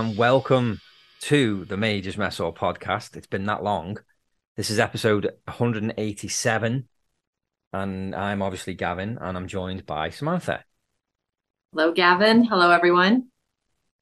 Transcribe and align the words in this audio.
and 0.00 0.16
welcome 0.16 0.80
to 1.20 1.66
the 1.66 1.76
Majors 1.76 2.16
Mess 2.16 2.38
Hall 2.38 2.54
podcast. 2.54 3.18
It's 3.18 3.26
been 3.26 3.44
that 3.44 3.62
long. 3.62 3.98
This 4.56 4.70
is 4.70 4.78
episode 4.78 5.30
187, 5.44 6.88
and 7.74 8.14
I'm 8.14 8.40
obviously 8.40 8.72
Gavin, 8.72 9.18
and 9.20 9.36
I'm 9.36 9.46
joined 9.46 9.84
by 9.84 10.08
Samantha. 10.08 10.64
Hello, 11.74 11.92
Gavin. 11.92 12.44
Hello, 12.44 12.70
everyone. 12.70 13.26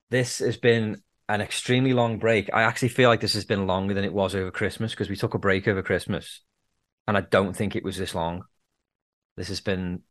This 0.08 0.38
has 0.38 0.56
been 0.56 1.02
an 1.28 1.40
extremely 1.40 1.92
long 1.92 2.20
break. 2.20 2.48
I 2.54 2.62
actually 2.62 2.90
feel 2.90 3.10
like 3.10 3.20
this 3.20 3.34
has 3.34 3.44
been 3.44 3.66
longer 3.66 3.92
than 3.92 4.04
it 4.04 4.14
was 4.14 4.36
over 4.36 4.52
Christmas 4.52 4.92
because 4.92 5.10
we 5.10 5.16
took 5.16 5.34
a 5.34 5.38
break 5.38 5.66
over 5.66 5.82
Christmas, 5.82 6.42
and 7.08 7.16
I 7.16 7.22
don't 7.22 7.56
think 7.56 7.74
it 7.74 7.82
was 7.82 7.96
this 7.96 8.14
long. 8.14 8.44
This 9.36 9.48
has 9.48 9.60
been 9.60 10.02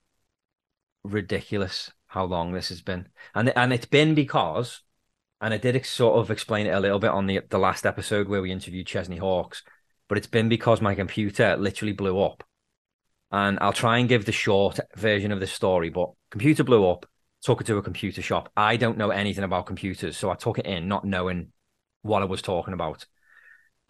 ridiculous 1.06 1.94
how 2.08 2.26
long 2.26 2.52
this 2.52 2.68
has 2.68 2.82
been, 2.82 3.08
and 3.34 3.54
and 3.56 3.72
it's 3.72 3.86
been 3.86 4.16
because 4.16 4.82
and 5.42 5.54
I 5.54 5.58
did 5.58 5.86
sort 5.86 6.18
of 6.20 6.32
explain 6.32 6.68
it 6.68 6.72
a 6.72 6.80
little 6.80 7.00
bit 7.00 7.12
on 7.12 7.28
the 7.28 7.42
the 7.50 7.60
last 7.60 7.86
episode 7.86 8.28
where 8.28 8.42
we 8.42 8.52
interviewed 8.52 8.88
Chesney 8.88 9.18
Hawkes, 9.18 9.64
but 10.08 10.18
it's 10.18 10.28
been 10.28 10.50
because 10.50 10.82
my 10.82 10.96
computer 10.96 11.56
literally 11.58 11.94
blew 11.94 12.20
up. 12.22 12.44
And 13.32 13.60
I'll 13.60 13.74
try 13.74 13.98
and 13.98 14.08
give 14.08 14.26
the 14.26 14.32
short 14.32 14.80
version 14.96 15.32
of 15.32 15.40
the 15.40 15.48
story, 15.48 15.90
but 15.90 16.12
computer 16.32 16.64
blew 16.64 16.88
up, 16.90 17.06
took 17.42 17.62
it 17.62 17.68
to 17.68 17.78
a 17.78 17.82
computer 17.82 18.22
shop. 18.22 18.50
I 18.56 18.78
don't 18.78 18.98
know 18.98 19.10
anything 19.10 19.44
about 19.44 19.66
computers, 19.66 20.18
so 20.18 20.30
I 20.30 20.36
took 20.36 20.60
it 20.60 20.66
in 20.66 20.88
not 20.88 21.04
knowing 21.04 21.52
what 22.04 22.22
I 22.22 22.26
was 22.26 22.42
talking 22.42 22.74
about. 22.74 23.06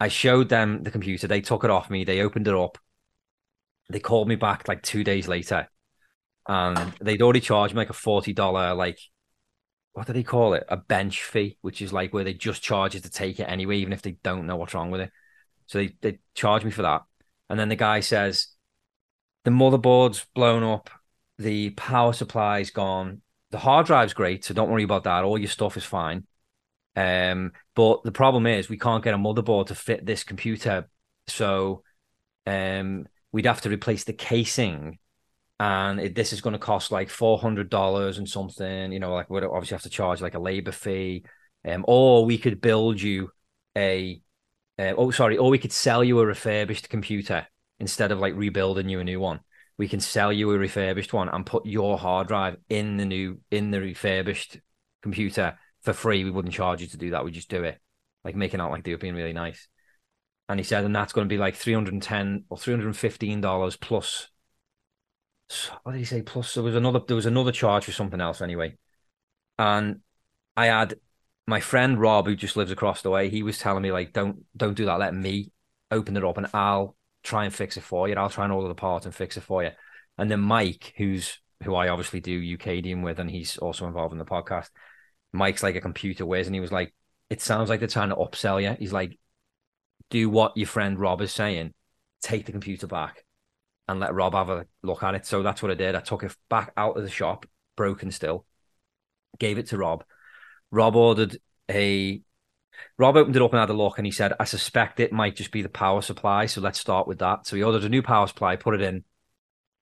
I 0.00 0.08
showed 0.08 0.48
them 0.48 0.82
the 0.82 0.90
computer, 0.90 1.28
they 1.28 1.40
took 1.40 1.64
it 1.64 1.70
off 1.70 1.88
me, 1.88 2.04
they 2.04 2.20
opened 2.20 2.48
it 2.48 2.54
up. 2.54 2.78
They 3.90 4.00
called 4.00 4.28
me 4.28 4.34
back 4.34 4.68
like 4.68 4.82
2 4.82 5.04
days 5.04 5.28
later. 5.28 5.68
And 6.46 6.92
they'd 7.00 7.22
already 7.22 7.40
charged 7.40 7.74
me 7.74 7.78
like 7.78 7.90
a 7.90 7.94
$40 7.94 8.76
like 8.76 8.98
what 9.98 10.06
do 10.06 10.12
they 10.12 10.22
call 10.22 10.54
it? 10.54 10.64
A 10.68 10.76
bench 10.76 11.24
fee, 11.24 11.58
which 11.60 11.82
is 11.82 11.92
like 11.92 12.12
where 12.12 12.22
they 12.22 12.32
just 12.32 12.62
charge 12.62 12.94
you 12.94 13.00
to 13.00 13.10
take 13.10 13.40
it 13.40 13.48
anyway, 13.48 13.78
even 13.78 13.92
if 13.92 14.00
they 14.00 14.12
don't 14.22 14.46
know 14.46 14.54
what's 14.54 14.72
wrong 14.72 14.92
with 14.92 15.00
it. 15.00 15.10
So 15.66 15.78
they, 15.78 15.96
they 16.00 16.18
charge 16.34 16.64
me 16.64 16.70
for 16.70 16.82
that. 16.82 17.02
And 17.50 17.58
then 17.58 17.68
the 17.68 17.74
guy 17.74 17.98
says, 17.98 18.46
the 19.42 19.50
motherboard's 19.50 20.24
blown 20.36 20.62
up, 20.62 20.88
the 21.36 21.70
power 21.70 22.12
supply's 22.12 22.70
gone, 22.70 23.22
the 23.50 23.58
hard 23.58 23.86
drive's 23.86 24.14
great, 24.14 24.44
so 24.44 24.54
don't 24.54 24.70
worry 24.70 24.84
about 24.84 25.02
that. 25.04 25.24
All 25.24 25.36
your 25.36 25.48
stuff 25.48 25.76
is 25.76 25.84
fine. 25.84 26.26
Um, 26.94 27.52
but 27.74 28.04
the 28.04 28.12
problem 28.12 28.46
is 28.46 28.68
we 28.68 28.78
can't 28.78 29.02
get 29.02 29.14
a 29.14 29.18
motherboard 29.18 29.66
to 29.66 29.74
fit 29.74 30.06
this 30.06 30.22
computer. 30.22 30.88
So 31.26 31.82
um 32.46 33.06
we'd 33.32 33.46
have 33.46 33.60
to 33.62 33.68
replace 33.68 34.04
the 34.04 34.12
casing 34.12 34.98
and 35.60 36.00
it, 36.00 36.14
this 36.14 36.32
is 36.32 36.40
going 36.40 36.52
to 36.52 36.58
cost 36.58 36.92
like 36.92 37.10
four 37.10 37.38
hundred 37.38 37.68
dollars 37.70 38.18
and 38.18 38.28
something. 38.28 38.92
You 38.92 39.00
know, 39.00 39.12
like 39.12 39.28
we'd 39.28 39.44
obviously 39.44 39.74
have 39.74 39.82
to 39.82 39.90
charge 39.90 40.20
like 40.20 40.34
a 40.34 40.40
labor 40.40 40.72
fee, 40.72 41.24
um, 41.66 41.84
or 41.88 42.24
we 42.24 42.38
could 42.38 42.60
build 42.60 43.00
you 43.00 43.30
a, 43.76 44.20
uh, 44.78 44.94
oh 44.96 45.10
sorry, 45.10 45.36
or 45.36 45.50
we 45.50 45.58
could 45.58 45.72
sell 45.72 46.04
you 46.04 46.20
a 46.20 46.26
refurbished 46.26 46.88
computer 46.88 47.46
instead 47.80 48.12
of 48.12 48.18
like 48.18 48.34
rebuilding 48.34 48.88
you 48.88 49.00
a 49.00 49.04
new 49.04 49.20
one. 49.20 49.40
We 49.76 49.88
can 49.88 50.00
sell 50.00 50.32
you 50.32 50.50
a 50.50 50.58
refurbished 50.58 51.12
one 51.12 51.28
and 51.28 51.46
put 51.46 51.64
your 51.64 51.98
hard 51.98 52.28
drive 52.28 52.56
in 52.68 52.96
the 52.96 53.04
new 53.04 53.40
in 53.50 53.70
the 53.70 53.80
refurbished 53.80 54.60
computer 55.02 55.58
for 55.82 55.92
free. 55.92 56.24
We 56.24 56.30
wouldn't 56.30 56.54
charge 56.54 56.80
you 56.80 56.88
to 56.88 56.96
do 56.96 57.10
that. 57.10 57.24
We 57.24 57.30
just 57.30 57.48
do 57.48 57.62
it, 57.64 57.78
like 58.24 58.34
making 58.34 58.60
out 58.60 58.70
like 58.70 58.84
they 58.84 58.92
were 58.92 58.98
being 58.98 59.14
really 59.14 59.32
nice. 59.32 59.68
And 60.48 60.58
he 60.58 60.64
said, 60.64 60.84
and 60.84 60.96
that's 60.96 61.12
going 61.12 61.28
to 61.28 61.32
be 61.32 61.38
like 61.38 61.56
three 61.56 61.74
hundred 61.74 61.94
and 61.94 62.02
ten 62.02 62.44
or 62.48 62.56
three 62.56 62.72
hundred 62.72 62.86
and 62.86 62.96
fifteen 62.96 63.40
dollars 63.40 63.76
plus 63.76 64.28
what 65.82 65.92
did 65.92 65.98
he 65.98 66.04
say? 66.04 66.22
Plus 66.22 66.54
there 66.54 66.62
was 66.62 66.74
another 66.74 67.00
there 67.06 67.16
was 67.16 67.26
another 67.26 67.52
charge 67.52 67.84
for 67.84 67.92
something 67.92 68.20
else 68.20 68.40
anyway. 68.40 68.76
And 69.58 70.00
I 70.56 70.66
had 70.66 70.96
my 71.46 71.60
friend 71.60 71.98
Rob, 71.98 72.26
who 72.26 72.36
just 72.36 72.56
lives 72.56 72.70
across 72.70 73.02
the 73.02 73.10
way, 73.10 73.30
he 73.30 73.42
was 73.42 73.58
telling 73.58 73.82
me 73.82 73.92
like, 73.92 74.12
don't 74.12 74.44
don't 74.56 74.74
do 74.74 74.86
that. 74.86 74.98
Let 74.98 75.14
me 75.14 75.50
open 75.90 76.16
it 76.16 76.24
up 76.24 76.36
and 76.36 76.48
I'll 76.52 76.96
try 77.22 77.44
and 77.44 77.54
fix 77.54 77.76
it 77.76 77.82
for 77.82 78.08
you. 78.08 78.14
I'll 78.14 78.30
try 78.30 78.44
and 78.44 78.52
order 78.52 78.68
the 78.68 78.74
part 78.74 79.06
and 79.06 79.14
fix 79.14 79.36
it 79.36 79.42
for 79.42 79.62
you. 79.62 79.70
And 80.18 80.30
then 80.30 80.40
Mike, 80.40 80.92
who's 80.96 81.40
who 81.64 81.74
I 81.74 81.88
obviously 81.88 82.20
do 82.20 82.40
Ukadian 82.58 83.02
with, 83.02 83.18
and 83.18 83.30
he's 83.30 83.56
also 83.58 83.86
involved 83.86 84.12
in 84.12 84.18
the 84.18 84.24
podcast. 84.24 84.68
Mike's 85.32 85.62
like 85.62 85.76
a 85.76 85.80
computer 85.80 86.24
whiz, 86.26 86.46
and 86.46 86.54
he 86.54 86.60
was 86.60 86.72
like, 86.72 86.94
"It 87.30 87.40
sounds 87.40 87.68
like 87.68 87.80
they're 87.80 87.88
trying 87.88 88.10
to 88.10 88.16
upsell 88.16 88.62
you." 88.62 88.76
He's 88.78 88.92
like, 88.92 89.18
"Do 90.10 90.28
what 90.30 90.56
your 90.56 90.66
friend 90.66 90.98
Rob 90.98 91.20
is 91.20 91.32
saying. 91.32 91.74
Take 92.22 92.46
the 92.46 92.52
computer 92.52 92.86
back 92.86 93.24
and 93.88 94.00
let 94.00 94.14
Rob 94.14 94.34
have 94.34 94.50
a 94.50 94.66
look 94.82 95.02
at 95.02 95.14
it. 95.14 95.26
So 95.26 95.42
that's 95.42 95.62
what 95.62 95.70
I 95.70 95.74
did. 95.74 95.94
I 95.94 96.00
took 96.00 96.22
it 96.22 96.36
back 96.50 96.72
out 96.76 96.96
of 96.96 97.02
the 97.02 97.10
shop, 97.10 97.46
broken 97.76 98.10
still, 98.10 98.44
gave 99.38 99.58
it 99.58 99.68
to 99.68 99.78
Rob. 99.78 100.04
Rob 100.70 100.96
ordered 100.96 101.38
a. 101.70 102.22
Rob 102.96 103.16
opened 103.16 103.34
it 103.34 103.42
up 103.42 103.52
and 103.52 103.58
had 103.60 103.70
a 103.70 103.72
look, 103.72 103.98
and 103.98 104.06
he 104.06 104.12
said, 104.12 104.34
"I 104.38 104.44
suspect 104.44 105.00
it 105.00 105.12
might 105.12 105.36
just 105.36 105.50
be 105.50 105.62
the 105.62 105.68
power 105.68 106.02
supply. 106.02 106.46
So 106.46 106.60
let's 106.60 106.78
start 106.78 107.08
with 107.08 107.18
that." 107.18 107.46
So 107.46 107.56
he 107.56 107.62
ordered 107.62 107.84
a 107.84 107.88
new 107.88 108.02
power 108.02 108.26
supply, 108.26 108.56
put 108.56 108.74
it 108.74 108.82
in, 108.82 109.04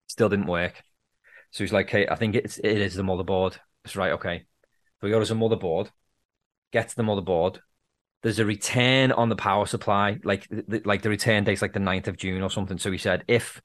still 0.06 0.28
didn't 0.28 0.46
work. 0.46 0.82
So 1.50 1.64
he's 1.64 1.72
like, 1.72 1.90
"Hey, 1.90 2.06
I 2.08 2.14
think 2.14 2.34
it's 2.34 2.58
it 2.58 2.78
is 2.78 2.94
the 2.94 3.02
motherboard." 3.02 3.58
It's 3.84 3.96
right, 3.96 4.12
okay. 4.12 4.46
So 5.00 5.06
he 5.06 5.12
orders 5.12 5.30
a 5.30 5.34
motherboard, 5.34 5.90
gets 6.72 6.94
the 6.94 7.02
motherboard. 7.02 7.58
There's 8.22 8.38
a 8.38 8.46
return 8.46 9.12
on 9.12 9.28
the 9.28 9.36
power 9.36 9.66
supply, 9.66 10.18
like 10.24 10.48
like 10.84 11.02
the 11.02 11.10
return 11.10 11.44
date's 11.44 11.62
like 11.62 11.74
the 11.74 11.80
9th 11.80 12.08
of 12.08 12.16
June 12.16 12.42
or 12.42 12.50
something. 12.50 12.78
So 12.78 12.90
he 12.90 12.98
said, 12.98 13.24
if 13.28 13.60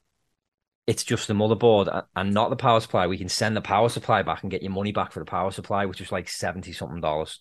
it's 0.86 1.04
just 1.04 1.28
the 1.28 1.34
motherboard 1.34 2.04
and 2.16 2.34
not 2.34 2.50
the 2.50 2.56
power 2.56 2.80
supply. 2.80 3.06
We 3.06 3.18
can 3.18 3.28
send 3.28 3.56
the 3.56 3.60
power 3.60 3.88
supply 3.88 4.22
back 4.22 4.42
and 4.42 4.50
get 4.50 4.62
your 4.62 4.72
money 4.72 4.92
back 4.92 5.12
for 5.12 5.20
the 5.20 5.24
power 5.24 5.50
supply, 5.50 5.86
which 5.86 6.00
was 6.00 6.10
like 6.10 6.28
70 6.28 6.72
something 6.72 7.00
dollars. 7.00 7.40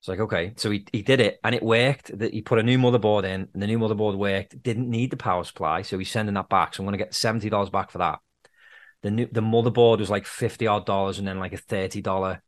It's 0.00 0.08
like, 0.08 0.20
okay. 0.20 0.52
So 0.56 0.70
he, 0.70 0.84
he 0.92 1.02
did 1.02 1.20
it 1.20 1.38
and 1.44 1.54
it 1.54 1.62
worked. 1.62 2.18
That 2.18 2.32
he 2.32 2.42
put 2.42 2.58
a 2.58 2.62
new 2.62 2.76
motherboard 2.78 3.24
in 3.24 3.48
and 3.54 3.62
the 3.62 3.66
new 3.66 3.78
motherboard 3.78 4.16
worked, 4.18 4.60
didn't 4.62 4.90
need 4.90 5.10
the 5.10 5.16
power 5.16 5.44
supply. 5.44 5.82
So 5.82 5.98
he's 5.98 6.10
sending 6.10 6.34
that 6.34 6.48
back. 6.48 6.74
So 6.74 6.82
I'm 6.82 6.86
going 6.86 6.98
to 6.98 7.04
get 7.04 7.12
$70 7.12 7.70
back 7.70 7.90
for 7.90 7.98
that. 7.98 8.18
The 9.02 9.10
new, 9.10 9.28
the 9.30 9.40
motherboard 9.40 10.00
was 10.00 10.10
like 10.10 10.26
50 10.26 10.66
odd 10.66 10.84
dollars 10.84 11.18
and 11.18 11.28
then 11.28 11.38
like 11.38 11.52
a 11.52 11.58
$30 11.58 12.40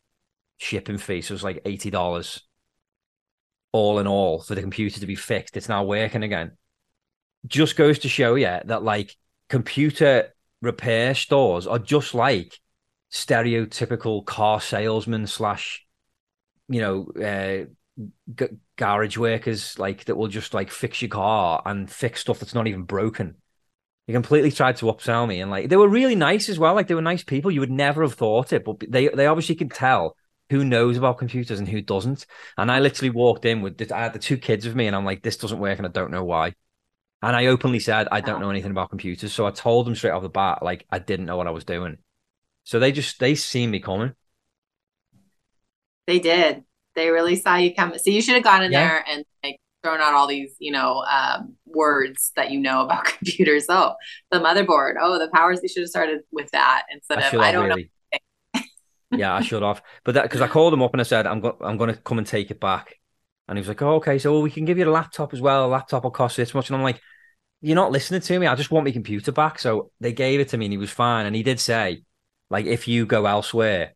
shipping 0.58 0.98
fee. 0.98 1.22
So 1.22 1.32
it 1.32 1.36
was 1.36 1.44
like 1.44 1.62
$80 1.64 2.40
all 3.72 3.98
in 4.00 4.06
all 4.06 4.40
for 4.40 4.54
the 4.54 4.60
computer 4.60 5.00
to 5.00 5.06
be 5.06 5.14
fixed. 5.14 5.56
It's 5.56 5.68
now 5.68 5.84
working 5.84 6.24
again. 6.24 6.52
Just 7.46 7.76
goes 7.76 8.00
to 8.00 8.08
show 8.08 8.34
yeah, 8.34 8.62
that 8.64 8.82
like 8.82 9.14
computer 9.48 10.34
repair 10.62 11.14
stores 11.14 11.66
are 11.66 11.78
just 11.78 12.14
like 12.14 12.58
stereotypical 13.12 14.24
car 14.24 14.60
salesmen 14.60 15.26
slash 15.26 15.86
you 16.68 16.80
know 16.80 17.06
uh, 17.22 17.64
g- 18.34 18.56
garage 18.76 19.16
workers 19.16 19.78
like 19.78 20.04
that 20.04 20.16
will 20.16 20.28
just 20.28 20.54
like 20.54 20.70
fix 20.70 21.00
your 21.02 21.08
car 21.08 21.62
and 21.64 21.90
fix 21.90 22.20
stuff 22.20 22.40
that's 22.40 22.54
not 22.54 22.66
even 22.66 22.82
broken. 22.82 23.36
He 24.06 24.12
completely 24.12 24.52
tried 24.52 24.76
to 24.76 24.86
upsell 24.86 25.26
me 25.26 25.40
and 25.40 25.50
like 25.50 25.68
they 25.68 25.76
were 25.76 25.88
really 25.88 26.14
nice 26.14 26.48
as 26.48 26.58
well 26.58 26.74
like 26.74 26.88
they 26.88 26.94
were 26.94 27.02
nice 27.02 27.24
people. 27.24 27.50
You 27.50 27.60
would 27.60 27.70
never 27.70 28.02
have 28.02 28.14
thought 28.14 28.52
it 28.52 28.64
but 28.64 28.80
they 28.88 29.08
they 29.08 29.26
obviously 29.26 29.54
can 29.54 29.68
tell 29.68 30.16
who 30.48 30.64
knows 30.64 30.96
about 30.96 31.18
computers 31.18 31.58
and 31.58 31.68
who 31.68 31.80
doesn't. 31.80 32.26
And 32.56 32.70
i 32.70 32.80
literally 32.80 33.10
walked 33.10 33.44
in 33.44 33.62
with 33.62 33.78
this, 33.78 33.92
i 33.92 34.00
had 34.00 34.12
the 34.12 34.18
two 34.18 34.36
kids 34.36 34.66
with 34.66 34.76
me 34.76 34.86
and 34.86 34.94
i'm 34.94 35.04
like 35.04 35.22
this 35.22 35.36
doesn't 35.36 35.58
work 35.58 35.78
and 35.78 35.86
i 35.86 35.90
don't 35.90 36.10
know 36.10 36.24
why 36.24 36.54
and 37.22 37.34
I 37.34 37.46
openly 37.46 37.80
said 37.80 38.08
I 38.10 38.20
don't 38.20 38.40
know 38.40 38.50
anything 38.50 38.70
about 38.70 38.90
computers, 38.90 39.32
so 39.32 39.46
I 39.46 39.50
told 39.50 39.86
them 39.86 39.94
straight 39.94 40.10
off 40.10 40.22
the 40.22 40.28
bat 40.28 40.62
like 40.62 40.86
I 40.90 40.98
didn't 40.98 41.26
know 41.26 41.36
what 41.36 41.46
I 41.46 41.50
was 41.50 41.64
doing. 41.64 41.98
So 42.64 42.78
they 42.78 42.92
just 42.92 43.18
they 43.18 43.34
seen 43.34 43.70
me 43.70 43.80
coming. 43.80 44.12
They 46.06 46.18
did. 46.18 46.64
They 46.94 47.10
really 47.10 47.36
saw 47.36 47.56
you 47.56 47.74
coming. 47.74 47.98
So 47.98 48.10
you 48.10 48.22
should 48.22 48.34
have 48.34 48.44
gone 48.44 48.62
in 48.62 48.72
yeah. 48.72 48.88
there 48.88 49.04
and 49.08 49.24
like 49.42 49.60
thrown 49.82 50.00
out 50.00 50.14
all 50.14 50.26
these, 50.26 50.54
you 50.58 50.72
know, 50.72 51.04
um, 51.08 51.54
words 51.66 52.32
that 52.36 52.50
you 52.50 52.60
know 52.60 52.80
about 52.84 53.04
computers. 53.04 53.66
Oh, 53.68 53.94
the 54.30 54.38
motherboard. 54.38 54.94
Oh, 55.00 55.18
the 55.18 55.30
powers. 55.32 55.60
You 55.62 55.68
should 55.68 55.82
have 55.82 55.90
started 55.90 56.20
with 56.32 56.50
that 56.50 56.84
instead 56.92 57.18
I 57.18 57.28
of 57.28 57.34
I 57.40 57.52
don't 57.52 57.68
really. 57.68 57.90
know. 58.54 58.60
yeah, 59.12 59.34
I 59.34 59.42
should 59.42 59.62
have. 59.64 59.82
But 60.04 60.14
that 60.14 60.22
because 60.24 60.40
I 60.42 60.48
called 60.48 60.72
them 60.72 60.82
up 60.82 60.92
and 60.92 61.00
I 61.00 61.04
said 61.04 61.26
I'm 61.26 61.40
going 61.40 61.56
I'm 61.60 61.76
going 61.76 61.92
to 61.94 62.00
come 62.00 62.18
and 62.18 62.26
take 62.26 62.50
it 62.50 62.60
back 62.60 62.96
And 63.48 63.56
he 63.56 63.60
was 63.60 63.68
like, 63.68 63.82
oh, 63.82 63.96
okay, 63.96 64.18
so 64.18 64.40
we 64.40 64.50
can 64.50 64.64
give 64.64 64.78
you 64.78 64.88
a 64.88 64.90
laptop 64.90 65.32
as 65.32 65.40
well. 65.40 65.66
A 65.66 65.68
laptop 65.68 66.04
will 66.04 66.10
cost 66.10 66.36
this 66.36 66.54
much. 66.54 66.68
And 66.68 66.76
I'm 66.76 66.82
like, 66.82 67.00
you're 67.60 67.76
not 67.76 67.92
listening 67.92 68.20
to 68.20 68.38
me. 68.38 68.46
I 68.46 68.54
just 68.54 68.70
want 68.70 68.86
my 68.86 68.92
computer 68.92 69.32
back. 69.32 69.58
So 69.58 69.90
they 70.00 70.12
gave 70.12 70.40
it 70.40 70.48
to 70.48 70.56
me 70.56 70.66
and 70.66 70.72
he 70.72 70.78
was 70.78 70.90
fine. 70.90 71.26
And 71.26 71.36
he 71.36 71.42
did 71.42 71.60
say, 71.60 72.02
like, 72.50 72.66
if 72.66 72.88
you 72.88 73.06
go 73.06 73.26
elsewhere 73.26 73.94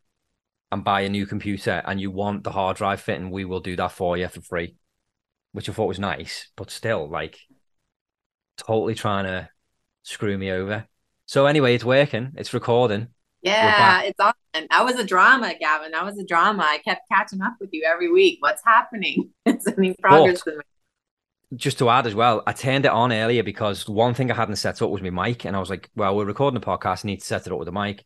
and 0.70 0.85
buy 0.85 1.00
a 1.02 1.08
new 1.08 1.26
computer 1.26 1.82
and 1.85 2.00
you 2.00 2.11
want 2.11 2.44
the 2.44 2.52
hard 2.52 2.76
drive 2.76 3.00
fitting, 3.00 3.31
we 3.31 3.44
will 3.44 3.61
do 3.61 3.76
that 3.76 3.93
for 3.93 4.17
you 4.17 4.29
for 4.29 4.41
free, 4.41 4.76
which 5.53 5.69
I 5.69 5.73
thought 5.73 5.87
was 5.87 5.99
nice, 5.99 6.49
but 6.56 6.70
still, 6.70 7.08
like, 7.08 7.38
totally 8.56 8.94
trying 8.94 9.25
to 9.25 9.49
screw 10.03 10.38
me 10.38 10.50
over. 10.53 10.87
So 11.26 11.46
anyway, 11.46 11.75
it's 11.75 11.85
working. 11.85 12.32
It's 12.37 12.55
recording. 12.55 13.08
Yeah, 13.42 14.02
it's 14.02 14.20
on. 14.20 14.32
That 14.52 14.84
was 14.84 14.96
a 14.96 15.04
drama, 15.04 15.54
Gavin. 15.58 15.92
That 15.92 16.04
was 16.04 16.19
a 16.19 16.25
drama. 16.25 16.62
I 16.62 16.78
kept 16.78 17.08
catching 17.10 17.40
up 17.40 17.54
with 17.60 17.70
you 17.72 17.84
every 17.84 18.10
week. 18.10 18.38
What's 18.40 18.62
happening? 18.64 19.31
It's 19.46 19.66
any 19.66 19.94
progress 19.94 20.42
but, 20.44 20.54
just 21.56 21.78
to 21.78 21.88
add 21.88 22.06
as 22.06 22.14
well, 22.14 22.42
I 22.46 22.52
turned 22.52 22.84
it 22.84 22.92
on 22.92 23.12
earlier 23.12 23.42
because 23.42 23.88
one 23.88 24.14
thing 24.14 24.31
I 24.31 24.34
hadn't 24.34 24.56
set 24.56 24.81
up 24.81 24.90
was 24.90 25.02
my 25.02 25.10
mic, 25.10 25.44
and 25.44 25.56
I 25.56 25.60
was 25.60 25.70
like, 25.70 25.90
"Well, 25.96 26.16
we're 26.16 26.25
recording 26.25 26.60
the 26.60 26.66
podcast. 26.66 27.04
I 27.04 27.08
need 27.08 27.20
to 27.20 27.26
set 27.26 27.46
it 27.46 27.52
up 27.52 27.58
with 27.58 27.69
a 27.69 27.72
mic." 27.72 28.04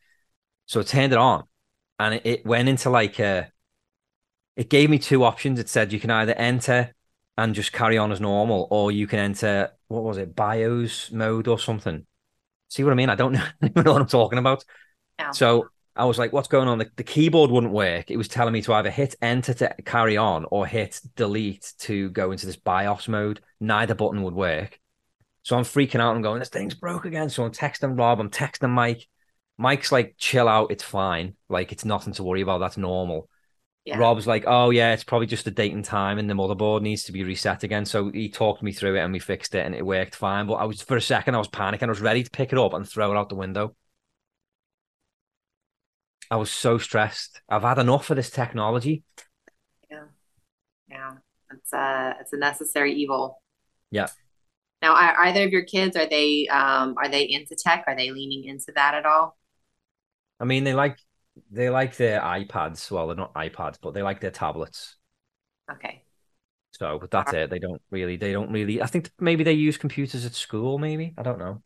So 0.66 0.80
I 0.80 0.82
turned 0.84 1.12
it 1.12 1.18
on, 1.18 1.44
and 1.98 2.14
it, 2.14 2.22
it 2.24 2.46
went 2.46 2.68
into 2.68 2.90
like 2.90 3.18
a. 3.18 3.50
It 4.56 4.70
gave 4.70 4.88
me 4.88 4.98
two 4.98 5.24
options. 5.24 5.58
It 5.58 5.68
said 5.68 5.92
you 5.92 6.00
can 6.00 6.10
either 6.10 6.32
enter 6.34 6.94
and 7.36 7.54
just 7.54 7.72
carry 7.72 7.98
on 7.98 8.12
as 8.12 8.20
normal, 8.20 8.68
or 8.70 8.92
you 8.92 9.06
can 9.06 9.18
enter 9.18 9.70
what 9.88 10.04
was 10.04 10.16
it, 10.16 10.34
BIOS 10.34 11.10
mode 11.12 11.48
or 11.48 11.58
something. 11.58 12.06
See 12.68 12.82
what 12.82 12.92
I 12.92 12.96
mean? 12.96 13.10
I 13.10 13.12
I 13.12 13.16
don't 13.16 13.32
know 13.32 13.40
what 13.60 14.00
I'm 14.00 14.06
talking 14.06 14.38
about. 14.38 14.64
Yeah. 15.18 15.30
So 15.30 15.68
I 15.96 16.04
was 16.06 16.18
like, 16.18 16.32
what's 16.32 16.48
going 16.48 16.68
on? 16.68 16.78
The, 16.78 16.90
the, 16.96 17.04
keyboard 17.04 17.50
wouldn't 17.50 17.72
work. 17.72 18.10
It 18.10 18.16
was 18.16 18.26
telling 18.26 18.52
me 18.52 18.62
to 18.62 18.74
either 18.74 18.90
hit 18.90 19.14
enter 19.22 19.54
to 19.54 19.74
carry 19.84 20.16
on 20.16 20.44
or 20.50 20.66
hit 20.66 21.00
delete 21.14 21.72
to 21.80 22.10
go 22.10 22.32
into 22.32 22.46
this 22.46 22.56
BIOS 22.56 23.08
mode. 23.08 23.40
Neither 23.60 23.94
button 23.94 24.22
would 24.22 24.34
work. 24.34 24.80
So 25.42 25.56
I'm 25.56 25.64
freaking 25.64 26.00
out 26.00 26.14
and 26.14 26.24
going, 26.24 26.40
this 26.40 26.48
thing's 26.48 26.74
broke 26.74 27.04
again. 27.04 27.30
So 27.30 27.44
I'm 27.44 27.52
texting 27.52 27.98
Rob, 27.98 28.18
I'm 28.18 28.30
texting 28.30 28.70
Mike. 28.70 29.06
Mike's 29.56 29.92
like, 29.92 30.16
chill 30.18 30.48
out, 30.48 30.72
it's 30.72 30.82
fine. 30.82 31.34
Like, 31.48 31.70
it's 31.70 31.84
nothing 31.84 32.12
to 32.14 32.24
worry 32.24 32.40
about. 32.40 32.58
That's 32.58 32.76
normal. 32.76 33.28
Yeah. 33.84 33.98
Rob's 33.98 34.26
like, 34.26 34.44
oh, 34.46 34.70
yeah, 34.70 34.94
it's 34.94 35.04
probably 35.04 35.26
just 35.26 35.44
the 35.44 35.50
date 35.50 35.74
and 35.74 35.84
time, 35.84 36.18
and 36.18 36.28
the 36.28 36.34
motherboard 36.34 36.80
needs 36.80 37.04
to 37.04 37.12
be 37.12 37.22
reset 37.22 37.62
again. 37.62 37.84
So 37.84 38.10
he 38.10 38.30
talked 38.30 38.62
me 38.62 38.72
through 38.72 38.96
it 38.96 39.00
and 39.00 39.12
we 39.12 39.18
fixed 39.18 39.54
it 39.54 39.64
and 39.64 39.74
it 39.74 39.84
worked 39.84 40.16
fine. 40.16 40.46
But 40.46 40.54
I 40.54 40.64
was, 40.64 40.80
for 40.80 40.96
a 40.96 41.02
second, 41.02 41.34
I 41.34 41.38
was 41.38 41.48
panicking. 41.48 41.84
I 41.84 41.88
was 41.88 42.00
ready 42.00 42.24
to 42.24 42.30
pick 42.30 42.52
it 42.52 42.58
up 42.58 42.72
and 42.72 42.88
throw 42.88 43.12
it 43.12 43.16
out 43.16 43.28
the 43.28 43.34
window. 43.34 43.76
I 46.30 46.36
was 46.36 46.50
so 46.50 46.78
stressed. 46.78 47.40
I've 47.48 47.62
had 47.62 47.78
enough 47.78 48.10
of 48.10 48.16
this 48.16 48.30
technology. 48.30 49.02
Yeah, 49.90 50.04
yeah, 50.88 51.12
it's 51.52 51.72
a 51.72 52.16
it's 52.20 52.32
a 52.32 52.36
necessary 52.36 52.94
evil. 52.94 53.42
Yeah. 53.90 54.08
Now, 54.82 54.94
are 54.94 55.26
either 55.26 55.44
of 55.44 55.50
your 55.50 55.64
kids 55.64 55.96
are 55.96 56.08
they 56.08 56.46
um 56.48 56.94
are 56.98 57.08
they 57.08 57.24
into 57.24 57.56
tech? 57.56 57.84
Are 57.86 57.96
they 57.96 58.10
leaning 58.10 58.44
into 58.44 58.72
that 58.74 58.94
at 58.94 59.06
all? 59.06 59.36
I 60.40 60.44
mean, 60.44 60.64
they 60.64 60.74
like 60.74 60.98
they 61.50 61.70
like 61.70 61.96
their 61.96 62.20
iPads. 62.20 62.90
Well, 62.90 63.06
they're 63.06 63.16
not 63.16 63.34
iPads, 63.34 63.78
but 63.80 63.94
they 63.94 64.02
like 64.02 64.20
their 64.20 64.30
tablets. 64.30 64.96
Okay. 65.70 66.02
So, 66.72 66.98
but 66.98 67.10
that's 67.10 67.32
it. 67.32 67.50
They 67.50 67.60
don't 67.60 67.80
really. 67.90 68.16
They 68.16 68.32
don't 68.32 68.50
really. 68.50 68.82
I 68.82 68.86
think 68.86 69.10
maybe 69.20 69.44
they 69.44 69.52
use 69.52 69.76
computers 69.78 70.24
at 70.26 70.34
school. 70.34 70.78
Maybe 70.78 71.14
I 71.16 71.22
don't 71.22 71.38
know 71.38 71.62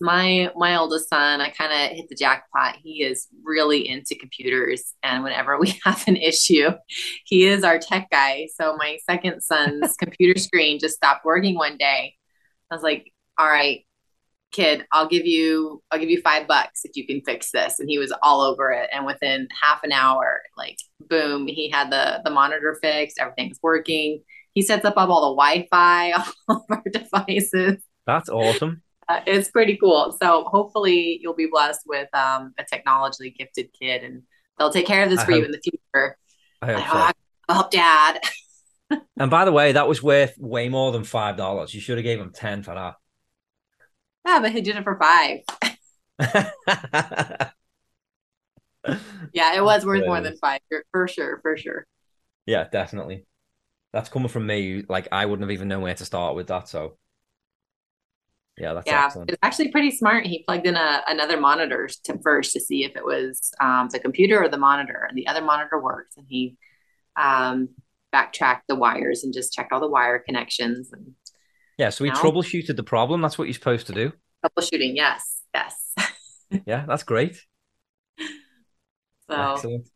my 0.00 0.50
my 0.56 0.76
oldest 0.76 1.08
son 1.08 1.40
i 1.40 1.50
kind 1.50 1.72
of 1.72 1.96
hit 1.96 2.08
the 2.08 2.14
jackpot. 2.14 2.76
He 2.82 3.02
is 3.02 3.28
really 3.44 3.88
into 3.88 4.14
computers 4.14 4.94
and 5.02 5.22
whenever 5.22 5.58
we 5.58 5.78
have 5.84 6.04
an 6.06 6.16
issue 6.16 6.70
he 7.24 7.46
is 7.46 7.64
our 7.64 7.78
tech 7.78 8.08
guy. 8.10 8.48
So 8.54 8.76
my 8.76 8.98
second 9.08 9.42
son's 9.42 9.96
computer 9.98 10.38
screen 10.38 10.78
just 10.78 10.96
stopped 10.96 11.24
working 11.24 11.54
one 11.54 11.76
day. 11.76 12.14
I 12.70 12.74
was 12.74 12.82
like 12.82 13.12
all 13.38 13.46
right 13.46 13.80
kid 14.52 14.86
i'll 14.92 15.08
give 15.08 15.26
you 15.26 15.82
i'll 15.90 15.98
give 15.98 16.08
you 16.08 16.20
five 16.22 16.46
bucks 16.46 16.82
if 16.84 16.96
you 16.96 17.06
can 17.06 17.20
fix 17.22 17.50
this. 17.50 17.80
And 17.80 17.88
he 17.88 17.98
was 17.98 18.12
all 18.22 18.40
over 18.42 18.70
it. 18.70 18.88
And 18.92 19.06
within 19.06 19.48
half 19.60 19.82
an 19.82 19.92
hour 19.92 20.42
like 20.56 20.78
boom 21.00 21.46
he 21.46 21.70
had 21.70 21.90
the 21.90 22.20
the 22.24 22.30
monitor 22.30 22.78
fixed 22.82 23.18
everything's 23.18 23.58
working. 23.62 24.22
He 24.54 24.62
sets 24.62 24.84
up 24.84 24.94
all 24.96 25.06
the 25.06 25.36
wi-fi 25.36 26.12
all 26.48 26.56
of 26.56 26.62
our 26.70 26.82
devices. 26.92 27.82
That's 28.06 28.28
awesome 28.28 28.82
it's 29.08 29.50
pretty 29.50 29.76
cool. 29.76 30.16
So 30.20 30.44
hopefully 30.44 31.18
you'll 31.22 31.34
be 31.34 31.48
blessed 31.50 31.82
with 31.86 32.08
um, 32.14 32.54
a 32.58 32.64
technologically 32.64 33.30
gifted 33.30 33.70
kid, 33.78 34.02
and 34.02 34.22
they'll 34.58 34.72
take 34.72 34.86
care 34.86 35.02
of 35.02 35.10
this 35.10 35.20
I 35.20 35.24
for 35.24 35.32
hope, 35.32 35.40
you 35.40 35.46
in 35.46 35.52
the 35.52 35.60
future. 35.60 36.16
I 36.62 36.66
hope 36.72 36.76
I, 36.76 36.92
so. 36.92 37.12
I 37.48 37.54
help 37.54 37.70
dad. 37.70 38.20
and 39.16 39.30
by 39.30 39.44
the 39.44 39.52
way, 39.52 39.72
that 39.72 39.88
was 39.88 40.02
worth 40.02 40.36
way 40.38 40.68
more 40.68 40.92
than 40.92 41.04
five 41.04 41.36
dollars. 41.36 41.74
You 41.74 41.80
should 41.80 41.98
have 41.98 42.04
gave 42.04 42.20
him 42.20 42.32
ten 42.32 42.62
for 42.62 42.74
that. 42.74 42.94
Yeah, 44.26 44.40
but 44.40 44.52
he 44.52 44.60
did 44.60 44.76
it 44.76 44.84
for 44.84 44.98
five. 44.98 45.40
yeah, 49.32 49.54
it 49.56 49.64
was 49.64 49.84
worth 49.84 50.06
more 50.06 50.20
than 50.20 50.36
five 50.38 50.60
for 50.90 51.06
sure, 51.06 51.38
for 51.42 51.56
sure. 51.56 51.86
Yeah, 52.46 52.66
definitely. 52.70 53.26
That's 53.92 54.08
coming 54.08 54.28
from 54.28 54.46
me. 54.46 54.84
Like 54.88 55.08
I 55.12 55.26
wouldn't 55.26 55.48
have 55.48 55.54
even 55.54 55.68
known 55.68 55.82
where 55.82 55.94
to 55.94 56.04
start 56.04 56.34
with 56.34 56.48
that. 56.48 56.68
So 56.68 56.96
yeah, 58.58 58.72
that's 58.72 58.86
yeah. 58.86 59.04
Excellent. 59.04 59.30
It's 59.30 59.38
actually 59.42 59.70
pretty 59.70 59.90
smart. 59.90 60.24
He 60.26 60.42
plugged 60.46 60.66
in 60.66 60.76
a, 60.76 61.02
another 61.06 61.38
monitor 61.38 61.88
to 62.04 62.18
first 62.22 62.52
to 62.54 62.60
see 62.60 62.84
if 62.84 62.96
it 62.96 63.04
was 63.04 63.52
um, 63.60 63.88
the 63.92 63.98
computer 63.98 64.42
or 64.42 64.48
the 64.48 64.56
monitor, 64.56 65.06
and 65.08 65.16
the 65.16 65.26
other 65.26 65.42
monitor 65.42 65.80
worked. 65.80 66.16
And 66.16 66.26
he 66.28 66.56
um, 67.16 67.68
backtracked 68.12 68.64
the 68.68 68.74
wires 68.74 69.24
and 69.24 69.34
just 69.34 69.52
checked 69.52 69.72
all 69.72 69.80
the 69.80 69.88
wire 69.88 70.18
connections. 70.18 70.90
And 70.90 71.12
yeah, 71.76 71.90
so 71.90 72.04
he 72.04 72.10
troubleshooted 72.10 72.76
the 72.76 72.82
problem. 72.82 73.20
That's 73.20 73.36
what 73.36 73.44
you're 73.44 73.54
supposed 73.54 73.88
to 73.88 73.92
do. 73.92 74.12
Troubleshooting, 74.44 74.96
yes, 74.96 75.42
yes. 75.52 75.92
yeah, 76.66 76.86
that's 76.88 77.02
great. 77.02 77.36
So, 79.28 79.52
Excellent. 79.52 79.88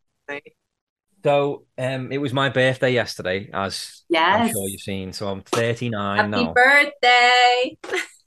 So 1.22 1.66
um, 1.78 2.12
it 2.12 2.18
was 2.18 2.32
my 2.32 2.48
birthday 2.48 2.92
yesterday, 2.92 3.50
as 3.52 4.02
yes. 4.08 4.40
I'm 4.40 4.48
sure 4.48 4.68
you've 4.68 4.80
seen. 4.80 5.12
So 5.12 5.28
I'm 5.28 5.42
39 5.42 6.16
Happy 6.16 6.44
now. 6.44 6.52
birthday! 6.52 7.78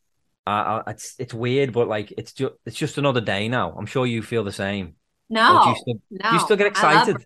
uh, 0.46 0.84
it's 0.88 1.16
it's 1.20 1.34
weird, 1.34 1.72
but 1.72 1.88
like 1.88 2.12
it's 2.18 2.34
just 2.34 2.54
it's 2.66 2.76
just 2.76 2.98
another 2.98 3.22
day 3.22 3.48
now. 3.48 3.74
I'm 3.78 3.86
sure 3.86 4.06
you 4.06 4.22
feel 4.22 4.44
the 4.44 4.52
same. 4.52 4.96
No, 5.30 5.70
you 5.70 5.76
still, 5.76 5.96
no, 6.12 6.32
you 6.32 6.40
still 6.40 6.58
get 6.58 6.68
excited. 6.68 7.26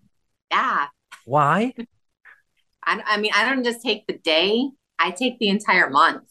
Yeah. 0.51 0.87
Why? 1.25 1.73
I, 2.85 3.01
I 3.05 3.17
mean, 3.17 3.31
I 3.35 3.49
don't 3.49 3.63
just 3.63 3.81
take 3.81 4.05
the 4.07 4.17
day; 4.17 4.69
I 4.99 5.11
take 5.11 5.39
the 5.39 5.49
entire 5.49 5.89
month, 5.89 6.23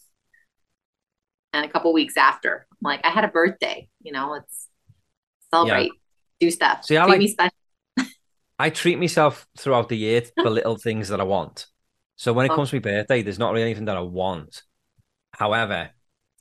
and 1.53 1.65
a 1.65 1.69
couple 1.69 1.93
weeks 1.93 2.15
after. 2.15 2.65
I'm 2.71 2.77
like, 2.81 3.05
I 3.05 3.09
had 3.09 3.25
a 3.25 3.29
birthday. 3.29 3.89
You 4.01 4.13
know, 4.13 4.31
let's 4.31 4.67
celebrate, 5.53 5.91
yeah. 5.93 6.47
do 6.47 6.51
stuff. 6.51 6.85
See, 6.85 6.95
I 6.95 7.05
like. 7.05 7.19
Me 7.19 7.27
special. 7.27 7.51
I 8.59 8.69
treat 8.69 8.97
myself 8.97 9.45
throughout 9.57 9.89
the 9.89 9.97
year 9.97 10.23
for 10.41 10.49
little 10.49 10.77
things 10.77 11.09
that 11.09 11.19
I 11.19 11.25
want. 11.25 11.67
So 12.15 12.33
when 12.33 12.45
it 12.45 12.51
oh. 12.51 12.55
comes 12.55 12.69
to 12.69 12.77
my 12.77 12.79
birthday, 12.79 13.21
there's 13.21 13.37
not 13.37 13.51
really 13.51 13.63
anything 13.63 13.85
that 13.85 13.97
I 13.97 14.01
want. 14.01 14.63
However, 15.33 15.91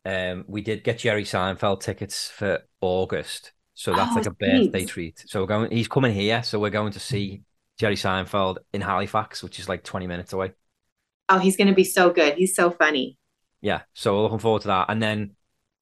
um, 0.06 0.44
we 0.46 0.62
did 0.62 0.84
get 0.84 0.98
Jerry 0.98 1.24
Seinfeld 1.24 1.80
tickets 1.80 2.30
for 2.30 2.60
August, 2.80 3.52
so 3.74 3.92
that's 3.92 4.12
oh, 4.12 4.14
like 4.14 4.26
a 4.26 4.30
birthday 4.30 4.84
treat. 4.84 5.24
So 5.26 5.40
we're 5.40 5.48
going. 5.48 5.72
He's 5.72 5.88
coming 5.88 6.14
here, 6.14 6.44
so 6.44 6.60
we're 6.60 6.70
going 6.70 6.92
to 6.92 7.00
see 7.00 7.42
Jerry 7.78 7.96
Seinfeld 7.96 8.58
in 8.72 8.82
Halifax, 8.82 9.42
which 9.42 9.58
is 9.58 9.68
like 9.68 9.82
twenty 9.82 10.06
minutes 10.06 10.32
away. 10.32 10.52
Oh, 11.28 11.38
he's 11.38 11.56
going 11.56 11.66
to 11.66 11.74
be 11.74 11.82
so 11.82 12.10
good. 12.10 12.34
He's 12.34 12.54
so 12.54 12.70
funny. 12.70 13.18
Yeah, 13.60 13.82
so 13.94 14.14
we're 14.14 14.22
looking 14.22 14.38
forward 14.38 14.62
to 14.62 14.68
that. 14.68 14.86
And 14.90 15.02
then 15.02 15.32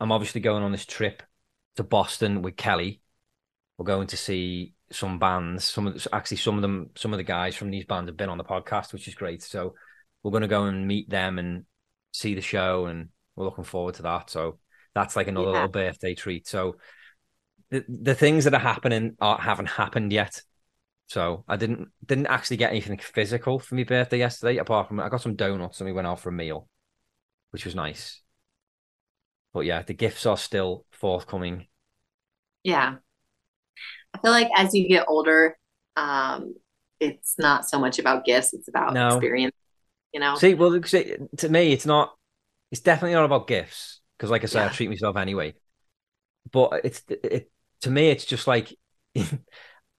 I'm 0.00 0.10
obviously 0.10 0.40
going 0.40 0.62
on 0.62 0.72
this 0.72 0.86
trip 0.86 1.22
to 1.76 1.82
Boston 1.82 2.40
with 2.40 2.56
Kelly. 2.56 3.02
We're 3.76 3.84
going 3.84 4.06
to 4.06 4.16
see 4.16 4.72
some 4.90 5.18
bands. 5.18 5.64
Some 5.64 5.88
of 5.88 6.02
the, 6.02 6.14
actually 6.14 6.38
some 6.38 6.56
of 6.56 6.62
them, 6.62 6.90
some 6.94 7.12
of 7.12 7.18
the 7.18 7.24
guys 7.24 7.56
from 7.56 7.70
these 7.70 7.84
bands 7.84 8.08
have 8.08 8.16
been 8.16 8.30
on 8.30 8.38
the 8.38 8.44
podcast, 8.44 8.94
which 8.94 9.06
is 9.06 9.14
great. 9.14 9.42
So 9.42 9.74
we're 10.22 10.30
going 10.30 10.40
to 10.40 10.48
go 10.48 10.64
and 10.64 10.88
meet 10.88 11.10
them 11.10 11.38
and 11.38 11.66
see 12.12 12.34
the 12.34 12.40
show 12.40 12.86
and 12.86 13.08
we're 13.36 13.44
looking 13.44 13.64
forward 13.64 13.94
to 13.96 14.02
that. 14.02 14.30
So 14.30 14.58
that's 14.94 15.16
like 15.16 15.28
another 15.28 15.48
yeah. 15.48 15.52
little 15.52 15.68
birthday 15.68 16.14
treat. 16.14 16.46
So 16.46 16.76
the 17.70 17.84
the 17.88 18.14
things 18.14 18.44
that 18.44 18.54
are 18.54 18.60
happening 18.60 19.16
are, 19.20 19.38
haven't 19.38 19.68
happened 19.68 20.12
yet. 20.12 20.42
So 21.08 21.44
I 21.48 21.56
didn't 21.56 21.88
didn't 22.04 22.28
actually 22.28 22.56
get 22.58 22.70
anything 22.70 22.98
physical 22.98 23.58
for 23.58 23.74
my 23.74 23.84
birthday 23.84 24.18
yesterday, 24.18 24.58
apart 24.58 24.88
from 24.88 25.00
I 25.00 25.08
got 25.08 25.20
some 25.20 25.36
donuts 25.36 25.80
and 25.80 25.86
we 25.86 25.92
went 25.92 26.06
out 26.06 26.20
for 26.20 26.30
a 26.30 26.32
meal, 26.32 26.68
which 27.50 27.64
was 27.64 27.74
nice. 27.74 28.22
But 29.52 29.60
yeah, 29.60 29.82
the 29.82 29.94
gifts 29.94 30.26
are 30.26 30.36
still 30.36 30.84
forthcoming. 30.90 31.66
Yeah. 32.62 32.96
I 34.12 34.18
feel 34.18 34.30
like 34.30 34.48
as 34.56 34.74
you 34.74 34.88
get 34.88 35.06
older, 35.08 35.56
um, 35.96 36.54
it's 37.00 37.34
not 37.38 37.68
so 37.68 37.78
much 37.78 37.98
about 37.98 38.24
gifts, 38.24 38.54
it's 38.54 38.68
about 38.68 38.94
no. 38.94 39.08
experience, 39.08 39.54
you 40.12 40.20
know. 40.20 40.36
See, 40.36 40.54
well, 40.54 40.80
to 40.80 41.48
me, 41.48 41.72
it's 41.72 41.86
not 41.86 42.14
it's 42.74 42.82
definitely 42.82 43.14
not 43.14 43.24
about 43.24 43.46
gifts 43.46 44.00
because, 44.18 44.30
like 44.30 44.42
I 44.42 44.46
said, 44.46 44.64
yeah. 44.64 44.66
I 44.66 44.72
treat 44.72 44.88
myself 44.90 45.16
anyway. 45.16 45.54
But 46.50 46.80
it's 46.82 47.04
it 47.08 47.52
to 47.82 47.90
me, 47.90 48.10
it's 48.10 48.24
just 48.24 48.48
like 48.48 48.74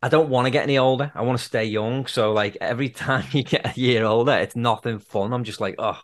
I 0.02 0.10
don't 0.10 0.28
want 0.30 0.46
to 0.46 0.52
get 0.52 0.64
any 0.64 0.78
older. 0.78 1.10
I 1.16 1.22
want 1.22 1.40
to 1.40 1.46
stay 1.46 1.64
young. 1.64 2.06
So 2.06 2.34
like 2.34 2.58
every 2.60 2.90
time 3.06 3.24
you 3.32 3.44
get 3.44 3.78
a 3.78 3.80
year 3.80 4.04
older, 4.04 4.34
it's 4.34 4.58
nothing 4.58 5.00
fun. 5.00 5.32
I'm 5.32 5.46
just 5.46 5.62
like, 5.62 5.76
oh, 5.80 6.02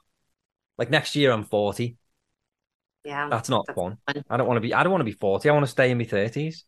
like 0.78 0.90
next 0.90 1.14
year 1.18 1.34
I'm 1.34 1.44
40. 1.44 1.98
Yeah. 3.04 3.28
That's 3.30 3.50
not 3.50 3.66
That's 3.68 3.76
fun. 3.76 3.98
fun. 4.08 4.24
I 4.30 4.38
don't 4.38 4.48
want 4.48 4.60
to 4.60 4.62
be 4.62 4.74
I 4.74 4.84
don't 4.84 4.94
want 4.94 5.02
to 5.02 5.06
be 5.06 5.12
40. 5.12 5.50
I 5.50 5.54
want 5.54 5.66
to 5.66 5.72
stay 5.72 5.92
in 5.92 5.98
my 5.98 6.06
30s. 6.06 6.64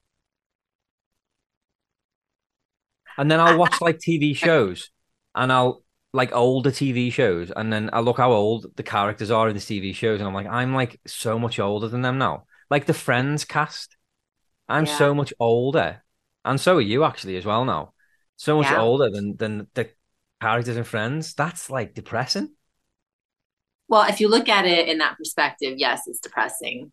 And 3.17 3.31
then 3.31 3.39
I'll 3.39 3.57
watch 3.57 3.75
like 3.81 3.99
TV 3.99 4.33
shows 4.33 4.89
and 5.33 5.49
I'll 5.49 5.81
like 6.13 6.33
older 6.33 6.71
TV 6.71 7.09
shows 7.09 7.51
and 7.51 7.73
then 7.73 7.89
I 7.93 7.99
look 8.01 8.17
how 8.17 8.31
old 8.31 8.75
the 8.75 8.83
characters 8.83 9.31
are 9.31 9.49
in 9.49 9.55
the 9.55 9.61
TV 9.61 9.93
shows 9.93 10.19
and 10.19 10.27
I'm 10.27 10.33
like, 10.33 10.47
I'm 10.47 10.73
like 10.75 10.99
so 11.07 11.39
much 11.39 11.59
older 11.59 11.87
than 11.87 12.01
them 12.01 12.17
now. 12.17 12.45
Like 12.69 12.85
the 12.85 12.93
Friends 12.93 13.45
cast. 13.45 13.97
I'm 14.69 14.85
Yeah. 14.85 14.87
so 14.87 15.13
much 15.15 15.33
older. 15.39 16.03
And 16.45 16.59
so 16.61 16.77
are 16.77 16.81
you 16.81 17.03
actually 17.03 17.37
as 17.37 17.45
well 17.45 17.65
now. 17.65 17.93
So 18.37 18.57
much 18.57 18.71
Yeah. 18.71 18.73
older 18.73 19.09
than 19.11 19.37
than 19.37 19.67
the 19.75 19.91
characters 20.41 20.77
in 20.77 20.83
Friends. 20.85 21.33
That's 21.35 21.69
like 21.69 21.93
depressing. 21.95 22.53
Well, 23.87 24.09
if 24.09 24.19
you 24.19 24.27
look 24.29 24.49
at 24.49 24.65
it 24.65 24.87
in 24.89 24.97
that 24.99 25.17
perspective, 25.17 25.75
yes, 25.77 26.03
it's 26.07 26.19
depressing. 26.19 26.91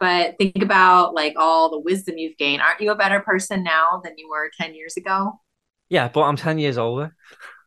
But 0.00 0.36
think 0.38 0.62
about 0.62 1.14
like 1.14 1.34
all 1.36 1.70
the 1.70 1.78
wisdom 1.78 2.16
you've 2.18 2.38
gained. 2.38 2.62
Aren't 2.62 2.80
you 2.80 2.90
a 2.90 2.96
better 2.96 3.20
person 3.20 3.62
now 3.62 4.00
than 4.02 4.14
you 4.16 4.28
were 4.28 4.50
10 4.58 4.74
years 4.74 4.96
ago? 4.96 5.40
Yeah, 5.88 6.08
but 6.08 6.22
I'm 6.22 6.36
10 6.36 6.58
years 6.58 6.78
older. 6.78 7.14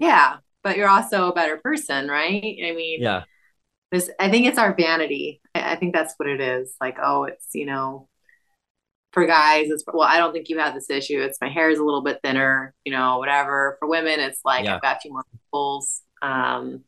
Yeah, 0.00 0.36
but 0.62 0.76
you're 0.76 0.88
also 0.88 1.28
a 1.28 1.34
better 1.34 1.56
person, 1.58 2.08
right? 2.08 2.42
I 2.64 2.72
mean, 2.74 3.02
Yeah. 3.02 3.24
this, 3.90 4.10
I 4.20 4.30
think 4.30 4.46
it's 4.46 4.58
our 4.58 4.74
vanity. 4.74 5.40
I, 5.54 5.72
I 5.72 5.76
think 5.76 5.94
that's 5.94 6.14
what 6.16 6.28
it 6.28 6.40
is. 6.40 6.74
Like, 6.80 6.98
oh, 7.02 7.24
it's, 7.24 7.48
you 7.54 7.66
know, 7.66 8.08
for 9.12 9.26
guys, 9.26 9.68
it's, 9.70 9.84
well, 9.86 10.08
I 10.08 10.16
don't 10.18 10.32
think 10.32 10.48
you 10.48 10.58
have 10.58 10.74
this 10.74 10.88
issue. 10.90 11.20
It's 11.20 11.38
my 11.40 11.48
hair 11.48 11.68
is 11.70 11.78
a 11.78 11.84
little 11.84 12.02
bit 12.02 12.20
thinner, 12.24 12.74
you 12.84 12.92
know, 12.92 13.18
whatever. 13.18 13.76
For 13.78 13.88
women, 13.88 14.20
it's 14.20 14.40
like 14.44 14.64
Yeah. 14.64 14.76
I've 14.76 14.82
got 14.82 14.96
a 14.96 15.00
few 15.00 15.12
more 15.12 15.24
pimples. 15.30 16.00
Um, 16.22 16.84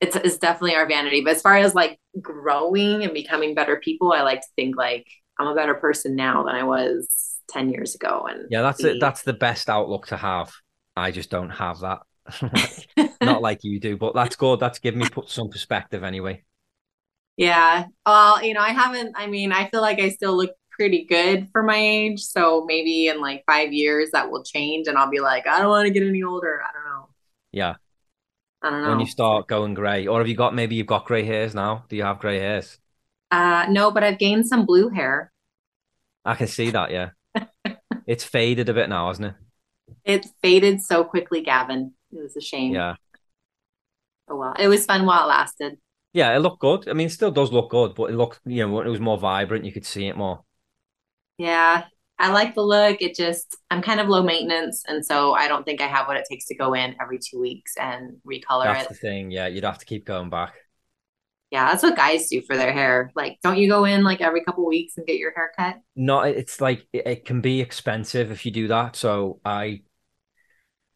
it's, 0.00 0.16
it's 0.16 0.38
definitely 0.38 0.74
our 0.76 0.86
vanity. 0.86 1.20
But 1.22 1.36
as 1.36 1.42
far 1.42 1.56
as 1.58 1.74
like 1.74 1.98
growing 2.20 3.02
and 3.04 3.12
becoming 3.14 3.54
better 3.54 3.76
people, 3.76 4.12
I 4.12 4.22
like 4.22 4.40
to 4.40 4.48
think 4.56 4.76
like 4.76 5.06
I'm 5.38 5.46
a 5.48 5.54
better 5.54 5.74
person 5.74 6.16
now 6.16 6.42
than 6.44 6.54
I 6.54 6.64
was 6.64 7.38
10 7.50 7.70
years 7.70 7.94
ago. 7.94 8.26
And 8.28 8.46
Yeah, 8.50 8.62
that's 8.62 8.80
the- 8.82 8.96
it. 8.96 9.00
That's 9.00 9.22
the 9.22 9.32
best 9.32 9.68
outlook 9.68 10.06
to 10.08 10.16
have. 10.16 10.52
I 10.96 11.10
just 11.10 11.30
don't 11.30 11.50
have 11.50 11.80
that. 11.80 12.00
Not 13.22 13.42
like 13.42 13.60
you 13.62 13.80
do, 13.80 13.96
but 13.96 14.14
that's 14.14 14.36
good. 14.36 14.60
That's 14.60 14.78
given 14.78 15.00
me 15.00 15.08
put 15.08 15.28
some 15.28 15.48
perspective 15.48 16.04
anyway. 16.04 16.44
Yeah. 17.36 17.86
Well, 18.06 18.44
you 18.44 18.54
know, 18.54 18.60
I 18.60 18.70
haven't, 18.70 19.14
I 19.16 19.26
mean, 19.26 19.52
I 19.52 19.68
feel 19.68 19.80
like 19.80 19.98
I 19.98 20.10
still 20.10 20.36
look 20.36 20.52
pretty 20.70 21.04
good 21.04 21.48
for 21.52 21.62
my 21.62 21.76
age. 21.76 22.20
So 22.20 22.64
maybe 22.66 23.08
in 23.08 23.20
like 23.20 23.44
five 23.46 23.72
years 23.72 24.10
that 24.12 24.30
will 24.30 24.42
change 24.42 24.86
and 24.88 24.98
I'll 24.98 25.10
be 25.10 25.20
like, 25.20 25.46
I 25.46 25.58
don't 25.58 25.68
want 25.68 25.86
to 25.86 25.92
get 25.92 26.06
any 26.06 26.22
older. 26.22 26.62
I 26.62 26.72
don't 26.72 26.84
know. 26.84 27.08
Yeah. 27.52 27.74
I 28.62 28.70
don't 28.70 28.82
know. 28.82 28.90
When 28.90 29.00
you 29.00 29.06
start 29.06 29.48
going 29.48 29.74
grey, 29.74 30.06
or 30.06 30.20
have 30.20 30.28
you 30.28 30.36
got 30.36 30.54
maybe 30.54 30.76
you've 30.76 30.86
got 30.86 31.04
grey 31.04 31.24
hairs 31.24 31.54
now? 31.54 31.84
Do 31.88 31.96
you 31.96 32.04
have 32.04 32.20
grey 32.20 32.38
hairs? 32.38 32.78
Uh, 33.30 33.66
no, 33.68 33.90
but 33.90 34.04
I've 34.04 34.18
gained 34.18 34.46
some 34.46 34.66
blue 34.66 34.88
hair. 34.88 35.32
I 36.24 36.36
can 36.36 36.46
see 36.46 36.70
that. 36.70 36.92
Yeah, 36.92 37.10
it's 38.06 38.22
faded 38.22 38.68
a 38.68 38.74
bit 38.74 38.88
now, 38.88 39.08
hasn't 39.08 39.28
it? 39.28 39.34
It 40.04 40.26
faded 40.42 40.82
so 40.82 41.04
quickly, 41.04 41.42
Gavin. 41.42 41.92
It 42.12 42.22
was 42.22 42.36
a 42.36 42.40
shame. 42.40 42.74
Yeah, 42.74 42.94
Oh 44.28 44.36
well. 44.36 44.54
It 44.58 44.68
was 44.68 44.84
fun 44.86 45.06
while 45.06 45.24
it 45.24 45.28
lasted. 45.28 45.78
yeah. 46.12 46.34
It 46.34 46.40
looked 46.40 46.60
good. 46.60 46.88
I 46.88 46.92
mean, 46.92 47.06
it 47.06 47.10
still 47.10 47.30
does 47.30 47.52
look 47.52 47.70
good, 47.70 47.94
but 47.94 48.10
it 48.10 48.14
looked, 48.16 48.40
you 48.44 48.66
know, 48.66 48.80
it 48.80 48.88
was 48.88 49.00
more 49.00 49.18
vibrant, 49.18 49.64
you 49.64 49.72
could 49.72 49.86
see 49.86 50.06
it 50.06 50.16
more. 50.16 50.44
Yeah. 51.38 51.84
I 52.18 52.30
like 52.30 52.54
the 52.54 52.62
look. 52.62 53.02
It 53.02 53.16
just, 53.16 53.56
I'm 53.70 53.82
kind 53.82 53.98
of 54.00 54.08
low 54.08 54.22
maintenance. 54.22 54.84
And 54.86 55.04
so 55.04 55.32
I 55.32 55.48
don't 55.48 55.64
think 55.64 55.80
I 55.80 55.86
have 55.88 56.06
what 56.06 56.16
it 56.16 56.26
takes 56.30 56.46
to 56.46 56.54
go 56.54 56.72
in 56.74 56.94
every 57.00 57.18
two 57.18 57.40
weeks 57.40 57.72
and 57.76 58.18
recolor 58.24 58.64
That's 58.64 58.84
it. 58.84 58.88
the 58.90 58.94
thing. 58.94 59.30
Yeah, 59.32 59.48
you'd 59.48 59.64
have 59.64 59.78
to 59.78 59.84
keep 59.86 60.04
going 60.04 60.30
back. 60.30 60.54
Yeah, 61.52 61.66
that's 61.66 61.82
what 61.82 61.96
guys 61.96 62.28
do 62.28 62.40
for 62.40 62.56
their 62.56 62.72
hair. 62.72 63.12
Like, 63.14 63.36
don't 63.42 63.58
you 63.58 63.68
go 63.68 63.84
in 63.84 64.02
like 64.02 64.22
every 64.22 64.42
couple 64.42 64.66
weeks 64.66 64.96
and 64.96 65.06
get 65.06 65.18
your 65.18 65.34
hair 65.34 65.52
cut? 65.54 65.76
No, 65.94 66.20
it's 66.20 66.62
like 66.62 66.86
it, 66.94 67.06
it 67.06 67.24
can 67.26 67.42
be 67.42 67.60
expensive 67.60 68.30
if 68.30 68.46
you 68.46 68.52
do 68.52 68.68
that. 68.68 68.96
So 68.96 69.38
I, 69.44 69.82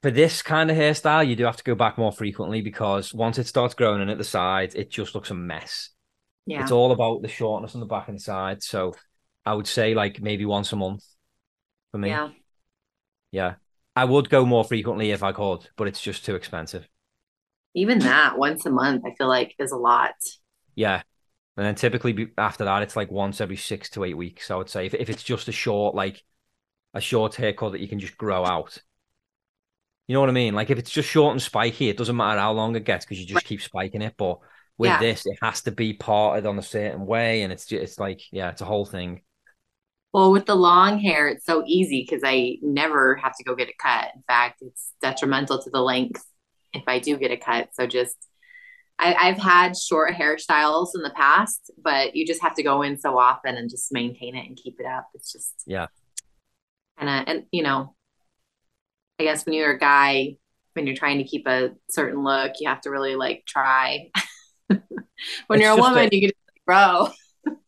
for 0.03 0.11
this 0.11 0.41
kind 0.41 0.71
of 0.71 0.77
hairstyle, 0.79 1.29
you 1.29 1.37
do 1.37 1.45
have 1.45 1.59
to 1.59 1.63
go 1.63 1.75
back 1.75 1.99
more 1.99 2.11
frequently 2.11 2.63
because 2.63 3.13
once 3.13 3.37
it 3.37 3.47
starts 3.47 3.75
growing 3.75 4.01
in 4.01 4.09
at 4.09 4.17
the 4.17 4.25
sides, 4.25 4.75
it 4.75 4.91
just 4.91 5.15
looks 5.15 5.31
a 5.31 5.35
mess. 5.35 5.91
Yeah. 6.47 6.63
It's 6.63 6.73
all 6.73 6.93
about 6.93 7.21
the 7.21 7.29
shortness 7.29 7.75
on 7.75 7.81
the 7.81 7.87
back 7.87 8.09
and 8.09 8.17
the 8.17 8.23
side. 8.23 8.63
So 8.63 8.95
I 9.45 9.53
would 9.53 9.67
say 9.67 9.93
like 9.93 10.23
maybe 10.23 10.47
once 10.47 10.73
a 10.73 10.77
month 10.77 11.05
for 11.93 11.99
me. 11.99 12.09
Yeah. 12.09 12.31
Yeah. 13.31 13.55
I 13.95 14.07
would 14.07 14.31
go 14.31 14.47
more 14.47 14.65
frequently 14.65 15.11
if 15.11 15.23
I 15.23 15.33
could, 15.33 15.69
but 15.77 15.87
it's 15.87 16.01
just 16.01 16.25
too 16.25 16.35
expensive. 16.35 16.89
Even 17.75 17.99
that 17.99 18.39
once 18.39 18.65
a 18.65 18.71
month, 18.71 19.03
I 19.05 19.13
feel 19.19 19.29
like 19.29 19.55
is 19.59 19.71
a 19.71 19.77
lot. 19.77 20.15
Yeah. 20.77 21.03
And 21.57 21.67
then 21.67 21.75
typically 21.77 22.31
after 22.39 22.65
that, 22.67 22.83
it's 22.83 22.97
like 22.97 23.11
once 23.11 23.41
every 23.41 23.57
six 23.57 23.91
to 23.91 24.05
eight 24.05 24.17
weeks. 24.17 24.51
I 24.51 24.57
would 24.57 24.71
say 24.71 24.87
if, 24.87 24.95
if 24.95 25.11
it's 25.11 25.25
just 25.25 25.49
a 25.49 25.53
short, 25.53 25.95
like 25.95 26.23
a 26.95 27.01
short 27.01 27.37
haircut 27.37 27.73
that 27.73 27.81
you 27.83 27.89
can 27.89 28.01
just 28.01 28.17
grow 28.19 28.45
out. 28.47 28.79
You 30.07 30.15
know 30.15 30.21
what 30.21 30.29
I 30.29 30.33
mean? 30.33 30.55
Like 30.55 30.71
if 30.71 30.79
it's 30.79 30.91
just 30.91 31.09
short 31.09 31.33
and 31.33 31.43
spiky, 31.43 31.89
it 31.89 31.97
doesn't 31.97 32.17
matter 32.17 32.39
how 32.41 32.53
long 32.53 32.77
it 32.77 32.85
gets 32.85 33.05
because 33.05 33.19
you 33.21 33.27
just 33.27 33.45
keep 33.45 33.61
spiking 33.61 34.03
it. 34.03 34.15
But 34.17 34.39
with 34.79 34.91
Yeah. 34.91 34.99
this, 34.99 35.27
it 35.27 35.39
has 35.43 35.63
to 35.63 35.73
be 35.73 35.95
parted 35.95 36.47
on 36.47 36.59
a 36.59 36.63
certain 36.63 37.07
way, 37.07 37.43
and 37.43 37.53
it's 37.53 37.67
just 37.67 37.83
it's 37.83 37.99
like 37.99 38.21
yeah, 38.33 38.51
it's 38.51 38.61
a 38.61 38.65
whole 38.67 38.87
thing. 38.87 39.23
Well, 40.13 40.33
with 40.33 40.47
the 40.47 40.55
long 40.55 40.99
hair, 40.99 41.29
it's 41.29 41.45
so 41.45 41.63
easy 41.67 42.03
because 42.03 42.23
I 42.25 42.57
never 42.63 43.17
have 43.17 43.37
to 43.37 43.45
go 43.45 43.55
get 43.55 43.69
it 43.69 43.79
cut. 43.79 44.13
In 44.15 44.23
fact, 44.23 44.63
it's 44.63 44.93
detrimental 45.03 45.63
to 45.63 45.71
the 45.71 45.81
length 45.83 46.25
if 46.73 46.85
I 46.87 46.99
do 47.01 47.19
get 47.19 47.33
a 47.33 47.37
cut. 47.37 47.71
So 47.75 47.87
just, 47.87 48.17
I, 48.99 49.15
I've 49.15 49.39
had 49.39 49.77
short 49.77 50.15
hairstyles 50.15 50.89
in 50.95 51.03
the 51.03 51.13
past, 51.15 51.71
but 51.83 52.17
you 52.17 52.27
just 52.27 52.43
have 52.43 52.55
to 52.55 52.63
go 52.63 52.83
in 52.83 52.99
so 52.99 53.19
often 53.19 53.57
and 53.57 53.69
just 53.71 53.93
maintain 53.93 54.35
it 54.37 54.47
and 54.47 54.57
keep 54.57 54.81
it 54.81 54.87
up. 54.87 55.09
It's 55.15 55.33
just 55.33 55.55
Yeah. 55.67 55.87
of, 56.99 57.25
and 57.29 57.45
you 57.53 57.63
know, 57.63 57.95
I 59.19 59.25
guess 59.25 59.47
when 59.47 59.55
you're 59.55 59.73
a 59.73 59.79
guy, 59.79 60.37
when 60.75 60.87
you're 60.87 60.97
trying 60.97 61.19
to 61.19 61.25
keep 61.25 61.47
a 61.47 61.71
certain 61.89 62.23
look, 62.23 62.53
you 62.61 62.69
have 62.69 62.83
to 62.83 62.91
really 62.91 63.17
like 63.17 63.45
try. 63.47 64.11
when 64.69 64.81
It's 65.53 65.61
you're 65.61 65.71
a 65.73 65.77
woman, 65.77 66.09
a- 66.09 66.09
you 66.13 66.21
can 66.21 66.31
just 66.31 66.67
grow. 66.67 67.09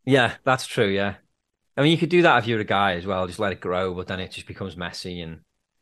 Yeah, 0.04 0.36
that's 0.44 0.66
true. 0.66 0.88
Yeah, 0.88 1.16
I 1.76 1.82
mean 1.82 1.92
you 1.92 1.98
could 1.98 2.08
do 2.10 2.22
that 2.22 2.38
if 2.38 2.46
you're 2.46 2.60
a 2.60 2.64
guy 2.64 2.94
as 2.94 3.06
well, 3.06 3.26
just 3.26 3.38
let 3.38 3.52
it 3.52 3.60
grow, 3.60 3.94
but 3.94 4.06
then 4.08 4.20
it 4.20 4.30
just 4.32 4.46
becomes 4.46 4.76
messy. 4.76 5.20
And 5.20 5.40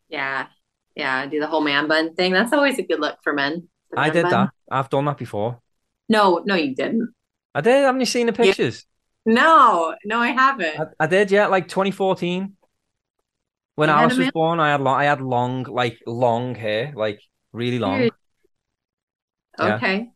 Yeah. 0.09 0.47
Yeah. 0.95 1.27
Do 1.27 1.41
the 1.41 1.47
whole 1.47 1.61
man 1.61 1.89
bun 1.89 2.15
thing. 2.15 2.33
That's 2.33 2.53
always 2.53 2.79
a 2.79 2.83
good 2.83 3.01
look 3.01 3.19
for 3.23 3.33
men. 3.33 3.69
I 3.97 4.11
did 4.11 4.27
that. 4.27 4.51
I've 4.71 4.91
done 4.91 5.05
that 5.07 5.19
before. 5.19 5.61
No, 6.09 6.43
no, 6.45 6.55
you 6.55 6.75
didn't. 6.75 7.13
I 7.55 7.61
did. 7.61 7.85
Haven't 7.85 8.01
you 8.01 8.07
seen 8.07 8.27
the 8.27 8.33
pictures? 8.33 8.87
No, 9.25 9.95
no, 10.05 10.21
I 10.21 10.29
haven't. 10.29 10.79
I, 10.79 11.05
I 11.05 11.07
did. 11.07 11.31
Yeah, 11.31 11.47
like 11.47 11.69
2014. 11.69 12.57
When 13.75 13.89
You 13.89 13.95
Alice 13.95 14.17
was 14.17 14.31
born, 14.31 14.59
I 14.61 14.71
had 14.71 14.81
long, 14.81 15.01
I 15.01 15.05
had 15.05 15.21
long, 15.21 15.65
like 15.65 15.99
long 16.07 16.55
hair, 16.55 16.93
like 16.97 17.21
really 17.53 17.79
long. 17.79 17.99
Weird. 17.99 18.13
Yeah. 19.59 19.77
Okay. 19.77 20.11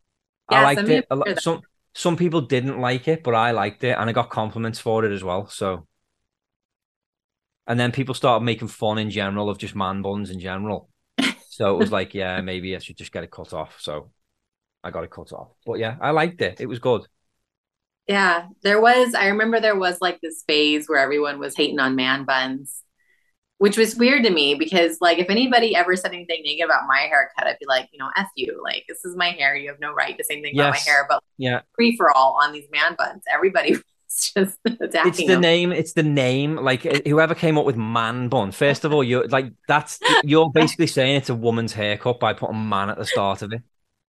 I 0.49 0.63
liked 0.63 0.79
send 0.79 0.89
me 0.89 0.95
a 0.95 0.99
it. 0.99 1.07
A 1.11 1.17
lo- 1.17 1.25
picture 1.25 1.31
of 1.31 1.37
that. 1.37 1.43
Some 1.43 1.63
some 1.95 2.17
people 2.17 2.41
didn't 2.41 2.81
like 2.81 3.09
it, 3.09 3.23
but 3.23 3.35
I 3.35 3.51
liked 3.51 3.85
it, 3.85 3.97
and 3.99 4.09
I 4.09 4.13
got 4.13 4.31
compliments 4.31 4.79
for 4.79 5.05
it 5.05 5.13
as 5.13 5.25
well. 5.25 5.49
So, 5.49 5.87
and 7.67 7.79
then 7.79 7.93
people 7.93 8.15
started 8.15 8.45
making 8.45 8.69
fun 8.69 8.99
in 8.99 9.11
general 9.11 9.49
of 9.51 9.59
just 9.59 9.75
man 9.75 10.03
buns 10.03 10.31
in 10.31 10.41
general. 10.41 10.89
So 11.50 11.75
it 11.75 11.78
was 11.78 11.90
like, 11.90 12.14
yeah, 12.14 12.40
maybe 12.40 12.76
I 12.76 12.78
should 12.78 12.97
just 12.97 13.12
get 13.12 13.25
it 13.25 13.30
cut 13.33 13.52
off. 13.52 13.76
So 13.80 14.12
I 14.85 14.92
got 14.92 15.02
it 15.02 15.11
cut 15.11 15.33
off. 15.33 15.49
But 15.66 15.80
yeah, 15.80 15.97
I 16.00 16.11
liked 16.12 16.40
it. 16.40 16.61
It 16.61 16.66
was 16.66 16.78
good. 16.78 17.02
Yeah, 18.07 18.47
there 18.62 18.80
was, 18.80 19.14
I 19.14 19.26
remember 19.26 19.61
there 19.61 19.78
was 19.78 19.99
like 20.00 20.21
this 20.21 20.45
phase 20.47 20.88
where 20.88 21.00
everyone 21.00 21.40
was 21.40 21.57
hating 21.57 21.80
on 21.80 21.97
man 21.97 22.25
buns, 22.25 22.83
which 23.59 23.76
was 23.76 23.97
weird 23.97 24.25
to 24.25 24.30
me 24.30 24.54
because, 24.54 24.99
like, 25.00 25.19
if 25.19 25.28
anybody 25.28 25.75
ever 25.75 25.97
said 25.97 26.12
anything 26.12 26.42
negative 26.45 26.66
about 26.66 26.88
my 26.88 27.00
haircut, 27.00 27.47
I'd 27.47 27.59
be 27.59 27.66
like, 27.66 27.88
you 27.92 27.99
know, 27.99 28.11
F 28.16 28.28
you. 28.37 28.61
Like, 28.64 28.85
this 28.88 29.04
is 29.04 29.16
my 29.16 29.30
hair. 29.30 29.57
You 29.57 29.71
have 29.71 29.80
no 29.80 29.92
right 29.92 30.16
to 30.16 30.25
say 30.25 30.35
anything 30.35 30.59
about 30.59 30.71
my 30.71 30.78
hair. 30.78 31.04
But 31.09 31.23
Yeah, 31.37 31.62
free 31.75 31.97
for 31.97 32.16
all 32.16 32.38
on 32.42 32.52
these 32.52 32.69
man 32.73 32.95
buns, 32.97 33.23
everybody 33.28 33.76
was 34.21 34.33
just 34.35 34.59
it's 34.65 35.19
the 35.19 35.27
them. 35.27 35.41
name. 35.41 35.73
It's 35.73 35.93
the 35.93 36.03
name. 36.03 36.57
Like 36.57 36.87
uh, 36.87 37.00
whoever 37.05 37.35
came 37.35 37.59
up 37.59 37.65
with 37.65 37.77
man 37.77 38.29
bun. 38.29 38.53
First 38.53 38.85
of 38.85 38.93
all, 38.93 39.05
you're 39.05 39.27
like 39.29 39.53
that's 39.69 39.99
you're 40.25 40.50
basically 40.55 40.87
saying 40.87 41.17
it's 41.17 41.29
a 41.29 41.35
woman's 41.35 41.73
haircut 41.73 42.21
by 42.21 42.33
putting 42.33 42.69
man 42.69 42.91
at 42.91 42.99
the 42.99 43.07
start 43.07 43.43
of 43.43 43.53
it. 43.53 43.62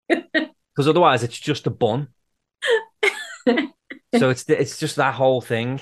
Because 0.08 0.88
otherwise, 0.88 1.22
it's 1.22 1.38
just 1.38 1.66
a 1.66 1.70
bun. 1.70 2.08
So 4.18 4.30
it's 4.30 4.48
it's 4.48 4.78
just 4.78 4.96
that 4.96 5.14
whole 5.14 5.42
thing. 5.42 5.80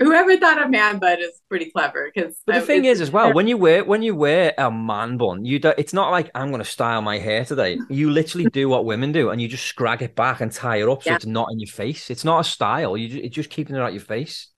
Whoever 0.00 0.36
thought 0.36 0.60
a 0.60 0.68
man 0.68 0.98
bun 0.98 1.20
is 1.20 1.40
pretty 1.48 1.70
clever 1.70 2.10
because 2.12 2.36
But 2.46 2.56
the 2.56 2.60
thing 2.62 2.84
is, 2.84 3.00
as 3.00 3.12
well, 3.12 3.32
when 3.32 3.46
you 3.46 3.56
wear 3.56 3.84
when 3.84 4.02
you 4.02 4.16
wear 4.16 4.52
a 4.58 4.68
man 4.70 5.16
bun, 5.16 5.44
you 5.44 5.60
don't. 5.60 5.78
it's 5.78 5.92
not 5.92 6.10
like 6.10 6.30
I'm 6.34 6.48
going 6.48 6.62
to 6.62 6.68
style 6.68 7.00
my 7.00 7.18
hair 7.18 7.44
today. 7.44 7.78
You 7.88 8.10
literally 8.10 8.46
do 8.50 8.68
what 8.68 8.84
women 8.86 9.12
do, 9.12 9.30
and 9.30 9.40
you 9.40 9.46
just 9.46 9.66
scrag 9.66 10.02
it 10.02 10.16
back 10.16 10.40
and 10.40 10.50
tie 10.50 10.78
it 10.82 10.88
up 10.88 11.04
so 11.04 11.10
Yeah. 11.10 11.16
it's 11.16 11.26
not 11.26 11.48
in 11.52 11.60
your 11.60 11.68
face. 11.70 12.10
It's 12.10 12.24
not 12.24 12.40
a 12.40 12.44
style. 12.44 12.96
You 12.96 13.20
it's 13.22 13.34
just 13.36 13.50
keeping 13.50 13.76
it 13.76 13.80
out 13.80 13.88
of 13.88 13.94
your 13.94 14.02
face. 14.02 14.48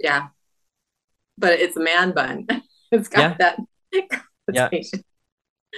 yeah, 0.00 0.28
but 1.38 1.52
it's 1.60 1.76
a 1.76 1.80
man 1.80 2.10
bun. 2.12 2.46
It's 2.90 3.08
got 3.08 3.36
Yeah. 3.40 3.54
that. 3.92 4.20
Yeah. 4.52 4.68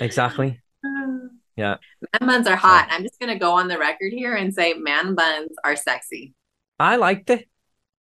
Exactly. 0.01 0.61
Yeah. 1.57 1.77
Man 2.21 2.29
buns 2.29 2.47
are 2.49 2.57
hot. 2.57 2.89
I'm 2.91 3.05
just 3.05 3.21
gonna 3.21 3.39
go 3.39 3.53
on 3.53 3.69
the 3.69 3.79
record 3.79 4.13
here 4.13 4.35
and 4.35 4.53
say 4.53 4.73
man 4.75 5.15
buns 5.15 5.51
are 5.65 5.77
sexy. 5.77 6.35
I 6.81 6.97
liked 6.97 7.31
it. 7.31 7.47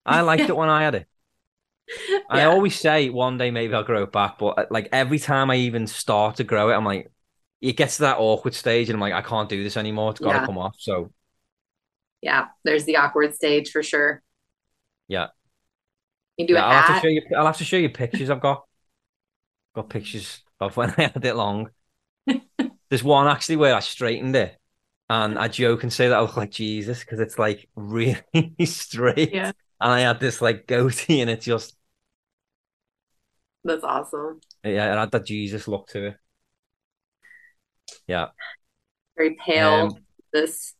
I 0.05 0.21
liked 0.21 0.49
it 0.49 0.55
when 0.55 0.69
I 0.69 0.83
had 0.83 0.95
it. 0.95 1.07
I 2.29 2.43
always 2.43 2.79
say 2.79 3.09
one 3.09 3.37
day 3.37 3.51
maybe 3.51 3.73
I'll 3.73 3.83
grow 3.83 4.03
it 4.03 4.11
back, 4.11 4.37
but 4.39 4.57
uh, 4.57 4.65
like 4.71 4.89
every 4.91 5.19
time 5.19 5.49
I 5.51 5.55
even 5.57 5.87
start 5.87 6.37
to 6.37 6.43
grow 6.43 6.69
it, 6.69 6.73
I'm 6.75 6.85
like, 6.85 7.11
it 7.61 7.73
gets 7.77 7.97
to 7.97 8.03
that 8.03 8.17
awkward 8.19 8.53
stage, 8.55 8.89
and 8.89 8.95
I'm 8.95 9.01
like, 9.01 9.13
I 9.13 9.21
can't 9.27 9.49
do 9.49 9.63
this 9.63 9.77
anymore. 9.77 10.11
It's 10.11 10.19
got 10.19 10.33
to 10.33 10.39
Yeah. 10.39 10.45
come 10.45 10.57
off. 10.57 10.75
So 10.79 11.13
Yeah, 12.21 12.47
there's 12.63 12.85
the 12.85 12.97
awkward 12.97 13.35
stage 13.35 13.71
for 13.71 13.83
sure. 13.83 14.23
Yeah. 15.07 15.29
You 16.37 16.47
do 16.47 16.55
yeah, 16.55 16.63
a 16.63 16.65
I'll 16.65 16.75
have 16.75 16.85
to 16.87 16.93
show 16.93 17.07
you. 17.07 17.21
I'll 17.37 17.45
have 17.45 17.57
to 17.57 17.63
show 17.63 17.77
you 17.77 17.89
pictures 17.89 18.29
I've 18.29 18.41
got. 18.41 18.65
Got 19.75 19.89
pictures 19.89 20.41
of 20.59 20.77
when 20.77 20.89
I 20.97 21.03
had 21.13 21.23
it 21.25 21.35
long. 21.35 21.69
There's 22.89 23.03
one 23.03 23.27
actually 23.27 23.55
where 23.57 23.75
I 23.75 23.79
straightened 23.79 24.35
it, 24.35 24.57
and 25.09 25.37
I 25.39 25.47
joke 25.47 25.83
and 25.83 25.91
say 25.91 26.07
that 26.09 26.17
I 26.17 26.21
look 26.21 26.37
like 26.37 26.51
Jesus 26.51 26.99
because 26.99 27.19
it's 27.19 27.39
like 27.39 27.69
really 27.75 28.23
straight, 28.65 29.33
Yeah. 29.33 29.51
And 29.79 29.91
I 29.91 30.01
had 30.01 30.19
this 30.19 30.41
like 30.41 30.67
goatee, 30.67 31.21
and 31.21 31.29
it 31.29 31.41
just 31.41 31.75
That's 33.63 33.83
awesome. 33.83 34.41
yeah, 34.63 34.93
it 34.93 34.97
had 34.97 35.11
that 35.11 35.25
Jesus 35.25 35.67
look 35.67 35.87
to 35.89 36.07
it. 36.07 36.17
Yeah. 38.07 38.27
Very 39.17 39.37
pale. 39.45 39.69
Um, 39.69 39.95
this 40.31 40.73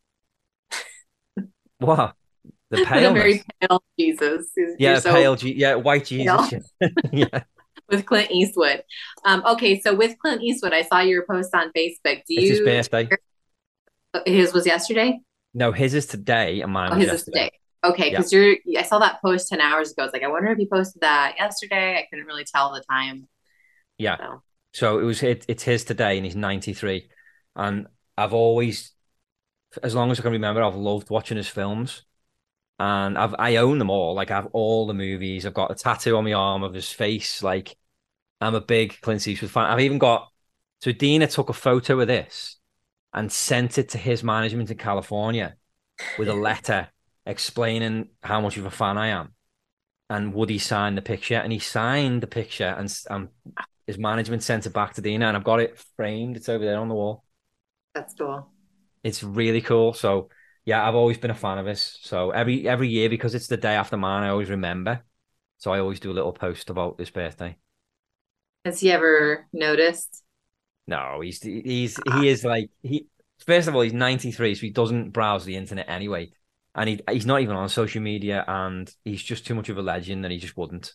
What? 1.80 2.16
The 2.70 2.78
paleness. 2.86 3.14
very 3.14 3.44
pale 3.62 3.84
Jesus. 4.00 4.52
Yeah, 4.80 5.00
so 5.00 5.12
pale. 5.14 5.36
Je- 5.36 5.56
yeah, 5.56 5.76
white 5.76 6.06
Jesus. 6.06 6.52
yeah. 7.12 7.44
with 7.90 8.06
Clint 8.06 8.32
Eastwood. 8.32 8.84
Um, 9.26 9.44
okay, 9.46 9.80
so 9.80 9.94
with 9.94 10.18
Clint 10.20 10.42
Eastwood, 10.42 10.74
I 10.74 10.82
saw 10.82 11.02
your 11.02 11.26
post 11.26 11.54
on 11.54 11.72
Facebook. 11.78 12.00
Do 12.04 12.22
It's 12.30 12.50
his 12.50 12.60
you? 12.60 12.66
birthday. 12.66 13.10
His 14.26 14.54
was 14.54 14.66
yesterday. 14.66 15.20
No, 15.54 15.72
his 15.72 15.94
is 15.94 16.08
today, 16.08 16.62
and 16.62 16.72
mine 16.74 16.94
Oh, 16.94 16.98
was 16.98 17.06
his 17.06 17.14
is 17.22 17.24
today. 17.26 17.52
Okay, 17.84 18.10
because 18.12 18.32
you're. 18.32 18.56
I 18.78 18.84
saw 18.84 19.00
that 19.00 19.22
post 19.22 19.50
ten 19.50 19.60
hours 19.60 19.92
ago. 19.92 20.04
I 20.04 20.06
was 20.06 20.14
like, 20.14 20.24
I 20.24 20.28
wonder 20.28 20.52
if 20.52 20.58
he 20.58 20.68
posted 20.68 21.02
that 21.02 21.36
yesterday. 21.38 21.98
I 21.98 22.08
couldn't 22.10 22.26
really 22.28 22.46
tell 22.46 22.74
the 22.74 22.84
time. 22.90 23.28
Yeah. 23.98 24.20
So 24.20 24.44
So 24.74 25.00
it 25.00 25.04
was 25.04 25.22
it, 25.24 25.46
it's 25.48 25.64
his 25.64 25.84
today, 25.86 26.18
and 26.18 26.26
he's 26.26 26.36
93. 26.36 27.10
And 27.56 27.88
I've 28.18 28.34
always, 28.34 28.92
as 29.84 29.96
long 29.96 30.12
as 30.12 30.20
I 30.20 30.24
can 30.24 30.34
remember, 30.34 30.64
I've 30.64 30.76
loved 30.76 31.10
watching 31.10 31.38
his 31.38 31.50
films. 31.50 32.04
And 32.80 33.18
I've 33.18 33.36
I 33.40 33.58
own 33.58 33.80
them 33.80 33.90
all. 33.92 34.16
Like 34.16 34.32
I 34.32 34.36
have 34.38 34.50
all 34.54 34.88
the 34.88 34.94
movies. 34.96 35.46
I've 35.46 35.54
got 35.56 35.72
a 35.72 35.76
tattoo 35.76 36.18
on 36.18 36.26
my 36.26 36.34
arm 36.34 36.64
of 36.64 36.74
his 36.74 36.92
face. 36.92 37.44
Like 37.44 37.76
I'm 38.42 38.56
a 38.56 38.62
big 38.62 39.00
Clint 39.02 39.28
Eastwood 39.28 39.52
fan. 39.52 39.66
I've 39.72 39.82
even 39.82 40.00
got 40.00 40.30
so 40.82 40.92
Dina 40.94 41.28
took 41.28 41.50
a 41.50 41.54
photo 41.54 42.00
of 42.02 42.08
this 42.08 42.58
and 43.14 43.32
sent 43.32 43.78
it 43.80 43.90
to 43.92 44.00
his 44.00 44.24
management 44.24 44.72
in 44.72 44.78
California 44.78 45.58
with 46.18 46.30
a 46.30 46.36
letter 46.36 46.90
explaining 47.26 48.10
how 48.22 48.42
much 48.42 48.58
of 48.58 48.66
a 48.66 48.72
fan 48.72 48.98
I 48.98 49.08
am. 49.08 49.34
And 50.10 50.34
would 50.34 50.50
he 50.50 50.60
sign 50.60 50.96
the 50.96 51.02
picture? 51.02 51.36
And 51.36 51.52
he 51.52 51.60
signed 51.60 52.22
the 52.22 52.28
picture 52.28 52.76
and 52.78 52.94
um, 53.10 53.30
his 53.88 53.98
management 53.98 54.44
sent 54.44 54.66
it 54.66 54.74
back 54.74 54.94
to 54.94 55.02
Dina 55.02 55.28
and 55.28 55.38
I've 55.38 55.44
got 55.44 55.60
it 55.60 55.78
framed. 55.96 56.38
It's 56.38 56.50
over 56.50 56.64
there 56.64 56.78
on 56.78 56.90
the 56.90 56.96
wall. 56.96 57.24
that's 57.94 58.14
cool. 58.14 58.50
It's 59.04 59.24
really 59.24 59.62
cool. 59.62 59.94
So 59.94 60.30
yeah, 60.66 60.88
I've 60.88 60.96
always 60.96 61.18
been 61.18 61.32
a 61.32 61.36
fan 61.36 61.58
of 61.58 61.66
his. 61.66 62.00
So 62.02 62.32
every 62.32 62.68
every 62.68 62.88
year 62.88 63.10
because 63.10 63.36
it's 63.36 63.48
the 63.48 63.58
day 63.58 63.76
after 63.76 63.98
mine, 63.98 64.24
I 64.24 64.30
always 64.30 64.50
remember. 64.50 65.04
So 65.58 65.72
I 65.72 65.80
always 65.80 66.00
do 66.00 66.12
a 66.12 66.14
little 66.14 66.34
post 66.34 66.70
about 66.70 67.00
his 67.00 67.10
birthday. 67.10 67.58
Has 68.66 68.80
he 68.80 68.92
ever 68.92 69.48
noticed? 69.52 70.24
No, 70.88 71.22
he's 71.22 71.42
he's 71.42 72.00
he 72.14 72.28
is 72.28 72.44
like 72.44 72.70
he 72.82 73.08
first 73.46 73.68
of 73.68 73.76
all 73.76 73.82
he's 73.82 73.94
93, 73.94 74.56
so 74.56 74.62
he 74.62 74.70
doesn't 74.70 75.12
browse 75.12 75.46
the 75.46 75.56
internet 75.56 75.90
anyway. 75.90 76.32
And 76.76 76.90
he 76.90 77.00
he's 77.10 77.26
not 77.26 77.42
even 77.42 77.56
on 77.56 77.70
social 77.70 78.02
media 78.02 78.44
and 78.48 78.92
he's 79.06 79.22
just 79.22 79.46
too 79.46 79.56
much 79.56 79.70
of 79.70 79.78
a 79.78 79.82
legend 79.82 80.26
and 80.26 80.32
he 80.32 80.40
just 80.40 80.58
wouldn't. 80.58 80.94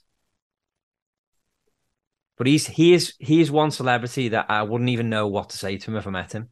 But 2.36 2.46
he's 2.46 2.66
he 2.66 2.94
is 2.94 3.14
he 3.18 3.40
is 3.40 3.50
one 3.50 3.70
celebrity 3.70 4.28
that 4.30 4.46
I 4.48 4.62
wouldn't 4.62 4.90
even 4.90 5.10
know 5.10 5.26
what 5.26 5.50
to 5.50 5.58
say 5.58 5.76
to 5.76 5.90
him 5.90 5.96
if 5.96 6.06
I 6.06 6.10
met 6.10 6.32
him. 6.32 6.50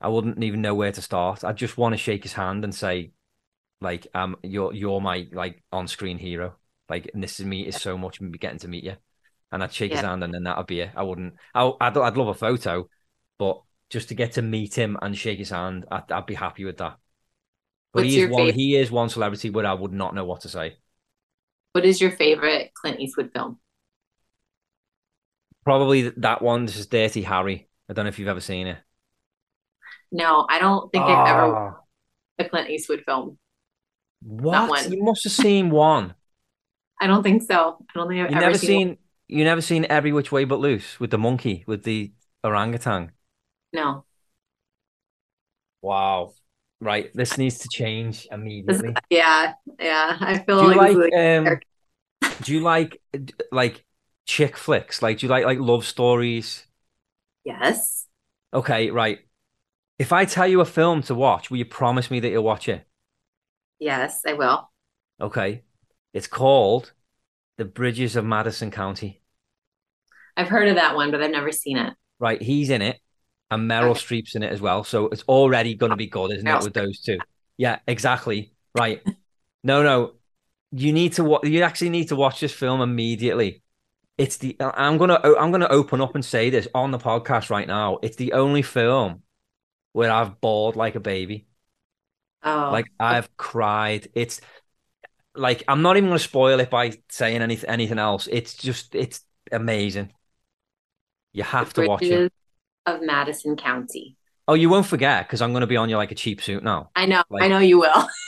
I 0.00 0.08
wouldn't 0.08 0.42
even 0.42 0.62
know 0.62 0.74
where 0.74 0.92
to 0.92 1.02
start. 1.02 1.44
I'd 1.44 1.56
just 1.56 1.76
want 1.76 1.92
to 1.92 1.96
shake 1.98 2.22
his 2.22 2.32
hand 2.32 2.62
and 2.62 2.72
say, 2.74 3.10
like, 3.80 4.06
um, 4.14 4.36
you're 4.42 4.72
you're 4.72 5.00
my 5.00 5.26
like 5.32 5.62
on-screen 5.72 6.18
hero. 6.18 6.56
Like, 6.88 7.10
and 7.12 7.22
this 7.22 7.40
is 7.40 7.46
me 7.46 7.66
is 7.66 7.76
so 7.76 7.98
much 7.98 8.20
me 8.20 8.38
getting 8.38 8.60
to 8.60 8.68
meet 8.68 8.84
you. 8.84 8.96
And 9.50 9.62
I'd 9.62 9.72
shake 9.72 9.92
his 9.92 10.00
hand 10.00 10.22
and 10.22 10.32
then 10.32 10.44
that'd 10.44 10.66
be 10.66 10.80
it. 10.80 10.90
I 10.96 11.02
wouldn't. 11.02 11.34
I, 11.54 11.70
I'd 11.80 11.96
I'd 11.96 12.16
love 12.16 12.28
a 12.28 12.34
photo, 12.34 12.88
but 13.38 13.62
just 13.90 14.08
to 14.10 14.14
get 14.14 14.32
to 14.32 14.42
meet 14.42 14.74
him 14.76 14.96
and 15.02 15.16
shake 15.16 15.38
his 15.38 15.50
hand, 15.50 15.86
I'd, 15.90 16.10
I'd 16.12 16.26
be 16.26 16.34
happy 16.34 16.64
with 16.64 16.76
that. 16.78 16.98
But 17.98 18.04
What's 18.04 18.14
he 18.14 18.20
is 18.22 18.30
one. 18.30 18.38
favorite- 18.40 18.54
He 18.54 18.76
is 18.76 18.90
one 18.90 19.08
celebrity 19.08 19.50
where 19.50 19.66
I 19.66 19.72
would 19.74 19.92
not 19.92 20.14
know 20.14 20.24
what 20.24 20.42
to 20.42 20.48
say. 20.48 20.76
What 21.72 21.84
is 21.84 22.00
your 22.00 22.10
favorite 22.12 22.72
Clint 22.74 23.00
Eastwood 23.00 23.32
film? 23.32 23.58
Probably 25.64 26.08
that 26.10 26.40
one. 26.42 26.64
This 26.66 26.76
is 26.78 26.86
Dirty 26.86 27.22
Harry. 27.22 27.68
I 27.88 27.92
don't 27.92 28.04
know 28.04 28.08
if 28.08 28.18
you've 28.18 28.28
ever 28.28 28.40
seen 28.40 28.66
it. 28.66 28.78
No, 30.10 30.46
I 30.48 30.58
don't 30.58 30.90
think 30.90 31.04
I've 31.04 31.28
ever 31.28 31.52
watched 31.52 31.76
Ah, 31.76 31.82
a 32.38 32.48
Clint 32.48 32.70
Eastwood 32.70 33.02
film. 33.04 33.38
what? 34.22 34.70
one. 34.70 34.92
You 34.92 35.02
must 35.02 35.24
have 35.24 35.32
seen 35.32 35.70
one. 35.70 36.14
I 37.00 37.06
don't 37.06 37.22
think 37.22 37.42
so. 37.42 37.84
I 37.90 37.92
don't 37.98 38.08
think 38.08 38.20
I've 38.24 38.30
You 38.30 38.36
ever 38.36 38.46
never 38.46 38.58
seen. 38.58 38.88
seen. 38.88 38.98
You 39.28 39.44
never 39.44 39.60
seen 39.60 39.86
Every 39.90 40.12
Which 40.12 40.32
Way 40.32 40.44
But 40.44 40.58
Loose 40.60 40.98
with 40.98 41.10
the 41.10 41.18
monkey 41.18 41.64
with 41.66 41.82
the 41.84 42.12
orangutan. 42.42 43.12
No, 43.72 44.04
Wow. 45.82 46.32
Right. 46.80 47.10
This 47.14 47.36
needs 47.38 47.58
to 47.60 47.68
change 47.68 48.26
immediately. 48.30 49.00
yeah, 49.10 49.54
yeah. 49.78 50.16
I 50.20 50.38
feel 50.44 50.56
Do 50.56 50.66
like, 50.66 50.82
like 50.90 51.06
um 51.14 51.60
do 52.42 52.52
you 52.54 52.60
like 52.60 53.00
like 53.52 53.84
chick 54.26 54.56
flicks? 54.56 55.02
Like 55.02 55.18
do 55.18 55.26
you 55.26 55.30
like 55.30 55.44
like 55.44 55.58
love 55.60 55.86
stories? 55.86 56.66
yes, 57.44 58.06
Okay, 58.52 58.90
right. 58.90 59.20
If 59.98 60.12
I 60.12 60.24
tell 60.26 60.46
you 60.48 60.60
a 60.60 60.64
film 60.66 61.02
to 61.04 61.14
watch, 61.16 61.50
will 61.50 61.58
you 61.58 61.66
promise 61.66 62.10
me 62.10 62.20
that 62.20 62.30
you'll 62.30 62.44
watch 62.44 62.68
it? 62.68 62.86
yes, 63.78 64.22
I 64.26 64.34
will. 64.34 64.70
Okay. 65.20 65.62
It's 66.12 66.26
called 66.26 66.92
The 67.58 67.64
Bridges 67.66 68.16
of 68.16 68.24
Madison 68.24 68.70
County. 68.72 69.22
I've 70.36 70.48
heard 70.48 70.68
of 70.68 70.76
that 70.76 70.94
one, 70.94 71.10
but 71.10 71.22
I've 71.22 71.30
never 71.30 71.52
seen 71.52 71.76
it. 71.76 71.94
Right, 72.18 72.40
he's 72.42 72.70
in 72.70 72.82
it, 72.82 73.00
and 73.50 73.70
Meryl 73.70 73.90
Okay. 73.90 74.00
Streep's 74.00 74.34
in 74.34 74.42
it 74.42 74.52
as 74.52 74.60
well. 74.60 74.84
So 74.84 75.06
it's 75.08 75.22
already 75.28 75.74
going 75.74 75.90
to 75.90 75.96
be 75.96 76.06
good, 76.06 76.32
isn't 76.32 76.46
Meryl 76.46 76.60
it, 76.60 76.64
with 76.64 76.74
those 76.74 77.00
two? 77.00 77.18
Yeah, 77.56 77.78
exactly. 77.86 78.52
Right. 78.74 79.02
No, 79.64 79.82
no. 79.82 80.14
You 80.70 80.92
need 80.92 81.14
to 81.14 81.24
watch. 81.24 81.44
You 81.46 81.62
actually 81.62 81.90
need 81.90 82.08
to 82.08 82.16
watch 82.16 82.40
this 82.40 82.52
film 82.52 82.80
immediately. 82.80 83.62
It's 84.18 84.36
the. 84.36 84.56
I'm 84.60 84.98
gonna. 84.98 85.18
I'm 85.38 85.50
gonna 85.50 85.68
open 85.68 86.00
up 86.00 86.14
and 86.14 86.24
say 86.24 86.50
this 86.50 86.68
on 86.74 86.90
the 86.90 86.98
podcast 86.98 87.50
right 87.50 87.66
now. 87.66 87.98
It's 88.02 88.16
the 88.16 88.34
only 88.34 88.62
film 88.62 89.22
where 89.92 90.10
I've 90.10 90.40
bawled 90.40 90.76
like 90.76 90.94
a 90.94 91.00
baby. 91.00 91.46
Oh, 92.42 92.70
Like 92.72 92.90
I've 93.00 93.34
cried. 93.36 94.08
It's 94.14 94.40
like 95.34 95.64
I'm 95.68 95.82
not 95.82 95.96
even 95.96 96.10
gonna 96.10 96.18
spoil 96.18 96.60
it 96.60 96.70
by 96.70 96.92
saying 97.08 97.42
anything 97.42 97.70
anything 97.70 97.98
else. 97.98 98.28
It's 98.30 98.54
just 98.54 98.94
it's 98.94 99.24
amazing. 99.50 100.12
You 101.32 101.44
have 101.44 101.72
to 101.74 101.82
watch 101.82 102.02
it. 102.02 102.32
Of 102.86 103.02
Madison 103.02 103.56
County. 103.56 104.16
Oh, 104.46 104.54
you 104.54 104.70
won't 104.70 104.86
forget 104.86 105.26
because 105.26 105.42
I'm 105.42 105.52
going 105.52 105.60
to 105.60 105.66
be 105.66 105.76
on 105.76 105.90
you 105.90 105.96
like 105.98 106.10
a 106.10 106.14
cheap 106.14 106.40
suit 106.42 106.62
now. 106.64 106.90
I 106.96 107.04
know, 107.06 107.22
Like- 107.28 107.42
I 107.42 107.48
know 107.48 107.58
you 107.58 107.78
will. 107.78 108.08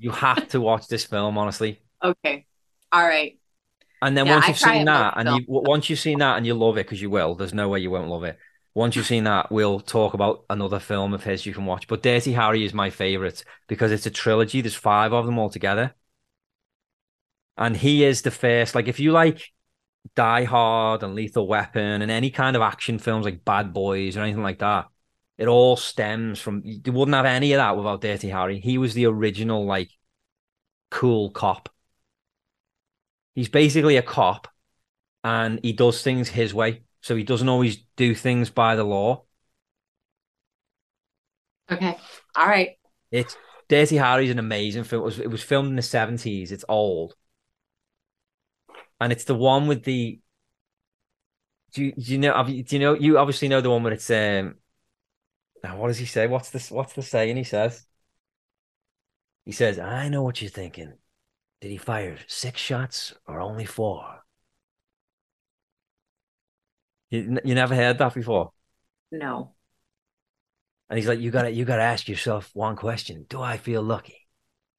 You 0.00 0.10
have 0.10 0.48
to 0.48 0.60
watch 0.60 0.86
this 0.88 1.04
film, 1.04 1.36
honestly. 1.38 1.80
okay, 2.02 2.46
all 2.92 3.02
right. 3.02 3.38
And 4.02 4.16
then 4.16 4.26
Yeah, 4.26 4.34
once 4.34 4.44
I 4.44 4.48
you've 4.48 4.58
seen 4.58 4.84
that, 4.84 5.14
and 5.16 5.28
you 5.30 5.44
once 5.48 5.88
you've 5.90 5.98
seen 5.98 6.18
that 6.18 6.36
and 6.36 6.46
you 6.46 6.54
love 6.54 6.76
it 6.76 6.86
because 6.86 7.00
you 7.00 7.08
will, 7.10 7.34
there's 7.34 7.54
no 7.54 7.68
way 7.68 7.80
you 7.80 7.90
won't 7.90 8.08
love 8.10 8.22
it. 8.24 8.38
Once 8.74 8.94
you've 8.94 9.06
seen 9.06 9.24
that, 9.24 9.50
we'll 9.50 9.80
talk 9.80 10.12
about 10.14 10.44
another 10.50 10.78
film 10.78 11.14
of 11.14 11.24
his 11.24 11.46
you 11.46 11.54
can 11.54 11.64
watch. 11.64 11.88
But 11.88 12.02
Dirty 12.02 12.32
Harry 12.34 12.64
is 12.64 12.74
my 12.74 12.90
favorite 12.90 13.42
because 13.68 13.90
it's 13.90 14.06
a 14.06 14.10
trilogy. 14.10 14.60
There's 14.60 14.74
five 14.74 15.12
of 15.14 15.24
them 15.26 15.38
all 15.38 15.48
together, 15.50 15.94
and 17.56 17.76
he 17.76 18.04
is 18.04 18.22
the 18.22 18.30
first. 18.30 18.74
Like, 18.74 18.88
if 18.88 19.00
you 19.00 19.12
like 19.12 19.50
Die 20.14 20.44
Hard 20.44 21.02
and 21.02 21.14
Lethal 21.14 21.46
Weapon 21.46 22.02
and 22.02 22.10
any 22.10 22.30
kind 22.30 22.56
of 22.56 22.62
action 22.62 22.98
films 22.98 23.24
like 23.24 23.44
Bad 23.44 23.72
Boys 23.72 24.16
or 24.16 24.20
anything 24.20 24.42
like 24.42 24.58
that, 24.60 24.86
it 25.38 25.48
all 25.48 25.76
stems 25.76 26.40
from. 26.40 26.62
You 26.64 26.92
wouldn't 26.92 27.14
have 27.14 27.26
any 27.26 27.52
of 27.52 27.58
that 27.58 27.76
without 27.76 28.00
Dirty 28.00 28.28
Harry. 28.28 28.60
He 28.60 28.78
was 28.78 28.94
the 28.94 29.06
original 29.06 29.66
like 29.66 29.90
cool 30.90 31.30
cop. 31.30 31.68
He's 33.34 33.48
basically 33.48 33.96
a 33.96 34.02
cop 34.02 34.48
and 35.22 35.60
he 35.62 35.72
does 35.72 36.02
things 36.02 36.28
his 36.28 36.54
way. 36.54 36.82
So 37.02 37.14
he 37.16 37.24
doesn't 37.24 37.48
always 37.48 37.78
do 37.96 38.14
things 38.14 38.50
by 38.50 38.76
the 38.76 38.84
law. 38.84 39.24
Okay, 41.70 41.96
all 42.34 42.46
right. 42.46 42.78
It's 43.10 43.36
Dirty 43.68 43.96
Harry's 43.96 44.30
an 44.30 44.38
amazing 44.38 44.84
film. 44.84 45.02
It 45.02 45.04
was, 45.04 45.18
it 45.20 45.30
was 45.30 45.42
filmed 45.42 45.68
in 45.68 45.76
the 45.76 45.82
70s. 45.82 46.52
It's 46.52 46.64
old. 46.68 47.14
And 49.00 49.12
it's 49.12 49.24
the 49.24 49.34
one 49.34 49.66
with 49.66 49.84
the. 49.84 50.20
Do 51.72 51.84
you, 51.84 51.92
do 51.92 52.12
you 52.12 52.18
know? 52.18 52.44
Do 52.44 52.64
you 52.68 52.78
know? 52.78 52.94
You 52.94 53.18
obviously 53.18 53.48
know 53.48 53.60
the 53.60 53.70
one 53.70 53.82
where 53.82 53.92
it's 53.92 54.10
um. 54.10 54.56
Now, 55.62 55.76
what 55.78 55.88
does 55.88 55.98
he 55.98 56.06
say? 56.06 56.26
What's 56.26 56.50
this? 56.50 56.70
What's 56.70 56.92
the 56.92 57.02
saying? 57.02 57.36
He 57.36 57.44
says. 57.44 57.86
He 59.44 59.52
says, 59.52 59.78
"I 59.78 60.08
know 60.08 60.22
what 60.22 60.40
you're 60.40 60.50
thinking. 60.50 60.94
Did 61.60 61.70
he 61.70 61.76
fire 61.76 62.18
six 62.26 62.60
shots 62.60 63.14
or 63.26 63.40
only 63.40 63.64
four? 63.64 64.22
You 67.10 67.38
you 67.44 67.54
never 67.54 67.74
heard 67.74 67.98
that 67.98 68.14
before? 68.14 68.52
No. 69.12 69.54
And 70.88 70.98
he's 70.98 71.08
like, 71.08 71.20
"You 71.20 71.30
gotta 71.30 71.50
you 71.50 71.64
gotta 71.64 71.82
ask 71.82 72.08
yourself 72.08 72.50
one 72.54 72.76
question: 72.76 73.26
Do 73.28 73.40
I 73.40 73.56
feel 73.56 73.82
lucky?" 73.82 74.26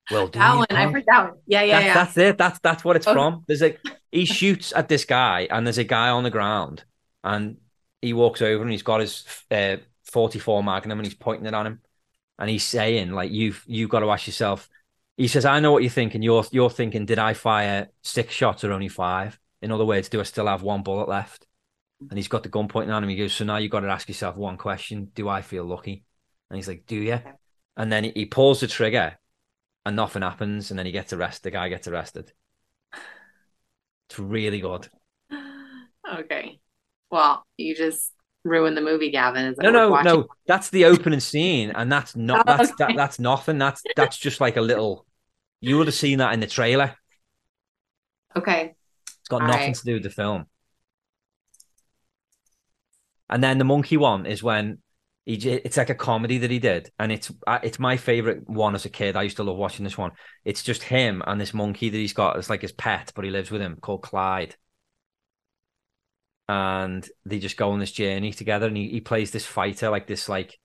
Well, 0.09 0.27
that 0.29 0.55
one 0.55 0.67
I've 0.69 0.91
heard 0.91 1.05
that 1.07 1.31
one. 1.31 1.39
Yeah, 1.45 1.63
yeah, 1.63 1.79
that's, 1.79 1.85
yeah. 1.85 1.93
That's 1.93 2.17
it. 2.17 2.37
That's 2.37 2.59
that's 2.59 2.83
what 2.83 2.95
it's 2.95 3.07
okay. 3.07 3.13
from. 3.13 3.43
There's 3.47 3.61
like 3.61 3.79
he 4.11 4.25
shoots 4.25 4.73
at 4.75 4.87
this 4.87 5.05
guy, 5.05 5.47
and 5.49 5.65
there's 5.65 5.77
a 5.77 5.83
guy 5.83 6.09
on 6.09 6.23
the 6.23 6.29
ground, 6.29 6.83
and 7.23 7.57
he 8.01 8.13
walks 8.13 8.41
over 8.41 8.61
and 8.63 8.71
he's 8.71 8.83
got 8.83 9.01
his 9.01 9.25
uh, 9.51 9.77
44 10.03 10.63
Magnum, 10.63 10.99
and 10.99 11.05
he's 11.05 11.15
pointing 11.15 11.45
it 11.45 11.53
on 11.53 11.67
him, 11.67 11.81
and 12.39 12.49
he's 12.49 12.63
saying 12.63 13.11
like, 13.11 13.31
"You've 13.31 13.63
you've 13.67 13.89
got 13.89 13.99
to 13.99 14.11
ask 14.11 14.27
yourself." 14.27 14.69
He 15.17 15.27
says, 15.27 15.45
"I 15.45 15.59
know 15.59 15.71
what 15.71 15.83
you're 15.83 15.89
thinking. 15.89 16.21
You're 16.21 16.45
you're 16.51 16.69
thinking, 16.69 17.05
did 17.05 17.19
I 17.19 17.33
fire 17.33 17.89
six 18.03 18.33
shots 18.33 18.63
or 18.63 18.71
only 18.71 18.87
five? 18.87 19.39
In 19.61 19.71
other 19.71 19.85
words, 19.85 20.09
do 20.09 20.19
I 20.19 20.23
still 20.23 20.47
have 20.47 20.63
one 20.63 20.83
bullet 20.83 21.09
left?" 21.09 21.45
And 22.09 22.17
he's 22.17 22.27
got 22.27 22.43
the 22.43 22.49
gun 22.49 22.67
pointing 22.67 22.93
on 22.93 23.03
him. 23.03 23.09
He 23.09 23.15
goes, 23.17 23.33
"So 23.33 23.45
now 23.45 23.57
you've 23.57 23.71
got 23.71 23.81
to 23.81 23.89
ask 23.89 24.07
yourself 24.07 24.35
one 24.35 24.57
question: 24.57 25.11
Do 25.13 25.27
I 25.29 25.41
feel 25.41 25.65
lucky?" 25.65 26.05
And 26.49 26.57
he's 26.57 26.67
like, 26.67 26.85
"Do 26.85 26.95
you?" 26.95 27.19
And 27.75 27.91
then 27.91 28.05
he, 28.05 28.11
he 28.11 28.25
pulls 28.25 28.61
the 28.61 28.67
trigger, 28.67 29.17
and 29.85 29.95
nothing 29.95 30.21
happens, 30.21 30.69
and 30.71 30.77
then 30.77 30.85
he 30.85 30.91
gets 30.91 31.13
arrested. 31.13 31.43
The 31.43 31.51
guy 31.51 31.69
gets 31.69 31.87
arrested. 31.87 32.31
It's 34.09 34.19
really 34.19 34.61
good. 34.61 34.87
Okay. 36.19 36.59
Well, 37.11 37.45
you 37.57 37.75
just 37.75 38.13
ruined 38.43 38.77
the 38.77 38.81
movie, 38.81 39.11
Gavin. 39.11 39.55
no, 39.59 39.71
no, 39.71 40.01
no. 40.01 40.27
That's 40.45 40.69
the 40.69 40.85
opening 40.85 41.19
scene, 41.19 41.71
and 41.71 41.91
that's 41.91 42.15
not 42.15 42.39
oh, 42.39 42.43
that's 42.45 42.71
okay. 42.71 42.85
that, 42.87 42.95
that's 42.95 43.19
nothing. 43.19 43.57
That's 43.57 43.83
that's 43.95 44.17
just 44.27 44.39
like 44.39 44.57
a 44.57 44.61
little. 44.61 45.05
You 45.59 45.77
would 45.77 45.87
have 45.87 45.95
seen 45.95 46.19
that 46.19 46.33
in 46.33 46.39
the 46.39 46.47
trailer. 46.47 46.95
Okay. 48.35 48.75
It's 49.07 49.29
got 49.29 49.41
All 49.41 49.47
nothing 49.47 49.67
right. 49.67 49.75
to 49.75 49.83
do 49.83 49.93
with 49.95 50.03
the 50.03 50.09
film. 50.09 50.45
And 53.29 53.43
then 53.43 53.57
the 53.57 53.65
monkey 53.65 53.97
one 53.97 54.25
is 54.25 54.41
when 54.41 54.77
he 55.27 55.35
it's 55.49 55.75
like 55.75 55.89
a 55.89 55.95
comedy 55.95 56.37
that 56.37 56.51
he 56.51 56.57
did, 56.57 56.89
and 56.97 57.11
it's 57.11 57.29
uh, 57.45 57.59
it's 57.61 57.79
my 57.79 57.97
favorite 57.97 58.49
one 58.49 58.75
as 58.75 58.85
a 58.85 58.89
kid. 58.89 59.17
I 59.17 59.23
used 59.23 59.35
to 59.37 59.43
love 59.43 59.57
watching 59.57 59.83
this 59.83 59.97
one. 59.97 60.13
It's 60.45 60.63
just 60.63 60.83
him 60.83 61.21
and 61.27 61.39
this 61.39 61.53
monkey 61.53 61.89
that 61.89 61.97
he's 61.97 62.13
got. 62.13 62.37
It's 62.37 62.49
like 62.49 62.61
his 62.61 62.71
pet, 62.71 63.11
but 63.13 63.25
he 63.25 63.31
lives 63.31 63.51
with 63.51 63.61
him 63.61 63.75
called 63.81 64.03
Clyde. 64.03 64.55
And 66.47 67.05
they 67.25 67.39
just 67.39 67.57
go 67.57 67.71
on 67.71 67.79
this 67.79 67.91
journey 67.91 68.31
together, 68.31 68.67
and 68.67 68.77
he, 68.77 68.87
he 68.87 69.01
plays 69.01 69.31
this 69.31 69.45
fighter, 69.45 69.89
like 69.89 70.07
this 70.07 70.29
like 70.29 70.57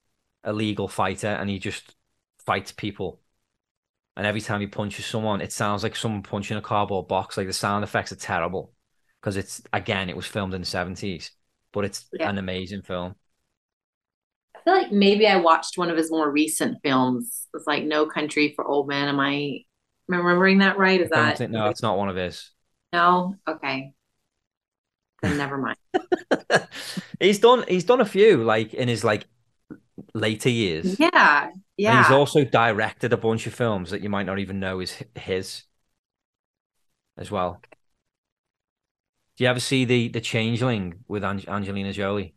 illegal 0.45 0.87
fighter, 0.87 1.27
and 1.27 1.49
he 1.49 1.59
just 1.59 1.93
fights 2.45 2.71
people. 2.71 3.19
And 4.15 4.25
every 4.25 4.39
time 4.39 4.61
he 4.61 4.67
punches 4.67 5.05
someone, 5.05 5.41
it 5.41 5.51
sounds 5.51 5.83
like 5.83 5.97
someone 5.97 6.23
punching 6.23 6.55
a 6.55 6.61
cardboard 6.61 7.09
box. 7.09 7.35
Like 7.35 7.47
the 7.47 7.53
sound 7.53 7.83
effects 7.83 8.13
are 8.13 8.15
terrible 8.15 8.71
because 9.19 9.35
it's 9.35 9.61
again, 9.73 10.09
it 10.09 10.15
was 10.15 10.25
filmed 10.25 10.53
in 10.53 10.61
the 10.61 10.67
seventies, 10.67 11.31
but 11.73 11.83
it's 11.83 12.05
yeah. 12.13 12.29
an 12.29 12.37
amazing 12.37 12.83
film 12.83 13.15
feel 14.63 14.73
like 14.73 14.91
maybe 14.91 15.27
I 15.27 15.37
watched 15.37 15.77
one 15.77 15.89
of 15.89 15.97
his 15.97 16.11
more 16.11 16.29
recent 16.29 16.79
films. 16.83 17.47
It's 17.53 17.67
like 17.67 17.83
No 17.83 18.05
Country 18.05 18.53
for 18.55 18.65
Old 18.65 18.87
Men. 18.87 19.07
Am 19.07 19.19
I 19.19 19.61
remembering 20.07 20.59
that 20.59 20.77
right? 20.77 21.01
Is 21.01 21.09
that 21.09 21.37
think, 21.37 21.51
no? 21.51 21.67
It's 21.67 21.81
not 21.81 21.97
one 21.97 22.09
of 22.09 22.15
his. 22.15 22.51
No. 22.91 23.35
Okay. 23.47 23.93
Then 25.21 25.37
never 25.37 25.57
mind. 25.57 25.77
he's 27.19 27.39
done. 27.39 27.63
He's 27.67 27.85
done 27.85 28.01
a 28.01 28.05
few 28.05 28.43
like 28.43 28.73
in 28.73 28.87
his 28.87 29.03
like 29.03 29.25
later 30.13 30.49
years. 30.49 30.99
Yeah. 30.99 31.49
Yeah. 31.77 31.97
And 31.97 32.05
he's 32.05 32.13
also 32.13 32.43
directed 32.43 33.13
a 33.13 33.17
bunch 33.17 33.47
of 33.47 33.53
films 33.53 33.91
that 33.91 34.01
you 34.01 34.09
might 34.09 34.25
not 34.25 34.39
even 34.39 34.59
know 34.59 34.79
is 34.79 35.03
his 35.15 35.63
as 37.17 37.31
well. 37.31 37.61
Do 39.37 39.43
you 39.43 39.49
ever 39.49 39.59
see 39.59 39.85
the 39.85 40.09
the 40.09 40.21
Changeling 40.21 41.03
with 41.07 41.23
Angelina 41.23 41.93
Jolie? 41.93 42.35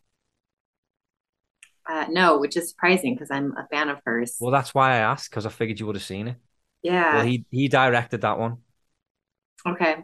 Uh, 1.89 2.05
no, 2.09 2.37
which 2.37 2.57
is 2.57 2.69
surprising 2.69 3.15
because 3.15 3.31
I'm 3.31 3.55
a 3.57 3.67
fan 3.71 3.89
of 3.89 3.99
hers. 4.05 4.37
Well, 4.39 4.51
that's 4.51 4.75
why 4.75 4.93
I 4.93 4.97
asked 4.97 5.29
because 5.29 5.45
I 5.45 5.49
figured 5.49 5.79
you 5.79 5.85
would 5.85 5.95
have 5.95 6.03
seen 6.03 6.27
it. 6.29 6.35
Yeah. 6.83 7.15
Well, 7.15 7.25
he 7.25 7.45
he 7.49 7.67
directed 7.67 8.21
that 8.21 8.37
one. 8.37 8.57
Okay. 9.65 10.03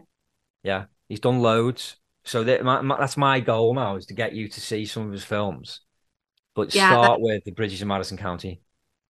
Yeah, 0.62 0.86
he's 1.08 1.20
done 1.20 1.40
loads. 1.40 1.96
So 2.24 2.42
that, 2.44 2.64
my, 2.64 2.80
my, 2.80 2.98
that's 2.98 3.18
my 3.18 3.40
goal 3.40 3.74
now 3.74 3.96
is 3.96 4.06
to 4.06 4.14
get 4.14 4.34
you 4.34 4.48
to 4.48 4.60
see 4.60 4.86
some 4.86 5.06
of 5.06 5.12
his 5.12 5.24
films, 5.24 5.80
but 6.54 6.74
yeah, 6.74 6.88
start 6.94 7.20
with 7.20 7.44
the 7.44 7.52
Bridges 7.52 7.82
in 7.82 7.88
Madison 7.88 8.16
County. 8.16 8.62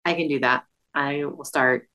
I 0.05 0.15
can 0.15 0.29
do 0.29 0.41
that. 0.41 0.65
I 0.95 1.25
will 1.25 1.45
start. 1.45 1.89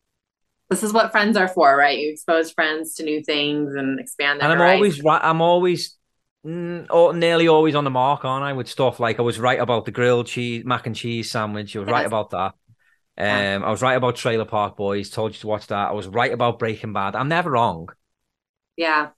This 0.69 0.81
is 0.81 0.91
what 0.91 1.11
friends 1.11 1.37
are 1.37 1.47
for, 1.47 1.75
right? 1.77 1.99
You 1.99 2.11
expose 2.11 2.51
friends 2.51 2.95
to 2.95 3.03
new 3.03 3.23
things 3.23 3.75
and 3.75 3.99
expand 3.99 4.39
their. 4.39 4.49
And 4.49 4.53
I'm 4.53 4.59
horizons. 4.59 4.95
always 4.95 5.03
right. 5.03 5.21
I'm 5.23 5.41
always 5.41 5.97
Mm, 6.45 6.87
or 6.89 7.13
nearly 7.13 7.47
always 7.47 7.75
on 7.75 7.83
the 7.83 7.89
mark, 7.89 8.25
aren't 8.25 8.43
I? 8.43 8.53
With 8.53 8.67
stuff 8.67 8.99
like 8.99 9.19
I 9.19 9.21
was 9.21 9.39
right 9.39 9.59
about 9.59 9.85
the 9.85 9.91
grilled 9.91 10.27
cheese, 10.27 10.65
mac 10.65 10.87
and 10.87 10.95
cheese 10.95 11.31
sandwich. 11.31 11.75
I 11.75 11.79
was 11.79 11.87
yes. 11.87 11.93
right 11.93 12.05
about 12.05 12.31
that. 12.31 12.53
Um, 13.15 13.63
I 13.63 13.69
was 13.69 13.81
right 13.81 13.93
about 13.95 14.15
Trailer 14.15 14.45
Park 14.45 14.75
Boys. 14.75 15.09
Told 15.09 15.33
you 15.33 15.39
to 15.39 15.47
watch 15.47 15.67
that. 15.67 15.89
I 15.89 15.93
was 15.93 16.07
right 16.07 16.33
about 16.33 16.59
Breaking 16.59 16.93
Bad. 16.93 17.15
I'm 17.15 17.29
never 17.29 17.51
wrong. 17.51 17.89
Yeah, 18.75 19.09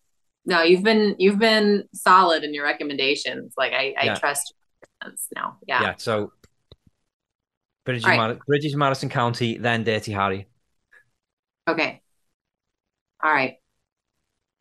no, 0.46 0.62
you've 0.62 0.84
been 0.84 1.16
you've 1.18 1.40
been 1.40 1.86
solid 1.94 2.44
in 2.44 2.54
your 2.54 2.66
recommendations. 2.66 3.54
Like 3.58 3.74
I, 3.74 3.96
I 4.00 4.06
yeah. 4.06 4.16
trust 4.16 4.54
now. 5.36 5.58
Yeah. 5.68 5.82
Yeah. 5.82 5.94
So 5.98 6.32
Bridges, 7.84 8.06
right. 8.06 8.38
Madison 8.76 9.10
County, 9.10 9.58
then 9.58 9.84
Dirty 9.84 10.12
Harry. 10.12 10.48
Okay. 11.68 12.02
All 13.24 13.32
right. 13.32 13.56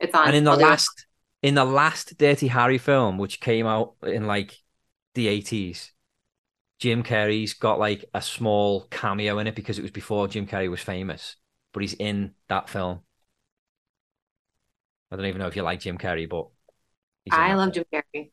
It's 0.00 0.14
on. 0.14 0.28
And 0.28 0.36
in 0.36 0.44
the 0.44 0.52
I'll 0.52 0.58
last 0.58 1.06
in 1.44 1.54
the 1.54 1.64
last 1.64 2.16
Dirty 2.16 2.48
Harry 2.48 2.78
film, 2.78 3.18
which 3.18 3.38
came 3.38 3.66
out 3.66 3.96
in 4.02 4.26
like 4.26 4.56
the 5.12 5.26
80s, 5.26 5.90
Jim 6.78 7.02
Carrey's 7.02 7.52
got 7.52 7.78
like 7.78 8.02
a 8.14 8.22
small 8.22 8.86
cameo 8.90 9.38
in 9.38 9.46
it 9.46 9.54
because 9.54 9.78
it 9.78 9.82
was 9.82 9.90
before 9.90 10.26
Jim 10.26 10.46
Carrey 10.46 10.70
was 10.70 10.80
famous, 10.80 11.36
but 11.74 11.82
he's 11.82 11.92
in 11.92 12.32
that 12.48 12.70
film. 12.70 13.00
I 15.10 15.16
don't 15.16 15.26
even 15.26 15.38
know 15.38 15.46
if 15.46 15.54
you 15.54 15.60
like 15.60 15.80
Jim 15.80 15.98
Carrey, 15.98 16.26
but 16.26 16.48
I 17.30 17.52
love 17.52 17.74
film. 17.74 17.84
Jim 17.92 18.02
Carrey. 18.14 18.30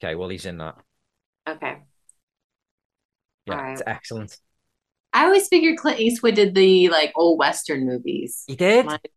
Okay, 0.00 0.14
well, 0.14 0.28
he's 0.28 0.46
in 0.46 0.58
that. 0.58 0.76
Okay. 1.48 1.78
Yeah, 3.46 3.54
right. 3.54 3.72
it's 3.72 3.82
excellent. 3.84 4.38
I 5.12 5.24
always 5.24 5.48
figured 5.48 5.78
Clint 5.78 5.98
Eastwood 5.98 6.36
did 6.36 6.54
the 6.54 6.88
like 6.90 7.12
old 7.16 7.36
Western 7.40 7.84
movies. 7.84 8.44
He 8.46 8.54
did. 8.54 8.86
Like, 8.86 9.10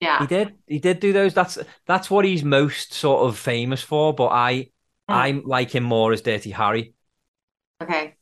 yeah. 0.00 0.20
He 0.20 0.26
did. 0.26 0.54
He 0.66 0.78
did 0.78 1.00
do 1.00 1.12
those. 1.12 1.34
That's 1.34 1.58
that's 1.86 2.10
what 2.10 2.24
he's 2.24 2.44
most 2.44 2.92
sort 2.92 3.26
of 3.26 3.38
famous 3.38 3.82
for. 3.82 4.12
But 4.12 4.28
I 4.28 4.70
hmm. 5.08 5.14
I 5.14 5.42
like 5.44 5.74
him 5.74 5.84
more 5.84 6.12
as 6.12 6.20
Dirty 6.20 6.50
Harry. 6.50 6.94
Okay. 7.82 8.14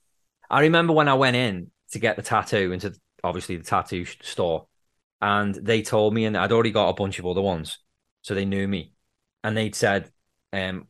I 0.50 0.60
remember 0.60 0.92
when 0.92 1.08
I 1.08 1.14
went 1.14 1.36
in 1.36 1.70
to 1.90 1.98
get 1.98 2.16
the 2.16 2.22
tattoo 2.22 2.72
into 2.72 2.94
obviously 3.22 3.56
the 3.56 3.64
tattoo 3.64 4.04
store, 4.04 4.66
and 5.20 5.54
they 5.54 5.82
told 5.82 6.14
me, 6.14 6.26
and 6.26 6.36
I'd 6.36 6.52
already 6.52 6.70
got 6.70 6.90
a 6.90 6.94
bunch 6.94 7.18
of 7.18 7.26
other 7.26 7.42
ones, 7.42 7.78
so 8.22 8.34
they 8.34 8.44
knew 8.44 8.68
me, 8.68 8.92
and 9.42 9.56
they'd 9.56 9.74
said, 9.74 10.10
um, 10.52 10.86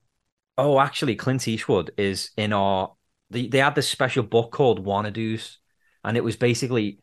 "Oh, 0.58 0.78
actually, 0.80 1.16
Clint 1.16 1.48
Eastwood 1.48 1.92
is 1.96 2.30
in 2.36 2.52
our." 2.52 2.94
They, 3.30 3.46
they 3.46 3.58
had 3.58 3.74
this 3.74 3.88
special 3.88 4.22
book 4.22 4.52
called 4.52 4.84
Wannadoos, 4.84 5.56
and 6.04 6.16
it 6.16 6.24
was 6.24 6.36
basically 6.36 6.98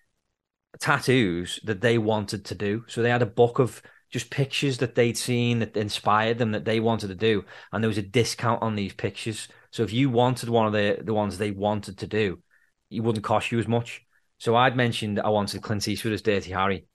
tattoos 0.79 1.59
that 1.63 1.81
they 1.81 1.97
wanted 1.97 2.45
to 2.45 2.55
do. 2.55 2.83
So 2.87 3.01
they 3.01 3.09
had 3.09 3.21
a 3.21 3.27
book 3.27 3.59
of 3.59 3.81
just 4.11 4.29
pictures 4.29 4.77
that 4.79 4.95
they'd 4.95 5.17
seen 5.17 5.59
that 5.59 5.77
inspired 5.77 6.37
them 6.37 6.51
that 6.51 6.65
they 6.65 6.79
wanted 6.79 7.07
to 7.07 7.15
do, 7.15 7.45
and 7.71 7.83
there 7.83 7.87
was 7.89 7.97
a 7.97 8.03
discount 8.03 8.61
on 8.61 8.75
these 8.75 8.93
pictures. 8.93 9.47
So 9.71 9.83
if 9.83 9.93
you 9.93 10.09
wanted 10.09 10.49
one 10.49 10.67
of 10.67 10.73
the 10.73 10.99
the 11.01 11.13
ones 11.13 11.37
they 11.37 11.51
wanted 11.51 11.97
to 11.99 12.07
do, 12.07 12.41
it 12.89 12.99
wouldn't 12.99 13.23
cost 13.23 13.51
you 13.51 13.59
as 13.59 13.67
much. 13.67 14.05
So 14.37 14.55
I'd 14.55 14.75
mentioned 14.75 15.19
I 15.19 15.29
wanted 15.29 15.61
Clint 15.61 15.87
Eastwood 15.87 16.13
as 16.13 16.21
Dirty 16.21 16.51
Harry, 16.51 16.85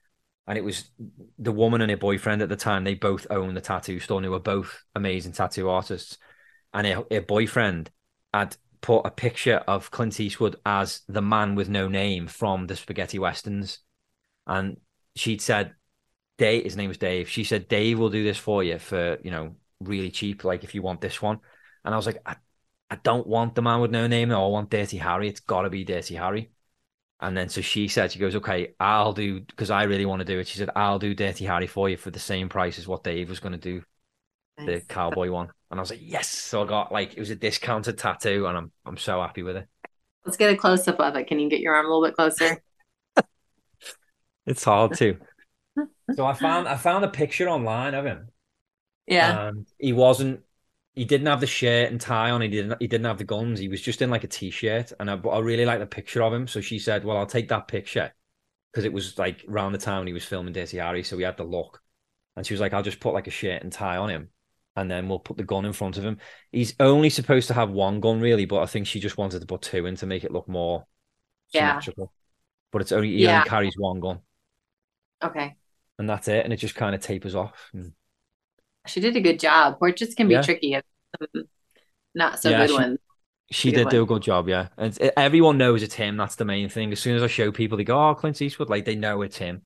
and 0.46 0.58
it 0.58 0.64
was 0.64 0.90
the 1.38 1.52
woman 1.52 1.80
and 1.80 1.90
her 1.90 1.96
boyfriend 1.96 2.42
at 2.42 2.48
the 2.48 2.56
time. 2.56 2.84
They 2.84 2.94
both 2.94 3.26
owned 3.30 3.56
the 3.56 3.60
tattoo 3.62 3.98
store, 3.98 4.18
and 4.18 4.24
they 4.24 4.30
were 4.30 4.38
both 4.38 4.82
amazing 4.94 5.32
tattoo 5.32 5.70
artists. 5.70 6.18
And 6.74 6.86
her, 6.86 7.04
her 7.10 7.22
boyfriend 7.22 7.90
had 8.34 8.56
put 8.86 9.04
a 9.04 9.10
picture 9.10 9.56
of 9.66 9.90
Clint 9.90 10.20
Eastwood 10.20 10.54
as 10.64 11.00
the 11.08 11.20
man 11.20 11.56
with 11.56 11.68
no 11.68 11.88
name 11.88 12.28
from 12.28 12.68
the 12.68 12.76
spaghetti 12.76 13.18
westerns, 13.18 13.80
and 14.46 14.76
she'd 15.16 15.42
said, 15.42 15.74
"Dave," 16.38 16.62
his 16.62 16.76
name 16.76 16.86
was 16.86 16.96
Dave. 16.96 17.28
She 17.28 17.42
said, 17.42 17.66
"Dave 17.66 17.98
will 17.98 18.10
do 18.10 18.22
this 18.22 18.38
for 18.38 18.62
you 18.62 18.78
for 18.78 19.18
you 19.24 19.32
know 19.32 19.56
really 19.80 20.12
cheap, 20.12 20.44
like 20.44 20.62
if 20.62 20.72
you 20.72 20.82
want 20.82 21.00
this 21.00 21.20
one." 21.20 21.40
And 21.84 21.92
I 21.92 21.96
was 21.96 22.06
like, 22.06 22.22
"I, 22.24 22.36
I 22.88 22.94
don't 23.02 23.26
want 23.26 23.56
the 23.56 23.62
man 23.62 23.80
with 23.80 23.90
no 23.90 24.06
name. 24.06 24.30
I 24.30 24.38
want 24.46 24.70
Dirty 24.70 24.98
Harry. 24.98 25.28
It's 25.28 25.40
got 25.40 25.62
to 25.62 25.70
be 25.70 25.82
Dirty 25.82 26.14
Harry." 26.14 26.52
And 27.18 27.36
then 27.36 27.48
so 27.48 27.62
she 27.62 27.88
said, 27.88 28.12
she 28.12 28.18
goes, 28.18 28.36
okay, 28.36 28.74
I'll 28.78 29.14
do 29.14 29.40
because 29.40 29.70
I 29.70 29.84
really 29.84 30.04
want 30.04 30.20
to 30.20 30.26
do 30.26 30.38
it. 30.38 30.46
She 30.46 30.58
said, 30.58 30.68
I'll 30.76 30.98
do 30.98 31.14
Dirty 31.14 31.46
Harry 31.46 31.66
for 31.66 31.88
you 31.88 31.96
for 31.96 32.10
the 32.10 32.18
same 32.18 32.50
price 32.50 32.78
as 32.78 32.86
what 32.86 33.04
Dave 33.04 33.30
was 33.30 33.40
going 33.40 33.52
to 33.52 33.58
do 33.58 33.82
nice. 34.58 34.66
the 34.66 34.80
cowboy 34.86 35.30
one. 35.30 35.48
And 35.70 35.80
I 35.80 35.82
was 35.82 35.90
like, 35.90 36.00
yes. 36.02 36.28
So 36.28 36.62
I 36.62 36.66
got 36.66 36.92
like 36.92 37.14
it 37.14 37.20
was 37.20 37.30
a 37.30 37.36
discounted 37.36 37.98
tattoo, 37.98 38.46
and 38.46 38.56
I'm 38.56 38.72
I'm 38.84 38.96
so 38.96 39.20
happy 39.20 39.42
with 39.42 39.56
it. 39.56 39.68
Let's 40.24 40.36
get 40.36 40.52
a 40.52 40.56
close 40.56 40.86
up 40.88 41.00
of 41.00 41.16
it. 41.16 41.26
Can 41.26 41.38
you 41.38 41.48
get 41.48 41.60
your 41.60 41.74
arm 41.74 41.86
a 41.86 41.88
little 41.88 42.04
bit 42.04 42.14
closer? 42.14 42.62
it's 44.46 44.64
hard 44.64 44.94
to. 44.98 45.18
so 46.14 46.26
I 46.26 46.34
found 46.34 46.68
I 46.68 46.76
found 46.76 47.04
a 47.04 47.08
picture 47.08 47.48
online 47.48 47.94
of 47.94 48.04
him. 48.04 48.28
Yeah. 49.06 49.48
And 49.48 49.66
he 49.78 49.92
wasn't 49.92 50.42
he 50.96 51.04
didn't 51.04 51.26
have 51.26 51.40
the 51.40 51.46
shirt 51.46 51.90
and 51.90 52.00
tie 52.00 52.30
on. 52.30 52.40
He 52.40 52.48
didn't. 52.48 52.80
He 52.80 52.88
didn't 52.88 53.06
have 53.06 53.18
the 53.18 53.24
guns. 53.24 53.60
He 53.60 53.68
was 53.68 53.82
just 53.82 54.00
in 54.00 54.10
like 54.10 54.24
a 54.24 54.28
t-shirt, 54.28 54.92
and 54.98 55.10
I, 55.10 55.14
I 55.28 55.38
really 55.40 55.66
like 55.66 55.78
the 55.78 55.86
picture 55.86 56.22
of 56.22 56.32
him. 56.32 56.46
So 56.48 56.62
she 56.62 56.78
said, 56.78 57.04
"Well, 57.04 57.18
I'll 57.18 57.26
take 57.26 57.48
that 57.48 57.68
picture 57.68 58.12
because 58.72 58.86
it 58.86 58.92
was 58.92 59.18
like 59.18 59.44
around 59.46 59.72
the 59.72 59.78
time 59.78 59.98
when 59.98 60.06
he 60.06 60.14
was 60.14 60.24
filming 60.24 60.54
Dirty 60.54 60.78
Harry, 60.78 61.02
so 61.02 61.16
we 61.16 61.22
had 61.22 61.36
the 61.36 61.44
look." 61.44 61.82
And 62.34 62.46
she 62.46 62.54
was 62.54 62.62
like, 62.62 62.72
"I'll 62.72 62.82
just 62.82 63.00
put 63.00 63.12
like 63.12 63.26
a 63.26 63.30
shirt 63.30 63.62
and 63.62 63.70
tie 63.70 63.98
on 63.98 64.08
him, 64.08 64.30
and 64.76 64.90
then 64.90 65.08
we'll 65.08 65.18
put 65.18 65.36
the 65.36 65.44
gun 65.44 65.64
in 65.64 65.72
front 65.72 65.96
of 65.98 66.04
him." 66.04 66.18
He's 66.52 66.74
only 66.80 67.10
supposed 67.10 67.48
to 67.48 67.54
have 67.54 67.70
one 67.70 68.00
gun, 68.00 68.20
really, 68.20 68.44
but 68.44 68.62
I 68.62 68.66
think 68.66 68.86
she 68.86 69.00
just 69.00 69.18
wanted 69.18 69.40
to 69.40 69.46
put 69.46 69.62
two 69.62 69.86
in 69.86 69.96
to 69.96 70.06
make 70.06 70.24
it 70.24 70.32
look 70.32 70.48
more 70.48 70.86
yeah. 71.52 71.72
symmetrical. 71.72 72.12
But 72.72 72.82
it's 72.82 72.92
only 72.92 73.08
he 73.08 73.24
yeah. 73.24 73.38
only 73.38 73.48
carries 73.48 73.74
one 73.76 74.00
gun. 74.00 74.20
Okay. 75.22 75.56
And 75.98 76.08
that's 76.08 76.28
it, 76.28 76.44
and 76.44 76.52
it 76.52 76.58
just 76.58 76.74
kind 76.74 76.94
of 76.94 77.00
tapers 77.00 77.34
off. 77.34 77.70
And 77.72 77.92
she 78.86 79.00
did 79.00 79.16
a 79.16 79.20
good 79.20 79.40
job. 79.40 79.78
Portraits 79.78 80.14
can 80.14 80.28
be 80.28 80.34
yeah. 80.34 80.42
tricky. 80.42 80.76
Um, 80.76 80.82
not 82.14 82.38
so 82.38 82.50
good 82.50 82.70
she, 82.70 82.74
ones. 82.74 82.98
She 83.50 83.70
did 83.70 83.84
one. 83.84 83.90
do 83.92 84.02
a 84.02 84.06
good 84.06 84.22
job, 84.22 84.48
yeah. 84.48 84.68
And 84.76 84.96
it, 85.00 85.12
everyone 85.16 85.58
knows 85.58 85.82
it's 85.82 85.94
him. 85.94 86.16
That's 86.16 86.36
the 86.36 86.44
main 86.44 86.68
thing. 86.68 86.92
As 86.92 87.00
soon 87.00 87.16
as 87.16 87.22
I 87.22 87.28
show 87.28 87.52
people, 87.52 87.78
they 87.78 87.84
go, 87.84 88.10
"Oh, 88.10 88.14
Clint 88.14 88.42
Eastwood," 88.42 88.68
like 88.68 88.84
they 88.84 88.96
know 88.96 89.22
it's 89.22 89.38
him. 89.38 89.62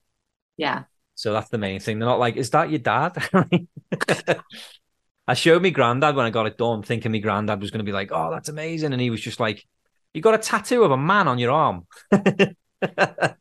Yeah. 0.56 0.84
So 1.14 1.32
that's 1.32 1.48
the 1.48 1.58
main 1.58 1.80
thing. 1.80 1.98
They're 1.98 2.08
not 2.08 2.18
like, 2.18 2.36
"Is 2.36 2.50
that 2.50 2.70
your 2.70 2.78
dad?" 2.78 3.16
I 5.26 5.34
showed 5.34 5.62
me 5.62 5.70
granddad 5.70 6.16
when 6.16 6.26
I 6.26 6.30
got 6.30 6.46
it 6.46 6.58
done, 6.58 6.82
thinking 6.82 7.12
my 7.12 7.18
granddad 7.18 7.60
was 7.60 7.70
going 7.70 7.78
to 7.78 7.84
be 7.84 7.92
like, 7.92 8.10
"Oh, 8.12 8.30
that's 8.30 8.48
amazing," 8.48 8.92
and 8.92 9.00
he 9.00 9.10
was 9.10 9.20
just 9.20 9.40
like, 9.40 9.66
"You 10.14 10.22
got 10.22 10.34
a 10.34 10.38
tattoo 10.38 10.82
of 10.82 10.90
a 10.90 10.96
man 10.96 11.28
on 11.28 11.38
your 11.38 11.52
arm." 11.52 11.86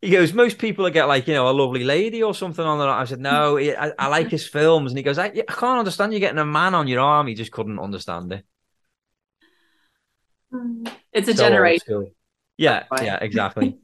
he 0.00 0.10
goes, 0.10 0.32
most 0.32 0.58
people 0.58 0.88
get 0.90 1.08
like, 1.08 1.28
you 1.28 1.34
know, 1.34 1.48
a 1.48 1.52
lovely 1.52 1.84
lady 1.84 2.22
or 2.22 2.34
something 2.34 2.64
on 2.64 2.78
their 2.78 2.88
arm. 2.88 3.02
I 3.02 3.04
said, 3.04 3.20
no, 3.20 3.58
I, 3.58 3.92
I 3.98 4.06
like 4.08 4.28
his 4.28 4.46
films. 4.46 4.90
And 4.90 4.98
he 4.98 5.02
goes, 5.02 5.18
I, 5.18 5.26
I, 5.26 5.42
can't 5.42 5.78
understand 5.78 6.14
you 6.14 6.20
getting 6.20 6.38
a 6.38 6.44
man 6.44 6.74
on 6.74 6.88
your 6.88 7.00
arm. 7.00 7.26
He 7.26 7.34
just 7.34 7.52
couldn't 7.52 7.78
understand 7.78 8.32
it. 8.32 8.44
Hmm. 10.50 10.86
It's 11.12 11.28
a 11.28 11.36
so 11.36 11.42
generation. 11.42 12.12
Yeah, 12.56 12.84
yeah, 13.00 13.18
exactly. 13.20 13.78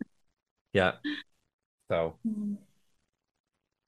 yeah. 0.73 0.93
So, 1.89 2.17
hmm. 2.27 2.55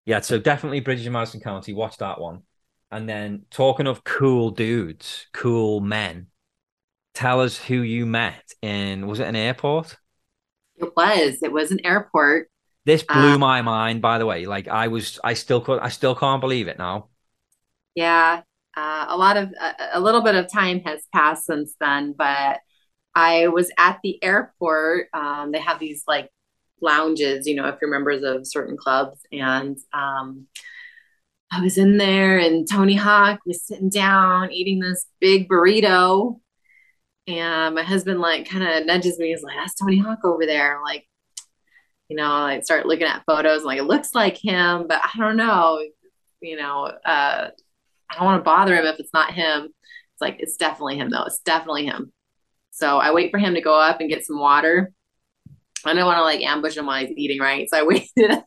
yeah, 0.05 0.21
so 0.21 0.39
definitely 0.39 0.81
Bridges 0.81 1.07
of 1.07 1.13
Madison 1.13 1.41
County. 1.41 1.73
Watch 1.73 1.97
that 1.99 2.21
one. 2.21 2.43
And 2.91 3.09
then 3.09 3.45
talking 3.51 3.87
of 3.87 4.05
cool 4.05 4.51
dudes, 4.51 5.27
cool 5.33 5.81
men, 5.81 6.29
tell 7.15 7.41
us 7.41 7.59
who 7.59 7.83
you 7.83 8.07
met 8.07 8.53
in, 8.63 9.07
was 9.07 9.21
it 9.21 9.27
an 9.29 9.37
airport? 9.37 9.97
It 10.77 10.93
was. 10.97 11.43
It 11.43 11.53
was 11.53 11.71
an 11.71 11.85
airport. 11.85 12.51
This 12.85 13.03
blew 13.03 13.35
um, 13.35 13.41
my 13.41 13.61
mind, 13.61 14.01
by 14.01 14.19
the 14.19 14.27
way. 14.27 14.47
Like 14.47 14.69
I 14.69 14.89
was, 14.89 15.19
I 15.23 15.35
still 15.35 15.61
could, 15.61 15.81
I 15.81 15.89
still 15.89 16.15
can't 16.15 16.41
believe 16.41 16.69
it 16.69 16.79
now. 16.79 17.09
Yeah, 17.95 18.43
uh, 18.77 19.07
a 19.09 19.17
lot 19.17 19.37
of 19.37 19.53
a, 19.61 19.75
a 19.95 20.01
little 20.01 20.23
bit 20.23 20.37
of 20.37 20.51
time 20.51 20.81
has 20.81 21.03
passed 21.13 21.45
since 21.47 21.75
then, 21.81 22.15
but 22.17 22.61
I 23.15 23.49
was 23.49 23.71
at 23.77 23.99
the 24.03 24.23
airport. 24.23 25.09
Um, 25.13 25.51
they 25.51 25.59
have 25.59 25.81
these 25.81 26.05
like 26.07 26.31
lounges, 26.81 27.47
you 27.47 27.57
know, 27.57 27.67
if 27.67 27.77
you're 27.81 27.91
members 27.91 28.23
of 28.23 28.47
certain 28.47 28.77
clubs, 28.77 29.21
and 29.33 29.77
um, 29.93 30.47
I 31.51 31.63
was 31.63 31.79
in 31.79 31.97
there, 31.97 32.39
and 32.39 32.69
Tony 32.71 32.95
Hawk 32.95 33.41
was 33.47 33.65
sitting 33.67 33.89
down 33.89 34.53
eating 34.53 34.81
this 34.81 35.07
big 35.21 35.49
burrito 35.49 36.41
and 37.29 37.75
my 37.75 37.83
husband 37.83 38.21
like 38.21 38.49
kind 38.49 38.65
of 38.65 38.87
nudges 38.87 39.19
me. 39.19 39.29
He's 39.29 39.43
like, 39.43 39.57
"That's 39.57 39.75
Tony 39.75 39.99
Hawk 39.99 40.21
over 40.25 40.47
there." 40.47 40.81
like, 40.83 41.07
you 42.09 42.17
know, 42.17 42.31
I 42.31 42.61
start 42.61 42.87
looking 42.87 43.07
at 43.07 43.23
photos. 43.27 43.65
like, 43.65 43.79
it 43.79 43.85
looks 43.85 44.15
like 44.15 44.39
him, 44.39 44.87
but 44.89 45.01
I 45.03 45.19
don't 45.19 45.37
know. 45.37 45.81
You 46.41 46.57
know, 46.57 46.85
uh, 46.85 47.51
I 48.11 48.15
don't 48.15 48.25
want 48.25 48.41
to 48.41 48.45
bother 48.45 48.75
him 48.77 48.87
if 48.87 48.99
it's 48.99 49.13
not 49.13 49.35
him. 49.35 49.65
It's 49.67 50.21
like 50.21 50.37
it's 50.41 50.57
definitely 50.57 50.97
him 50.97 51.11
though. 51.11 51.25
It's 51.25 51.41
definitely 51.41 51.85
him. 51.85 52.13
So 52.71 52.99
I 52.99 53.13
wait 53.13 53.31
for 53.31 53.39
him 53.39 53.55
to 53.55 53.61
go 53.61 53.79
up 53.79 54.01
and 54.01 54.09
get 54.09 54.25
some 54.25 54.39
water. 54.39 54.93
I 55.85 55.95
don't 55.95 56.07
want 56.07 56.19
to 56.19 56.23
like 56.23 56.41
ambush 56.43 56.77
him 56.77 56.87
while 56.87 57.05
he's 57.05 57.17
eating, 57.17 57.41
right? 57.41 57.69
So 57.69 57.79
I 57.79 57.83
waited. 57.85 58.43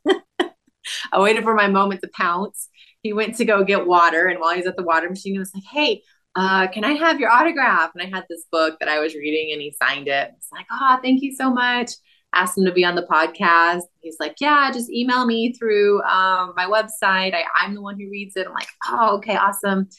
I 1.13 1.19
waited 1.19 1.43
for 1.43 1.53
my 1.53 1.67
moment 1.67 2.01
to 2.01 2.09
pounce. 2.13 2.67
He 3.03 3.13
went 3.13 3.35
to 3.37 3.45
go 3.45 3.63
get 3.63 3.87
water, 3.87 4.27
and 4.27 4.39
while 4.39 4.55
he's 4.55 4.67
at 4.67 4.75
the 4.75 4.83
water 4.83 5.09
machine, 5.09 5.33
he 5.33 5.39
was 5.39 5.53
like, 5.53 5.63
"Hey, 5.63 6.03
uh, 6.35 6.67
can 6.67 6.83
I 6.83 6.93
have 6.93 7.19
your 7.19 7.29
autograph? 7.29 7.91
And 7.93 8.01
I 8.01 8.15
had 8.15 8.25
this 8.29 8.45
book 8.51 8.77
that 8.79 8.89
I 8.89 8.99
was 8.99 9.15
reading 9.15 9.51
and 9.51 9.61
he 9.61 9.71
signed 9.71 10.07
it. 10.07 10.31
It's 10.37 10.51
like, 10.51 10.65
oh, 10.71 10.99
thank 11.03 11.21
you 11.21 11.35
so 11.35 11.51
much. 11.51 11.91
Asked 12.33 12.57
him 12.57 12.65
to 12.65 12.71
be 12.71 12.85
on 12.85 12.95
the 12.95 13.05
podcast. 13.05 13.81
He's 13.99 14.15
like, 14.19 14.35
yeah, 14.39 14.71
just 14.71 14.89
email 14.89 15.25
me 15.25 15.53
through 15.53 16.01
um, 16.03 16.53
my 16.55 16.65
website. 16.65 17.33
I, 17.33 17.43
I'm 17.57 17.75
the 17.75 17.81
one 17.81 17.99
who 17.99 18.09
reads 18.09 18.37
it. 18.37 18.47
I'm 18.47 18.53
like, 18.53 18.69
oh, 18.87 19.17
okay, 19.17 19.35
awesome. 19.35 19.79
And 19.79 19.89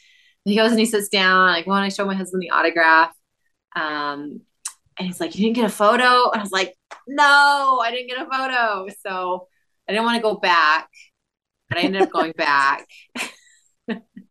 he 0.44 0.56
goes 0.56 0.70
and 0.70 0.80
he 0.80 0.86
sits 0.86 1.10
down. 1.10 1.48
Like, 1.48 1.66
when 1.66 1.82
I 1.82 1.90
show 1.90 2.06
my 2.06 2.14
husband 2.14 2.42
the 2.42 2.50
autograph. 2.50 3.12
Um, 3.76 4.40
and 4.98 5.06
he's 5.06 5.20
like, 5.20 5.36
you 5.36 5.44
didn't 5.44 5.56
get 5.56 5.66
a 5.66 5.68
photo? 5.74 6.30
And 6.30 6.40
I 6.40 6.42
was 6.42 6.52
like, 6.52 6.74
no, 7.06 7.80
I 7.82 7.90
didn't 7.90 8.08
get 8.08 8.26
a 8.26 8.30
photo. 8.30 8.86
So 9.06 9.48
I 9.86 9.92
didn't 9.92 10.04
want 10.04 10.16
to 10.16 10.22
go 10.22 10.36
back. 10.36 10.88
But 11.72 11.80
I 11.80 11.84
ended 11.84 12.02
up 12.02 12.10
going 12.10 12.32
back. 12.36 12.86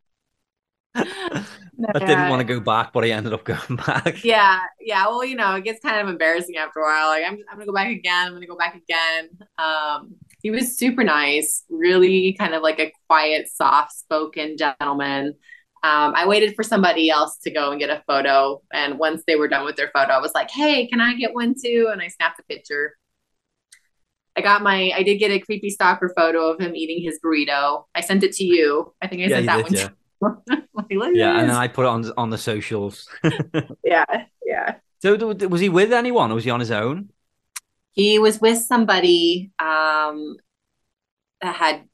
I 1.94 2.00
didn't 2.00 2.28
want 2.28 2.42
to 2.42 2.44
go 2.44 2.60
back, 2.60 2.94
but 2.94 3.04
I 3.04 3.10
ended 3.10 3.34
up 3.34 3.44
going 3.44 3.76
back. 3.78 4.18
Yeah, 4.24 4.60
yeah. 4.80 5.08
Well, 5.08 5.26
you 5.26 5.36
know, 5.36 5.56
it 5.56 5.64
gets 5.64 5.80
kind 5.82 6.00
of 6.00 6.08
embarrassing 6.08 6.56
after 6.58 6.80
a 6.80 6.84
while. 6.84 7.08
Like, 7.08 7.24
I'm, 7.26 7.38
I'm 7.50 7.56
gonna 7.56 7.66
go 7.66 7.74
back 7.74 7.90
again. 7.90 8.28
I'm 8.28 8.34
gonna 8.34 8.46
go 8.46 8.58
back 8.58 8.76
again. 8.76 9.30
Um, 9.58 10.16
he 10.44 10.52
was 10.52 10.78
super 10.78 11.04
nice, 11.04 11.64
really 11.70 12.34
kind 12.34 12.54
of 12.54 12.62
like 12.62 12.80
a 12.80 12.92
quiet, 13.08 13.48
soft-spoken 13.50 14.58
gentleman. 14.58 15.36
Um, 15.84 16.14
I 16.16 16.28
waited 16.28 16.56
for 16.56 16.64
somebody 16.64 17.10
else 17.10 17.38
to 17.40 17.52
go 17.52 17.72
and 17.72 17.80
get 17.80 17.90
a 17.90 18.04
photo, 18.06 18.62
and 18.72 19.00
once 19.00 19.24
they 19.26 19.36
were 19.36 19.48
done 19.48 19.66
with 19.66 19.76
their 19.76 19.90
photo, 19.94 20.12
I 20.14 20.22
was 20.22 20.34
like, 20.36 20.52
"Hey, 20.52 20.88
can 20.88 21.02
I 21.02 21.16
get 21.16 21.34
one 21.34 21.56
too?" 21.60 21.90
And 21.92 22.02
I 22.02 22.08
snapped 22.10 22.40
a 22.40 22.44
picture. 22.44 22.94
I 24.36 24.42
got 24.42 24.64
my, 24.64 24.92
I 24.96 25.04
did 25.04 25.18
get 25.18 25.32
a 25.32 25.40
creepy 25.40 25.70
stalker 25.70 26.12
photo 26.16 26.52
of 26.52 26.60
him 26.60 26.76
eating 26.76 27.04
his 27.04 27.20
burrito. 27.24 27.86
I 27.94 28.02
sent 28.02 28.24
it 28.24 28.32
to 28.34 28.46
you. 28.46 28.94
I 29.02 29.08
think 29.08 29.24
I 29.24 29.26
yeah, 29.26 29.36
sent 29.36 29.46
that 29.48 29.56
did, 29.58 29.64
one. 29.64 29.74
Yeah 29.74 29.90
like, 30.52 31.16
yeah, 31.16 31.40
and 31.40 31.50
then 31.50 31.56
I 31.56 31.68
put 31.68 31.86
it 31.86 31.90
on 31.90 32.12
on 32.16 32.30
the 32.30 32.38
socials. 32.38 33.10
yeah, 33.84 34.06
yeah. 34.46 34.76
So 35.02 35.16
was 35.16 35.62
he 35.62 35.70
with 35.70 35.92
anyone, 35.92 36.32
or 36.32 36.36
was 36.36 36.44
he 36.44 36.52
on 36.52 36.60
his 36.60 36.72
own? 36.72 37.10
He 37.92 38.20
was 38.20 38.40
with 38.40 38.60
somebody 38.60 39.52
um, 39.58 40.38
that 41.42 41.56
had 41.56 41.88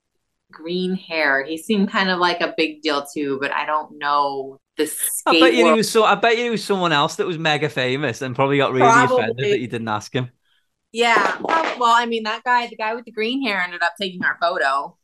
green 0.52 0.94
hair. 0.96 1.44
He 1.46 1.58
seemed 1.58 1.90
kind 1.90 2.10
of 2.10 2.20
like 2.20 2.42
a 2.42 2.54
big 2.58 2.82
deal 2.82 3.06
too, 3.06 3.38
but 3.40 3.52
I 3.54 3.66
don't 3.66 3.98
know 3.98 4.60
the. 4.76 4.94
I 5.26 5.40
bet 5.40 5.54
you 5.54 5.66
he 5.68 5.74
was 5.74 5.90
so. 5.90 6.04
I 6.04 6.16
bet 6.16 6.38
you 6.38 6.44
he 6.44 6.50
was 6.50 6.64
someone 6.64 6.92
else 6.92 7.16
that 7.16 7.28
was 7.28 7.38
mega 7.38 7.70
famous 7.70 8.22
and 8.22 8.36
probably 8.36 8.58
got 8.58 8.74
really 8.74 8.90
probably. 8.90 9.24
offended 9.24 9.52
that 9.54 9.60
you 9.60 9.68
didn't 9.68 9.88
ask 9.88 10.14
him. 10.14 10.32
Yeah, 10.92 11.38
well, 11.42 11.94
I 11.96 12.06
mean, 12.06 12.24
that 12.24 12.44
guy, 12.44 12.68
the 12.68 12.76
guy 12.76 12.96
with 12.96 13.06
the 13.06 13.12
green 13.12 13.46
hair, 13.46 13.62
ended 13.62 13.84
up 13.84 13.94
taking 14.00 14.24
our 14.24 14.38
photo. 14.42 14.98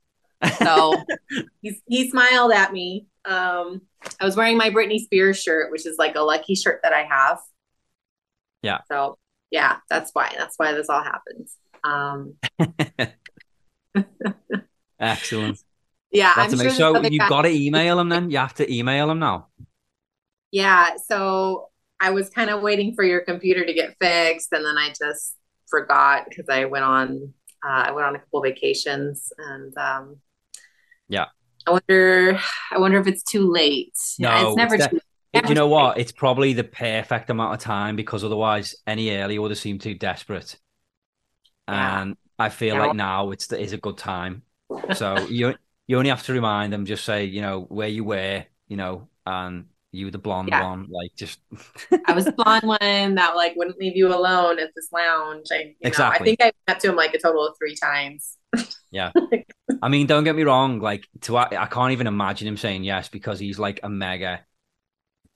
So 0.60 1.04
he 1.62 1.80
he 1.88 2.10
smiled 2.10 2.52
at 2.52 2.74
me 2.74 3.08
um, 3.26 3.82
I 4.20 4.26
was 4.26 4.36
wearing 4.36 4.58
my 4.58 4.70
Britney 4.70 5.00
Spears 5.00 5.42
shirt, 5.42 5.72
which 5.72 5.86
is 5.86 5.98
like 5.98 6.16
a 6.16 6.22
lucky 6.22 6.56
shirt 6.56 6.82
that 6.84 6.94
I 6.94 7.04
have. 7.04 7.40
Yeah. 8.62 8.80
So 8.90 9.18
yeah, 9.52 9.78
that's 9.90 10.12
why. 10.14 10.34
That's 10.38 10.56
why 10.58 10.74
this 10.74 10.90
all 10.90 11.04
happens. 11.04 11.56
Um, 11.84 12.36
Excellent. 15.00 15.60
Yeah, 16.12 16.34
that's 16.36 16.54
I'm 16.54 16.60
amazing. 16.60 16.78
Sure 16.78 17.04
so 17.04 17.10
you 17.10 17.20
got 17.20 17.44
to 17.44 17.50
email 17.50 17.98
them 17.98 18.10
then. 18.10 18.30
You 18.30 18.38
have 18.38 18.54
to 18.56 18.72
email 18.72 19.08
them 19.08 19.20
now. 19.20 19.48
Yeah. 20.52 20.92
So 21.08 21.70
I 22.00 22.12
was 22.12 22.30
kind 22.30 22.50
of 22.50 22.62
waiting 22.62 22.94
for 22.94 23.04
your 23.04 23.22
computer 23.22 23.66
to 23.66 23.74
get 23.74 23.96
fixed, 24.00 24.50
and 24.52 24.66
then 24.66 24.78
I 24.78 24.90
just 24.90 25.36
forgot 25.74 26.26
because 26.30 26.46
I 26.50 26.66
went 26.66 26.86
on. 26.86 27.34
Uh, 27.66 27.86
I 27.88 27.92
went 27.92 28.06
on 28.06 28.16
a 28.16 28.20
couple 28.20 28.42
vacations, 28.42 29.34
and 29.38 29.76
um, 29.78 30.18
yeah, 31.08 31.26
I 31.66 31.72
wonder. 31.72 32.40
I 32.72 32.78
wonder 32.78 33.00
if 33.00 33.08
it's 33.08 33.24
too 33.24 33.52
late. 33.52 33.98
No, 34.20 34.50
it's 34.50 34.58
never. 34.58 34.76
It's 34.76 34.88
too, 34.88 35.00
never 35.34 35.48
you 35.48 35.56
know 35.56 35.68
what? 35.68 35.98
It's 35.98 36.12
probably 36.12 36.54
the 36.54 36.64
perfect 36.64 37.30
amount 37.30 37.56
of 37.56 37.60
time 37.60 37.96
because 37.96 38.24
otherwise, 38.24 38.76
any 38.86 39.10
earlier 39.12 39.42
would 39.42 39.52
have 39.52 39.58
seemed 39.58 39.82
too 39.82 39.96
desperate. 39.96 40.60
Yeah. 41.68 42.02
And 42.02 42.18
I 42.38 42.50
feel 42.50 42.76
yeah. 42.76 42.86
like 42.86 42.96
now 42.96 43.32
it's 43.32 43.48
the, 43.48 43.60
is 43.60 43.74
a 43.74 43.78
good 43.78 43.98
time. 43.98 44.44
So 44.94 45.20
you 45.28 45.56
you 45.88 45.98
only 45.98 46.10
have 46.10 46.24
to 46.24 46.34
remind 46.34 46.72
them. 46.72 46.86
Just 46.86 47.06
say 47.06 47.26
you 47.26 47.42
know 47.42 47.62
where 47.62 47.88
you 47.88 48.04
were, 48.04 48.46
you 48.68 48.78
know, 48.78 49.08
and 49.26 49.66
You 49.94 50.12
the 50.12 50.18
blonde 50.18 50.50
Yeah. 50.50 50.64
one, 50.64 50.88
like 50.90 51.16
just 51.16 51.40
I 52.08 52.14
was 52.14 52.26
the 52.26 52.32
blonde 52.34 52.64
one 52.64 53.16
that 53.16 53.36
like 53.36 53.56
wouldn't 53.56 53.78
leave 53.80 53.96
you 53.96 54.08
alone 54.14 54.60
at 54.60 54.72
this 54.76 54.90
lounge. 54.92 55.48
I, 55.52 55.76
you 55.80 55.92
know, 55.92 56.06
I 56.10 56.18
think 56.20 56.42
I 56.42 56.46
went 56.46 56.56
up 56.68 56.80
to 56.80 56.90
him 56.90 56.96
like 56.96 57.14
a 57.14 57.20
total 57.20 57.48
of 57.48 57.56
three 57.58 57.76
times. 57.76 58.38
Yeah, 58.92 59.12
I 59.82 59.90
mean, 59.90 60.08
don't 60.08 60.24
get 60.24 60.36
me 60.36 60.44
wrong. 60.44 60.80
Like, 60.80 61.08
to 61.22 61.38
I, 61.38 61.48
I 61.64 61.66
can't 61.68 61.92
even 61.92 62.08
imagine 62.08 62.48
him 62.48 62.58
saying 62.58 62.84
yes 62.84 63.10
because 63.10 63.40
he's 63.40 63.60
like 63.60 63.80
a 63.84 63.90
mega. 63.90 64.42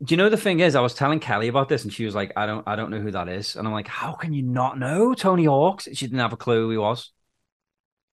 Do 0.04 0.14
you 0.14 0.18
know 0.18 0.30
the 0.30 0.38
thing 0.38 0.60
is? 0.60 0.76
I 0.76 0.82
was 0.82 0.94
telling 0.94 1.20
Kelly 1.20 1.48
about 1.48 1.70
this, 1.70 1.84
and 1.84 1.94
she 1.94 2.06
was 2.06 2.16
like, 2.16 2.34
"I 2.36 2.46
don't, 2.46 2.68
I 2.68 2.76
don't 2.76 2.92
know 2.92 3.00
who 3.00 3.12
that 3.12 3.30
is," 3.30 3.56
and 3.56 3.68
I'm 3.68 3.74
like, 3.74 3.88
"How 3.88 4.14
can 4.14 4.34
you 4.34 4.44
not 4.44 4.78
know 4.80 5.14
Tony 5.16 5.46
Hawks?" 5.46 5.88
She 5.94 6.06
didn't 6.08 6.20
have 6.20 6.34
a 6.34 6.38
clue 6.38 6.66
who 6.66 6.72
he 6.72 6.78
was. 6.78 7.12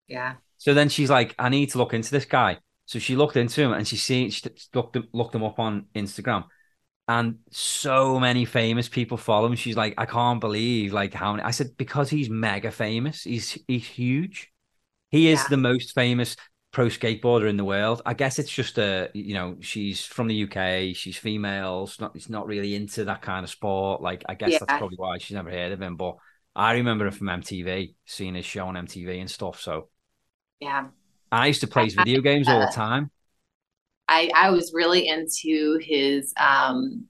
Yeah. 0.09 0.35
So 0.59 0.75
then 0.75 0.89
she's 0.89 1.11
like, 1.11 1.35
"I 1.39 1.49
need 1.49 1.71
to 1.71 1.79
look 1.79 1.95
into 1.95 2.11
this 2.11 2.25
guy." 2.25 2.59
So 2.87 2.99
she 2.99 3.17
looked 3.17 3.37
into 3.37 3.63
him, 3.63 3.73
and 3.73 3.87
she 3.87 3.97
seen 3.97 4.31
she 4.31 4.49
looked 4.75 4.97
him, 4.97 5.09
looked 5.13 5.35
him 5.35 5.45
up 5.45 5.59
on 5.59 5.87
Instagram, 5.95 6.45
and 7.09 7.39
so 7.51 8.21
many 8.21 8.45
famous 8.47 8.89
people 8.89 9.17
follow 9.19 9.47
him. 9.49 9.57
She's 9.57 9.77
like, 9.77 9.95
"I 9.99 10.07
can't 10.07 10.41
believe 10.41 10.93
like 10.93 11.15
how 11.15 11.33
many." 11.33 11.45
I 11.45 11.51
said, 11.53 11.77
"Because 11.79 12.11
he's 12.11 12.31
mega 12.31 12.71
famous. 12.71 13.25
He's 13.25 13.59
he's 13.69 13.87
huge." 13.87 14.53
He 15.11 15.29
is 15.29 15.45
Yeah. 15.45 15.49
the 15.49 15.57
most 15.57 15.95
famous 15.95 16.37
pro 16.73 16.87
skateboarder 16.87 17.49
in 17.49 17.57
the 17.57 17.65
world. 17.65 18.03
I 18.05 18.15
guess 18.15 18.39
it's 18.39 18.51
just 18.51 18.79
a 18.79 19.11
you 19.15 19.35
know 19.35 19.57
she's 19.61 20.05
from 20.05 20.27
the 20.29 20.35
UK. 20.37 20.93
She's 20.93 21.17
female. 21.17 21.85
It's 21.85 22.01
not 22.01 22.17
it's 22.17 22.29
not 22.29 22.47
really 22.47 22.75
into 22.75 23.05
that 23.07 23.23
kind 23.23 23.45
of 23.45 23.51
sport. 23.51 24.03
Like 24.03 24.25
I 24.29 24.35
guess 24.35 24.59
that's 24.59 24.73
probably 24.75 24.97
why 24.97 25.19
she's 25.19 25.37
never 25.37 25.51
heard 25.51 25.73
of 25.73 25.81
him. 25.83 25.97
But 25.97 26.17
I 26.57 26.75
remember 26.75 27.07
him 27.07 27.13
from 27.13 27.29
MTV, 27.29 27.95
seeing 28.07 28.35
his 28.35 28.45
show 28.47 28.67
on 28.67 28.77
MTV 28.77 29.21
and 29.21 29.31
stuff. 29.31 29.61
So 29.61 29.89
Yeah. 30.61 30.89
I 31.35 31.47
used 31.47 31.61
to 31.63 31.67
play 31.67 31.85
his 31.85 31.95
video 31.95 32.21
games 32.21 32.49
all 32.49 32.61
the 32.61 32.67
uh, 32.67 32.71
time. 32.71 33.11
I, 34.09 34.31
I 34.35 34.51
was 34.51 34.73
really 34.75 35.09
into 35.09 35.79
his 35.81 36.33
um 36.37 37.07